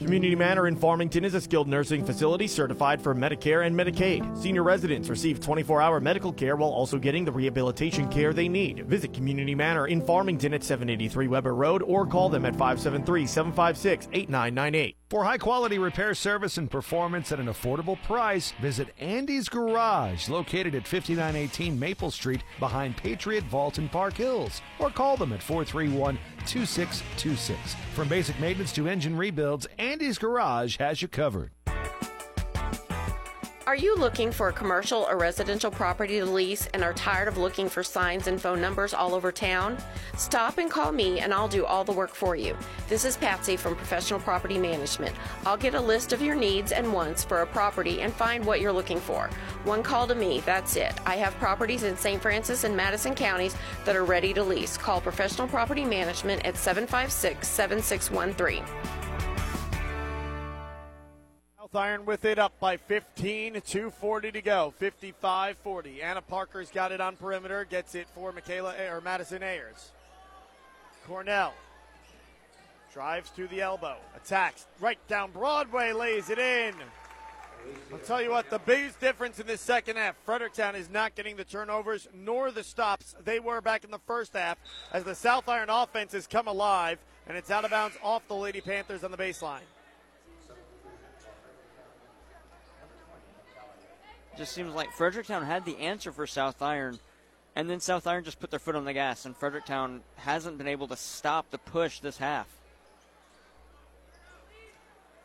Community 0.00 0.34
Manor 0.34 0.66
in 0.66 0.76
Farmington 0.76 1.26
is 1.26 1.34
a 1.34 1.42
skilled 1.42 1.68
nursing 1.68 2.06
facility 2.06 2.46
certified 2.46 3.02
for 3.02 3.14
Medicare 3.14 3.66
and 3.66 3.76
Medicaid. 3.76 4.34
Senior 4.34 4.62
residents 4.62 5.10
receive 5.10 5.40
24 5.40 5.82
hour 5.82 6.00
medical 6.00 6.32
care 6.32 6.56
while 6.56 6.70
also 6.70 6.96
getting 6.98 7.22
the 7.22 7.30
rehabilitation 7.30 8.08
care 8.08 8.32
they 8.32 8.48
need. 8.48 8.86
Visit 8.86 9.12
Community 9.12 9.54
Manor 9.54 9.88
in 9.88 10.00
Farmington 10.00 10.54
at 10.54 10.64
783 10.64 11.28
Weber 11.28 11.54
Road 11.54 11.82
or 11.82 12.06
call 12.06 12.30
them 12.30 12.46
at 12.46 12.54
573 12.54 13.26
756 13.26 14.08
8998. 14.10 14.96
For 15.10 15.24
high 15.24 15.38
quality 15.38 15.76
repair 15.76 16.14
service 16.14 16.56
and 16.56 16.70
performance 16.70 17.32
at 17.32 17.40
an 17.40 17.48
affordable 17.48 18.00
price, 18.04 18.52
visit 18.62 18.94
Andy's 19.00 19.48
Garage, 19.48 20.28
located 20.28 20.76
at 20.76 20.86
5918 20.86 21.76
Maple 21.76 22.12
Street 22.12 22.44
behind 22.60 22.96
Patriot 22.96 23.42
Vault 23.44 23.78
in 23.78 23.88
Park 23.88 24.14
Hills, 24.14 24.62
or 24.78 24.88
call 24.88 25.16
them 25.16 25.32
at 25.32 25.42
431 25.42 26.16
2626. 26.46 27.74
From 27.92 28.06
basic 28.06 28.38
maintenance 28.38 28.72
to 28.74 28.86
engine 28.86 29.16
rebuilds, 29.16 29.66
Andy's 29.90 30.18
Garage 30.18 30.76
has 30.78 31.02
you 31.02 31.08
covered. 31.08 31.50
Are 33.66 33.74
you 33.74 33.96
looking 33.96 34.30
for 34.30 34.48
a 34.48 34.52
commercial 34.52 35.04
or 35.10 35.18
residential 35.18 35.70
property 35.70 36.20
to 36.20 36.26
lease 36.26 36.68
and 36.74 36.84
are 36.84 36.92
tired 36.92 37.26
of 37.26 37.38
looking 37.38 37.68
for 37.68 37.82
signs 37.82 38.28
and 38.28 38.40
phone 38.40 38.60
numbers 38.60 38.94
all 38.94 39.16
over 39.16 39.32
town? 39.32 39.78
Stop 40.16 40.58
and 40.58 40.70
call 40.70 40.92
me 40.92 41.18
and 41.18 41.34
I'll 41.34 41.48
do 41.48 41.66
all 41.66 41.82
the 41.82 41.90
work 41.92 42.14
for 42.14 42.36
you. 42.36 42.56
This 42.88 43.04
is 43.04 43.16
Patsy 43.16 43.56
from 43.56 43.74
Professional 43.74 44.20
Property 44.20 44.58
Management. 44.58 45.16
I'll 45.44 45.56
get 45.56 45.74
a 45.74 45.80
list 45.80 46.12
of 46.12 46.22
your 46.22 46.36
needs 46.36 46.70
and 46.70 46.92
wants 46.92 47.24
for 47.24 47.42
a 47.42 47.46
property 47.46 48.02
and 48.02 48.12
find 48.12 48.44
what 48.44 48.60
you're 48.60 48.72
looking 48.72 49.00
for. 49.00 49.28
One 49.64 49.82
call 49.82 50.06
to 50.06 50.14
me, 50.14 50.38
that's 50.46 50.76
it. 50.76 50.94
I 51.04 51.16
have 51.16 51.34
properties 51.38 51.82
in 51.82 51.96
St. 51.96 52.22
Francis 52.22 52.62
and 52.62 52.76
Madison 52.76 53.16
counties 53.16 53.56
that 53.84 53.96
are 53.96 54.04
ready 54.04 54.32
to 54.34 54.44
lease. 54.44 54.76
Call 54.76 55.00
Professional 55.00 55.48
Property 55.48 55.84
Management 55.84 56.46
at 56.46 56.56
756 56.56 57.48
7613. 57.48 58.64
Iron 61.72 62.04
with 62.04 62.24
it 62.24 62.38
up 62.38 62.58
by 62.58 62.76
15, 62.76 63.54
2.40 63.54 64.32
to 64.32 64.42
go, 64.42 64.74
55 64.78 65.56
40. 65.58 66.02
Anna 66.02 66.20
Parker's 66.20 66.68
got 66.68 66.90
it 66.90 67.00
on 67.00 67.14
perimeter, 67.14 67.64
gets 67.64 67.94
it 67.94 68.08
for 68.12 68.32
Michaela 68.32 68.74
or 68.90 69.00
Madison 69.00 69.42
Ayers. 69.42 69.92
Cornell 71.06 71.54
drives 72.92 73.30
to 73.30 73.46
the 73.46 73.60
elbow, 73.60 73.96
attacks 74.16 74.66
right 74.80 74.98
down 75.06 75.30
Broadway, 75.30 75.92
lays 75.92 76.28
it 76.28 76.40
in. 76.40 76.74
I'll 77.92 77.98
tell 77.98 78.20
you 78.20 78.30
what, 78.30 78.50
the 78.50 78.58
biggest 78.58 79.00
difference 79.00 79.38
in 79.38 79.46
this 79.46 79.60
second 79.60 79.96
half, 79.96 80.16
Fredericktown 80.24 80.74
is 80.74 80.90
not 80.90 81.14
getting 81.14 81.36
the 81.36 81.44
turnovers 81.44 82.08
nor 82.12 82.50
the 82.50 82.64
stops 82.64 83.14
they 83.24 83.38
were 83.38 83.60
back 83.60 83.84
in 83.84 83.92
the 83.92 84.00
first 84.06 84.32
half 84.32 84.58
as 84.92 85.04
the 85.04 85.14
South 85.14 85.48
Iron 85.48 85.70
offense 85.70 86.14
has 86.14 86.26
come 86.26 86.48
alive 86.48 86.98
and 87.28 87.36
it's 87.36 87.50
out 87.50 87.64
of 87.64 87.70
bounds 87.70 87.96
off 88.02 88.26
the 88.26 88.34
Lady 88.34 88.60
Panthers 88.60 89.04
on 89.04 89.12
the 89.12 89.16
baseline. 89.16 89.60
Just 94.40 94.52
seems 94.52 94.74
like 94.74 94.90
Fredericktown 94.92 95.44
had 95.44 95.66
the 95.66 95.76
answer 95.76 96.12
for 96.12 96.26
South 96.26 96.62
Iron, 96.62 96.98
and 97.54 97.68
then 97.68 97.78
South 97.78 98.06
Iron 98.06 98.24
just 98.24 98.40
put 98.40 98.48
their 98.48 98.58
foot 98.58 98.74
on 98.74 98.86
the 98.86 98.94
gas, 98.94 99.26
and 99.26 99.36
Fredericktown 99.36 100.00
hasn't 100.16 100.56
been 100.56 100.66
able 100.66 100.88
to 100.88 100.96
stop 100.96 101.50
the 101.50 101.58
push 101.58 102.00
this 102.00 102.16
half. 102.16 102.46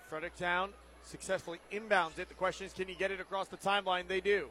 Fredericktown 0.09 0.71
successfully 1.05 1.59
inbounds 1.71 2.19
it. 2.19 2.27
The 2.27 2.33
question 2.33 2.67
is, 2.67 2.73
can 2.73 2.89
you 2.89 2.95
get 2.95 3.09
it 3.09 3.21
across 3.21 3.47
the 3.47 3.55
timeline? 3.55 4.05
They 4.05 4.19
do. 4.19 4.49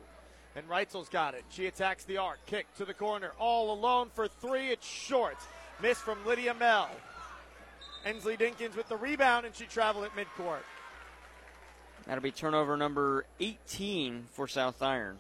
And 0.57 0.67
Reitzel's 0.67 1.11
got 1.11 1.35
it. 1.35 1.45
She 1.51 1.67
attacks 1.67 2.05
the 2.05 2.17
arc. 2.17 2.39
Kick 2.47 2.67
to 2.79 2.87
the 2.87 2.95
corner. 2.95 3.33
All 3.39 3.71
alone 3.71 4.09
for 4.15 4.29
three. 4.29 4.71
It's 4.71 4.87
short. 4.87 5.37
Miss 5.83 5.99
from 5.99 6.25
Lydia 6.25 6.55
Mell. 6.55 6.89
Ensley 8.07 8.39
Dinkins 8.39 8.77
with 8.77 8.89
the 8.89 8.97
rebound, 8.97 9.45
and 9.45 9.55
she 9.55 9.67
traveled 9.67 10.07
at 10.07 10.17
midcourt. 10.17 10.65
That'll 12.07 12.23
be 12.23 12.31
turnover 12.31 12.77
number 12.77 13.25
18 13.41 14.27
for 14.33 14.47
South 14.47 14.83
Iron. 14.83 15.17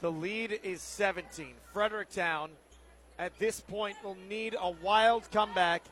The 0.00 0.10
lead 0.10 0.60
is 0.62 0.82
17. 0.82 1.54
Fredericktown 1.72 2.50
at 3.18 3.38
this 3.38 3.60
point 3.60 3.96
will 4.04 4.16
need 4.28 4.56
a 4.60 4.70
wild 4.70 5.30
comeback 5.30 5.82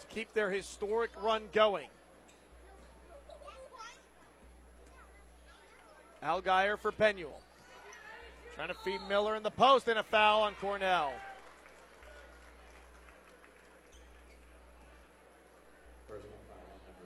to 0.00 0.06
keep 0.06 0.32
their 0.32 0.50
historic 0.50 1.10
run 1.22 1.42
going. 1.52 1.88
Al 6.22 6.40
Geyer 6.40 6.76
for 6.76 6.90
Penuel. 6.92 7.40
Trying 8.56 8.68
to 8.68 8.74
feed 8.74 9.00
Miller 9.08 9.36
in 9.36 9.42
the 9.42 9.50
post 9.50 9.88
and 9.88 9.98
a 9.98 10.02
foul 10.02 10.42
on 10.42 10.54
Cornell. 10.54 11.12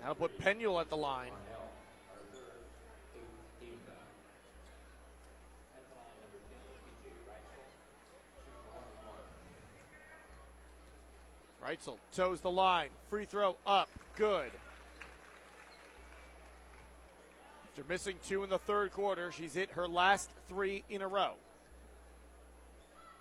That'll 0.05 0.17
put 0.17 0.39
Penuel 0.39 0.81
at 0.81 0.91
the 0.91 0.99
line. 0.99 1.31
Reitzel 11.67 11.97
toes 12.15 12.43
the 12.43 12.51
line. 12.51 12.91
Free 13.09 13.25
throw 13.25 13.57
up. 13.67 13.89
Good. 14.17 14.51
After 17.71 17.85
missing 17.89 18.17
two 18.29 18.45
in 18.45 18.51
the 18.51 18.59
third 18.59 18.93
quarter, 18.93 19.33
she's 19.33 19.55
hit 19.55 19.71
her 19.71 19.89
last 19.89 20.29
three 20.51 20.85
in 20.91 21.01
a 21.01 21.09
row. 21.09 21.33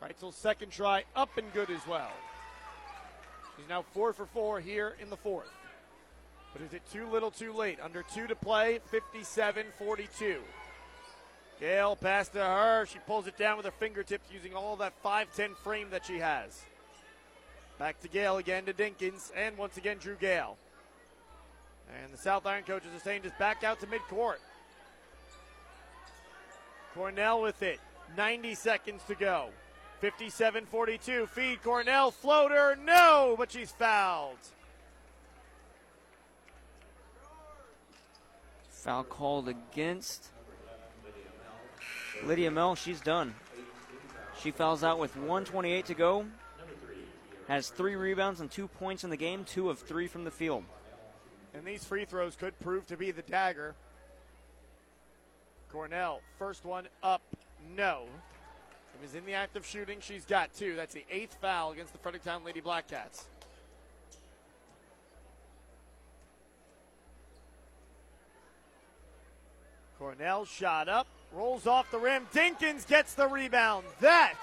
Reitzel's 0.01 0.35
second 0.35 0.73
try 0.73 1.05
up 1.15 1.37
and 1.37 1.53
good 1.53 1.69
as 1.69 1.87
well. 1.87 2.11
She's 3.55 3.69
now 3.69 3.85
four 3.93 4.11
for 4.11 4.25
four 4.25 4.59
here 4.59 4.97
in 4.99 5.09
the 5.09 5.15
fourth. 5.15 5.47
But 6.53 6.61
is 6.61 6.73
it 6.73 6.83
too 6.91 7.07
little 7.09 7.31
too 7.31 7.51
late? 7.51 7.79
Under 7.81 8.03
two 8.13 8.27
to 8.27 8.35
play, 8.35 8.79
57 8.91 9.65
42. 9.77 10.37
Gale 11.59 11.95
pass 11.95 12.27
to 12.29 12.39
her. 12.39 12.85
She 12.85 12.99
pulls 12.99 13.27
it 13.27 13.37
down 13.37 13.57
with 13.57 13.65
her 13.65 13.71
fingertips 13.71 14.29
using 14.31 14.53
all 14.55 14.75
that 14.77 14.93
5'10 15.03 15.55
frame 15.57 15.89
that 15.91 16.05
she 16.05 16.19
has. 16.19 16.63
Back 17.79 17.99
to 18.01 18.07
Gale 18.07 18.37
again 18.37 18.65
to 18.65 18.73
Dinkins, 18.73 19.31
and 19.35 19.57
once 19.57 19.77
again 19.77 19.97
Drew 19.97 20.15
Gale. 20.15 20.57
And 22.01 22.13
the 22.13 22.17
South 22.17 22.45
Iron 22.45 22.63
coaches 22.63 22.89
are 22.95 22.99
saying 22.99 23.23
just 23.23 23.37
back 23.39 23.63
out 23.63 23.79
to 23.81 23.87
midcourt. 23.87 24.37
Cornell 26.93 27.41
with 27.41 27.61
it. 27.63 27.79
90 28.15 28.55
seconds 28.55 29.01
to 29.07 29.15
go. 29.15 29.49
57 30.01 30.65
42. 30.65 31.27
Feed 31.27 31.63
Cornell. 31.63 32.11
Floater. 32.11 32.77
No, 32.83 33.35
but 33.37 33.51
she's 33.51 33.71
fouled. 33.71 34.37
Foul 38.83 39.05
called 39.05 39.47
against 39.47 40.27
Lydia 42.25 42.51
Mell. 42.51 42.75
She's 42.75 42.99
done. 42.99 43.33
She 44.41 44.51
fouls 44.51 44.83
out 44.83 44.99
with 44.99 45.15
128 45.15 45.85
to 45.85 45.93
go. 45.93 46.25
Has 47.47 47.69
three 47.69 47.95
rebounds 47.95 48.41
and 48.41 48.51
two 48.51 48.67
points 48.67 49.05
in 49.05 49.09
the 49.09 49.15
game, 49.15 49.45
two 49.45 49.69
of 49.69 49.79
three 49.79 50.07
from 50.07 50.25
the 50.25 50.31
field. 50.31 50.65
And 51.53 51.63
these 51.63 51.85
free 51.85 52.03
throws 52.03 52.35
could 52.35 52.59
prove 52.59 52.85
to 52.87 52.97
be 52.97 53.11
the 53.11 53.21
dagger. 53.21 53.73
Cornell, 55.71 56.19
first 56.37 56.65
one 56.65 56.89
up, 57.01 57.21
no. 57.77 58.03
She 58.91 59.01
was 59.01 59.15
in 59.15 59.25
the 59.25 59.33
act 59.33 59.55
of 59.55 59.65
shooting. 59.65 59.99
She's 60.01 60.25
got 60.25 60.53
two. 60.53 60.75
That's 60.75 60.93
the 60.93 61.05
eighth 61.09 61.37
foul 61.39 61.71
against 61.71 61.93
the 61.93 61.99
Fredericktown 61.99 62.43
Lady 62.43 62.59
Black 62.59 62.87
Cornell 70.03 70.43
shot 70.43 70.89
up, 70.89 71.07
rolls 71.31 71.65
off 71.65 71.89
the 71.89 71.97
rim. 71.97 72.27
Dinkins 72.33 72.85
gets 72.85 73.13
the 73.13 73.25
rebound. 73.25 73.85
That 74.01 74.37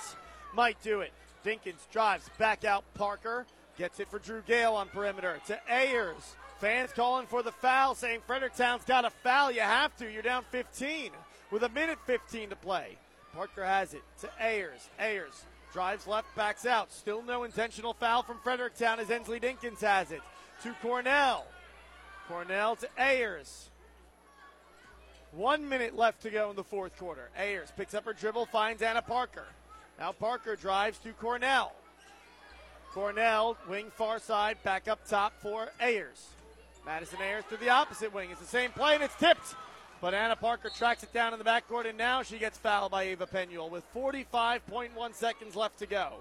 might 0.54 0.82
do 0.82 1.00
it. 1.00 1.12
Dinkins 1.44 1.86
drives 1.92 2.30
back 2.38 2.64
out 2.64 2.82
Parker. 2.94 3.44
Gets 3.76 4.00
it 4.00 4.08
for 4.08 4.18
Drew 4.18 4.40
Gale 4.46 4.72
on 4.72 4.88
perimeter 4.88 5.38
to 5.48 5.60
Ayers. 5.70 6.34
Fans 6.60 6.92
calling 6.94 7.26
for 7.26 7.42
the 7.42 7.52
foul, 7.52 7.94
saying 7.94 8.20
Fredericktown's 8.26 8.84
got 8.84 9.04
a 9.04 9.10
foul. 9.10 9.50
You 9.50 9.60
have 9.60 9.94
to. 9.98 10.10
You're 10.10 10.22
down 10.22 10.44
15 10.50 11.10
with 11.50 11.62
a 11.62 11.68
minute 11.68 11.98
15 12.06 12.48
to 12.48 12.56
play. 12.56 12.96
Parker 13.34 13.64
has 13.64 13.92
it 13.92 14.02
to 14.22 14.30
Ayers. 14.40 14.88
Ayers 14.98 15.44
drives 15.74 16.06
left, 16.06 16.34
backs 16.34 16.64
out. 16.64 16.90
Still 16.90 17.22
no 17.22 17.44
intentional 17.44 17.92
foul 17.92 18.22
from 18.22 18.38
Fredericktown 18.38 18.98
as 18.98 19.10
Ensley 19.10 19.38
Dinkins 19.38 19.82
has 19.82 20.10
it 20.10 20.22
to 20.62 20.74
Cornell. 20.80 21.44
Cornell 22.28 22.76
to 22.76 22.88
Ayers. 22.96 23.69
One 25.32 25.68
minute 25.68 25.96
left 25.96 26.22
to 26.22 26.30
go 26.30 26.50
in 26.50 26.56
the 26.56 26.64
fourth 26.64 26.96
quarter. 26.98 27.30
Ayers 27.38 27.72
picks 27.76 27.94
up 27.94 28.04
her 28.04 28.12
dribble, 28.12 28.46
finds 28.46 28.82
Anna 28.82 29.02
Parker. 29.02 29.46
Now 29.98 30.12
Parker 30.12 30.56
drives 30.56 30.98
to 30.98 31.12
Cornell. 31.12 31.72
Cornell, 32.92 33.56
wing 33.68 33.90
far 33.94 34.18
side, 34.18 34.60
back 34.64 34.88
up 34.88 35.06
top 35.06 35.32
for 35.40 35.68
Ayers. 35.80 36.26
Madison 36.84 37.18
Ayers 37.22 37.44
to 37.50 37.56
the 37.56 37.68
opposite 37.68 38.12
wing. 38.12 38.30
It's 38.32 38.40
the 38.40 38.46
same 38.46 38.72
play 38.72 38.94
and 38.94 39.04
it's 39.04 39.14
tipped. 39.16 39.54
But 40.00 40.14
Anna 40.14 40.34
Parker 40.34 40.70
tracks 40.70 41.02
it 41.02 41.12
down 41.12 41.34
in 41.34 41.38
the 41.38 41.44
backcourt, 41.44 41.86
and 41.86 41.98
now 41.98 42.22
she 42.22 42.38
gets 42.38 42.56
fouled 42.56 42.90
by 42.90 43.02
Ava 43.02 43.26
Penuel 43.26 43.68
with 43.68 43.84
45.1 43.94 45.14
seconds 45.14 45.54
left 45.54 45.78
to 45.80 45.86
go. 45.86 46.14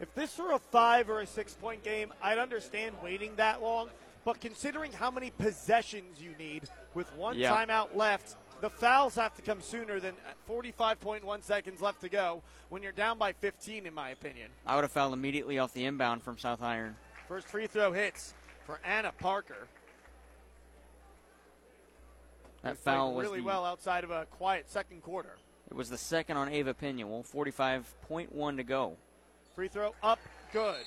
If 0.00 0.14
this 0.14 0.38
were 0.38 0.52
a 0.52 0.60
five 0.60 1.10
or 1.10 1.20
a 1.20 1.26
six 1.26 1.52
point 1.54 1.82
game, 1.82 2.12
I'd 2.22 2.38
understand 2.38 2.94
waiting 3.02 3.34
that 3.36 3.60
long. 3.60 3.88
But 4.24 4.40
considering 4.40 4.92
how 4.92 5.10
many 5.10 5.30
possessions 5.30 6.20
you 6.20 6.34
need 6.38 6.68
with 6.94 7.12
one 7.16 7.36
Yeah. 7.36 7.52
timeout 7.54 7.96
left, 7.96 8.36
the 8.66 8.70
fouls 8.70 9.14
have 9.14 9.32
to 9.36 9.42
come 9.42 9.60
sooner 9.60 10.00
than 10.00 10.14
uh, 10.28 10.52
45.1 10.52 11.44
seconds 11.44 11.80
left 11.80 12.00
to 12.00 12.08
go 12.08 12.42
when 12.68 12.82
you're 12.82 12.90
down 12.90 13.16
by 13.16 13.32
15, 13.32 13.86
in 13.86 13.94
my 13.94 14.10
opinion. 14.10 14.50
I 14.66 14.74
would 14.74 14.82
have 14.82 14.90
fouled 14.90 15.12
immediately 15.12 15.60
off 15.60 15.72
the 15.72 15.84
inbound 15.84 16.24
from 16.24 16.36
South 16.36 16.60
Iron. 16.60 16.96
First 17.28 17.46
free 17.46 17.68
throw 17.68 17.92
hits 17.92 18.34
for 18.64 18.80
Anna 18.84 19.12
Parker. 19.12 19.68
That 22.62 22.82
played 22.82 22.94
foul 22.94 23.14
was 23.14 23.26
really 23.26 23.38
the, 23.38 23.44
well 23.44 23.64
outside 23.64 24.02
of 24.02 24.10
a 24.10 24.26
quiet 24.32 24.68
second 24.68 25.00
quarter. 25.00 25.36
It 25.70 25.74
was 25.74 25.88
the 25.88 25.98
second 25.98 26.36
on 26.36 26.48
Ava 26.48 26.74
Penuel. 26.74 27.24
45.1 27.32 28.56
to 28.56 28.64
go. 28.64 28.96
Free 29.54 29.68
throw 29.68 29.94
up, 30.02 30.18
good. 30.52 30.82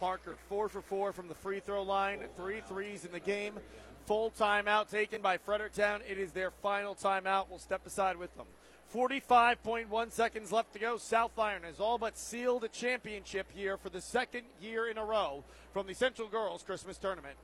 Parker 0.00 0.36
four 0.48 0.70
for 0.70 0.80
four 0.80 1.12
from 1.12 1.28
the 1.28 1.34
free 1.34 1.60
throw 1.60 1.82
line, 1.82 2.20
three 2.36 2.62
threes 2.66 3.04
in 3.04 3.12
the 3.12 3.20
game. 3.20 3.54
Full 4.06 4.30
timeout 4.30 4.88
taken 4.88 5.20
by 5.20 5.36
Fredericktown. 5.36 6.00
It 6.08 6.18
is 6.18 6.30
their 6.30 6.50
final 6.50 6.94
timeout. 6.94 7.48
We'll 7.50 7.58
step 7.58 7.84
aside 7.86 8.16
with 8.16 8.34
them. 8.36 8.46
45.1 8.94 10.12
seconds 10.12 10.52
left 10.52 10.72
to 10.74 10.78
go. 10.78 10.96
South 10.96 11.36
Iron 11.38 11.64
has 11.64 11.80
all 11.80 11.98
but 11.98 12.16
sealed 12.16 12.62
a 12.62 12.68
championship 12.68 13.48
here 13.52 13.76
for 13.76 13.90
the 13.90 14.00
second 14.00 14.42
year 14.60 14.88
in 14.88 14.96
a 14.96 15.04
row 15.04 15.42
from 15.72 15.88
the 15.88 15.94
Central 15.94 16.28
Girls 16.28 16.62
Christmas 16.62 16.98
Tournament. 16.98 17.36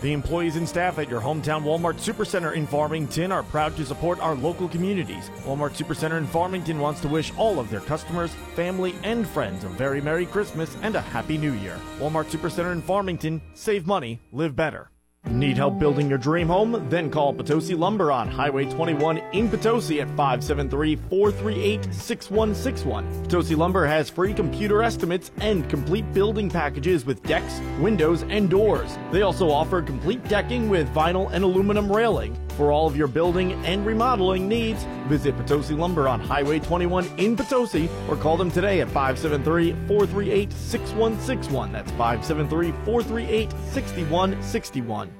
The 0.00 0.12
employees 0.12 0.56
and 0.56 0.68
staff 0.68 0.98
at 0.98 1.08
your 1.08 1.20
hometown 1.20 1.62
Walmart 1.62 1.96
Supercenter 2.00 2.54
in 2.54 2.66
Farmington 2.66 3.30
are 3.30 3.44
proud 3.44 3.76
to 3.76 3.84
support 3.84 4.18
our 4.20 4.34
local 4.34 4.68
communities. 4.68 5.30
Walmart 5.44 5.76
Supercenter 5.76 6.18
in 6.18 6.26
Farmington 6.26 6.80
wants 6.80 7.00
to 7.02 7.08
wish 7.08 7.32
all 7.36 7.60
of 7.60 7.70
their 7.70 7.80
customers, 7.80 8.32
family, 8.56 8.94
and 9.04 9.28
friends 9.28 9.62
a 9.64 9.68
very 9.68 10.00
Merry 10.00 10.26
Christmas 10.26 10.76
and 10.82 10.96
a 10.96 11.00
Happy 11.00 11.38
New 11.38 11.52
Year. 11.52 11.78
Walmart 11.98 12.24
Supercenter 12.24 12.72
in 12.72 12.82
Farmington, 12.82 13.40
save 13.54 13.86
money, 13.86 14.18
live 14.32 14.56
better. 14.56 14.90
Need 15.30 15.56
help 15.56 15.78
building 15.78 16.08
your 16.08 16.18
dream 16.18 16.48
home? 16.48 16.86
Then 16.90 17.10
call 17.10 17.32
Potosi 17.32 17.74
Lumber 17.74 18.12
on 18.12 18.28
Highway 18.28 18.66
21 18.66 19.18
in 19.32 19.48
Potosi 19.48 20.02
at 20.02 20.08
573 20.08 20.96
438 20.96 21.94
6161. 21.94 23.24
Potosi 23.24 23.54
Lumber 23.56 23.86
has 23.86 24.10
free 24.10 24.34
computer 24.34 24.82
estimates 24.82 25.30
and 25.38 25.68
complete 25.70 26.12
building 26.12 26.50
packages 26.50 27.06
with 27.06 27.22
decks, 27.22 27.60
windows, 27.80 28.22
and 28.24 28.50
doors. 28.50 28.98
They 29.12 29.22
also 29.22 29.50
offer 29.50 29.80
complete 29.80 30.22
decking 30.28 30.68
with 30.68 30.88
vinyl 30.94 31.32
and 31.32 31.42
aluminum 31.42 31.90
railing. 31.90 32.38
For 32.56 32.70
all 32.70 32.86
of 32.86 32.96
your 32.96 33.08
building 33.08 33.52
and 33.64 33.84
remodeling 33.84 34.48
needs, 34.48 34.84
visit 35.08 35.36
Potosi 35.36 35.74
Lumber 35.74 36.06
on 36.06 36.20
Highway 36.20 36.60
21 36.60 37.06
in 37.18 37.36
Potosi 37.36 37.88
or 38.08 38.16
call 38.16 38.36
them 38.36 38.50
today 38.50 38.80
at 38.80 38.88
573 38.88 39.72
438 39.88 40.52
6161. 40.52 41.72
That's 41.72 41.90
573 41.92 42.70
438 42.84 43.50
6161. 43.72 45.12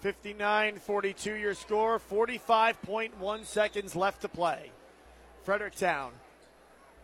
59 0.00 0.76
42 0.76 1.34
your 1.34 1.54
score, 1.54 1.98
45.1 1.98 3.44
seconds 3.44 3.94
left 3.94 4.22
to 4.22 4.28
play. 4.28 4.70
Fredericktown 5.42 6.12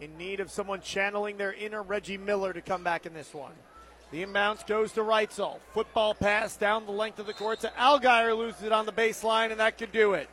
in 0.00 0.16
need 0.16 0.40
of 0.40 0.50
someone 0.50 0.80
channeling 0.80 1.36
their 1.36 1.52
inner 1.52 1.82
Reggie 1.82 2.18
Miller 2.18 2.52
to 2.52 2.60
come 2.60 2.82
back 2.82 3.06
in 3.06 3.14
this 3.14 3.32
one. 3.34 3.52
The 4.10 4.24
inbounds 4.24 4.66
goes 4.66 4.92
to 4.92 5.00
Reitzel. 5.00 5.58
Football 5.72 6.14
pass 6.14 6.56
down 6.56 6.86
the 6.86 6.92
length 6.92 7.18
of 7.18 7.26
the 7.26 7.32
court 7.32 7.60
to 7.60 7.78
Algier, 7.78 8.34
loses 8.34 8.62
it 8.62 8.72
on 8.72 8.86
the 8.86 8.92
baseline, 8.92 9.50
and 9.50 9.60
that 9.60 9.78
could 9.78 9.92
do 9.92 10.12
it. 10.14 10.28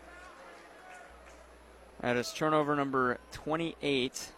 That 2.01 2.17
is 2.17 2.31
turnover 2.33 2.75
number 2.75 3.19
28. 3.31 4.29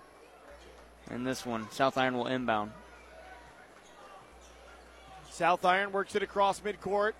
And 1.10 1.26
this 1.28 1.46
one, 1.46 1.70
South 1.72 1.98
Iron 1.98 2.18
will 2.18 2.28
inbound. 2.28 2.72
South 5.30 5.66
Iron 5.66 5.92
works 5.92 6.16
it 6.16 6.24
across 6.24 6.60
midcourt. 6.60 7.14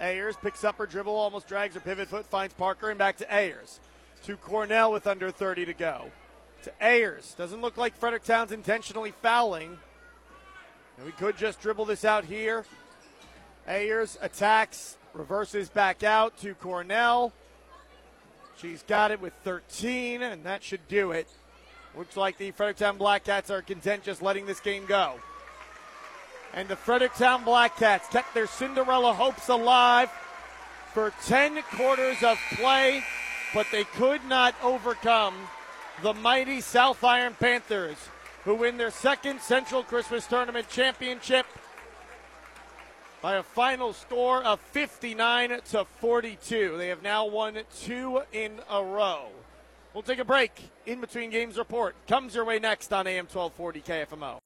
Ayers 0.00 0.36
picks 0.36 0.64
up 0.64 0.76
her 0.76 0.86
dribble, 0.86 1.14
almost 1.14 1.48
drags 1.48 1.74
her 1.74 1.80
pivot 1.80 2.08
foot, 2.08 2.26
finds 2.26 2.54
Parker, 2.54 2.90
and 2.90 2.98
back 2.98 3.16
to 3.16 3.34
Ayers. 3.34 3.80
To 4.24 4.36
Cornell 4.36 4.92
with 4.92 5.06
under 5.06 5.30
30 5.30 5.64
to 5.66 5.72
go. 5.72 6.10
To 6.64 6.72
Ayers. 6.80 7.34
Doesn't 7.38 7.62
look 7.62 7.76
like 7.76 7.96
Fredericktown's 7.96 8.52
intentionally 8.52 9.12
fouling. 9.22 9.78
And 10.96 11.06
we 11.06 11.12
could 11.12 11.36
just 11.36 11.60
dribble 11.60 11.84
this 11.84 12.04
out 12.04 12.24
here. 12.24 12.64
Ayers 13.66 14.16
attacks, 14.20 14.96
reverses 15.12 15.68
back 15.68 16.02
out 16.02 16.38
to 16.38 16.54
Cornell. 16.54 17.32
She's 18.56 18.82
got 18.82 19.10
it 19.10 19.20
with 19.20 19.34
13, 19.44 20.22
and 20.22 20.44
that 20.44 20.62
should 20.62 20.86
do 20.88 21.10
it. 21.10 21.28
Looks 21.96 22.16
like 22.16 22.38
the 22.38 22.50
Fredericktown 22.50 22.96
Black 22.96 23.24
Cats 23.24 23.50
are 23.50 23.62
content 23.62 24.02
just 24.02 24.22
letting 24.22 24.46
this 24.46 24.60
game 24.60 24.86
go. 24.86 25.14
And 26.54 26.68
the 26.68 26.76
Fredericktown 26.76 27.44
Black 27.44 27.76
Cats 27.76 28.08
kept 28.08 28.32
their 28.34 28.46
Cinderella 28.46 29.12
hopes 29.12 29.48
alive 29.48 30.10
for 30.94 31.12
10 31.26 31.62
quarters 31.74 32.22
of 32.22 32.38
play, 32.54 33.02
but 33.52 33.66
they 33.70 33.84
could 33.84 34.24
not 34.24 34.54
overcome 34.62 35.34
the 36.02 36.14
mighty 36.14 36.60
South 36.60 37.02
Iron 37.04 37.34
Panthers, 37.38 37.96
who 38.46 38.54
win 38.54 38.76
their 38.76 38.92
second 38.92 39.40
Central 39.40 39.82
Christmas 39.82 40.24
Tournament 40.24 40.68
championship 40.70 41.44
by 43.20 43.34
a 43.34 43.42
final 43.42 43.92
score 43.92 44.40
of 44.44 44.60
59 44.60 45.60
to 45.70 45.84
42. 45.98 46.76
They 46.78 46.86
have 46.88 47.02
now 47.02 47.26
won 47.26 47.58
two 47.80 48.22
in 48.32 48.60
a 48.70 48.84
row. 48.84 49.30
We'll 49.92 50.04
take 50.04 50.20
a 50.20 50.24
break. 50.24 50.70
In 50.86 51.00
between 51.00 51.30
games 51.30 51.58
report 51.58 51.96
comes 52.06 52.36
your 52.36 52.44
way 52.44 52.60
next 52.60 52.92
on 52.92 53.08
AM 53.08 53.26
1240 53.26 53.80
KFMO. 53.80 54.38